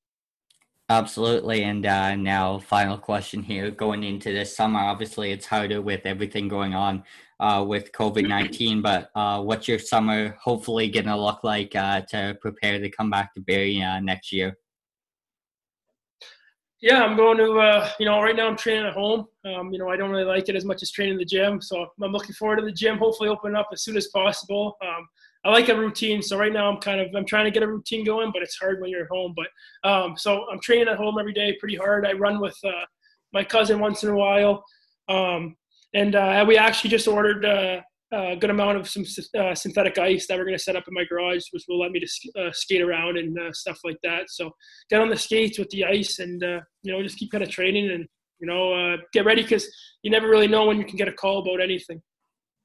Absolutely. 0.89 1.63
And 1.63 1.85
uh, 1.85 2.15
now, 2.15 2.59
final 2.59 2.97
question 2.97 3.41
here 3.41 3.71
going 3.71 4.03
into 4.03 4.33
this 4.33 4.53
summer. 4.57 4.79
Obviously, 4.79 5.31
it's 5.31 5.45
harder 5.45 5.81
with 5.81 6.01
everything 6.05 6.49
going 6.49 6.73
on 6.73 7.03
uh, 7.39 7.63
with 7.65 7.93
COVID 7.93 8.27
19, 8.27 8.81
but 8.89 9.09
uh, 9.15 9.41
what's 9.41 9.69
your 9.69 9.79
summer 9.79 10.35
hopefully 10.43 10.89
going 10.89 11.05
to 11.05 11.15
look 11.15 11.45
like 11.45 11.73
uh, 11.77 12.01
to 12.09 12.37
prepare 12.41 12.77
to 12.77 12.89
come 12.89 13.09
back 13.09 13.33
to 13.35 13.41
Barrie 13.41 13.81
uh, 13.81 14.01
next 14.01 14.33
year? 14.33 14.57
Yeah, 16.81 17.03
I'm 17.03 17.15
going 17.15 17.37
to, 17.37 17.59
uh, 17.59 17.89
you 17.99 18.07
know, 18.07 18.21
right 18.21 18.35
now 18.35 18.47
I'm 18.47 18.57
training 18.57 18.87
at 18.87 18.93
home. 18.93 19.27
Um, 19.45 19.71
you 19.71 19.77
know, 19.79 19.87
I 19.87 19.95
don't 19.95 20.09
really 20.09 20.25
like 20.25 20.49
it 20.49 20.55
as 20.55 20.65
much 20.65 20.81
as 20.81 20.91
training 20.91 21.13
in 21.13 21.19
the 21.19 21.25
gym. 21.25 21.61
So 21.61 21.85
I'm 22.03 22.11
looking 22.11 22.33
forward 22.33 22.57
to 22.57 22.65
the 22.65 22.71
gym, 22.71 22.97
hopefully 22.97 23.29
open 23.29 23.55
up 23.55 23.69
as 23.71 23.83
soon 23.83 23.95
as 23.95 24.07
possible. 24.07 24.77
Um, 24.81 25.07
I 25.43 25.49
like 25.49 25.69
a 25.69 25.75
routine. 25.75 26.21
So 26.21 26.37
right 26.37 26.53
now 26.53 26.71
I'm 26.71 26.79
kind 26.79 27.01
of 27.01 27.07
I'm 27.15 27.25
trying 27.25 27.45
to 27.45 27.51
get 27.51 27.63
a 27.63 27.67
routine 27.67 28.05
going, 28.05 28.31
but 28.31 28.43
it's 28.43 28.57
hard 28.57 28.79
when 28.79 28.89
you're 28.89 29.03
at 29.03 29.09
home. 29.09 29.33
But 29.35 29.89
um, 29.89 30.15
so 30.17 30.45
I'm 30.51 30.59
training 30.59 30.87
at 30.87 30.97
home 30.97 31.17
every 31.19 31.33
day, 31.33 31.57
pretty 31.59 31.75
hard. 31.75 32.05
I 32.05 32.13
run 32.13 32.39
with 32.39 32.57
uh, 32.63 32.85
my 33.33 33.43
cousin 33.43 33.79
once 33.79 34.03
in 34.03 34.09
a 34.09 34.15
while, 34.15 34.63
um, 35.09 35.55
and 35.93 36.15
uh, 36.15 36.45
we 36.47 36.57
actually 36.57 36.91
just 36.91 37.07
ordered 37.07 37.43
uh, 37.43 37.81
a 38.11 38.35
good 38.35 38.51
amount 38.51 38.77
of 38.77 38.87
some 38.87 39.03
uh, 39.39 39.55
synthetic 39.55 39.97
ice 39.97 40.27
that 40.27 40.37
we're 40.37 40.45
going 40.45 40.57
to 40.57 40.63
set 40.63 40.75
up 40.75 40.83
in 40.87 40.93
my 40.93 41.05
garage, 41.05 41.43
which 41.51 41.63
will 41.67 41.79
let 41.79 41.91
me 41.91 41.99
to 41.99 42.39
uh, 42.39 42.51
skate 42.51 42.81
around 42.81 43.17
and 43.17 43.37
uh, 43.39 43.51
stuff 43.51 43.79
like 43.83 43.97
that. 44.03 44.29
So 44.29 44.51
get 44.89 45.01
on 45.01 45.09
the 45.09 45.17
skates 45.17 45.57
with 45.57 45.69
the 45.69 45.85
ice, 45.85 46.19
and 46.19 46.41
you 46.83 46.91
know 46.91 47.01
just 47.01 47.17
keep 47.17 47.31
kind 47.31 47.43
of 47.43 47.49
training 47.49 47.89
and 47.89 48.05
you 48.39 48.47
know 48.47 48.95
get 49.11 49.25
ready 49.25 49.41
because 49.41 49.67
you 50.03 50.11
never 50.11 50.29
really 50.29 50.47
know 50.47 50.65
when 50.65 50.77
you 50.77 50.85
can 50.85 50.97
get 50.97 51.07
a 51.07 51.13
call 51.13 51.39
about 51.39 51.61
anything. 51.61 51.99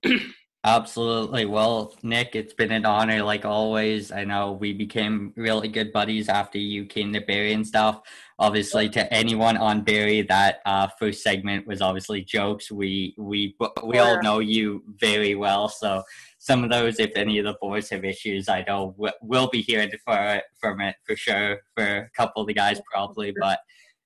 Absolutely. 0.66 1.44
Well, 1.44 1.94
Nick, 2.02 2.34
it's 2.34 2.52
been 2.52 2.72
an 2.72 2.84
honor 2.84 3.22
like 3.22 3.44
always. 3.44 4.10
I 4.10 4.24
know 4.24 4.50
we 4.50 4.72
became 4.72 5.32
really 5.36 5.68
good 5.68 5.92
buddies 5.92 6.28
after 6.28 6.58
you 6.58 6.84
came 6.86 7.12
to 7.12 7.20
Barrie 7.20 7.52
and 7.52 7.64
stuff. 7.64 8.00
Obviously, 8.40 8.88
to 8.88 9.14
anyone 9.14 9.56
on 9.56 9.82
Barrie, 9.82 10.22
that 10.22 10.58
uh, 10.66 10.88
first 10.98 11.22
segment 11.22 11.68
was 11.68 11.80
obviously 11.80 12.22
jokes. 12.24 12.72
We 12.72 13.14
we 13.16 13.54
we 13.84 14.00
all 14.00 14.20
know 14.22 14.40
you 14.40 14.82
very 14.96 15.36
well, 15.36 15.68
so 15.68 16.02
some 16.38 16.64
of 16.64 16.70
those, 16.70 16.98
if 16.98 17.12
any 17.14 17.38
of 17.38 17.44
the 17.44 17.54
boys 17.60 17.88
have 17.90 18.04
issues, 18.04 18.48
I 18.48 18.64
know 18.66 18.92
we'll 19.22 19.48
be 19.48 19.62
hearing 19.62 19.92
for 20.04 20.42
from 20.58 20.80
it 20.80 20.96
for 21.04 21.14
sure 21.14 21.60
for 21.76 21.84
a 21.86 22.10
couple 22.16 22.42
of 22.42 22.48
the 22.48 22.54
guys 22.54 22.80
probably. 22.92 23.32
But 23.38 23.60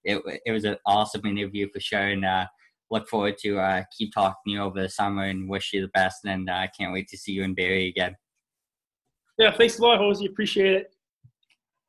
it 0.04 0.20
it 0.44 0.52
was 0.52 0.64
an 0.64 0.76
awesome 0.84 1.24
interview 1.24 1.68
for 1.72 1.80
sure, 1.80 2.08
and 2.08 2.26
uh, 2.26 2.44
look 2.90 3.08
forward 3.08 3.38
to 3.38 3.58
uh, 3.58 3.82
keep 3.96 4.12
talking 4.12 4.36
to 4.46 4.50
you 4.52 4.60
over 4.60 4.82
the 4.82 4.88
summer 4.88 5.24
and 5.24 5.48
wish 5.48 5.72
you 5.72 5.80
the 5.80 5.88
best. 5.88 6.24
And 6.24 6.50
I 6.50 6.64
uh, 6.64 6.68
can't 6.78 6.92
wait 6.92 7.08
to 7.08 7.18
see 7.18 7.32
you 7.32 7.44
in 7.44 7.54
Barrie 7.54 7.88
again. 7.88 8.16
Yeah, 9.38 9.56
thanks 9.56 9.78
a 9.78 9.82
lot, 9.82 9.98
Hosey. 9.98 10.26
Appreciate 10.26 10.74
it. 10.74 10.94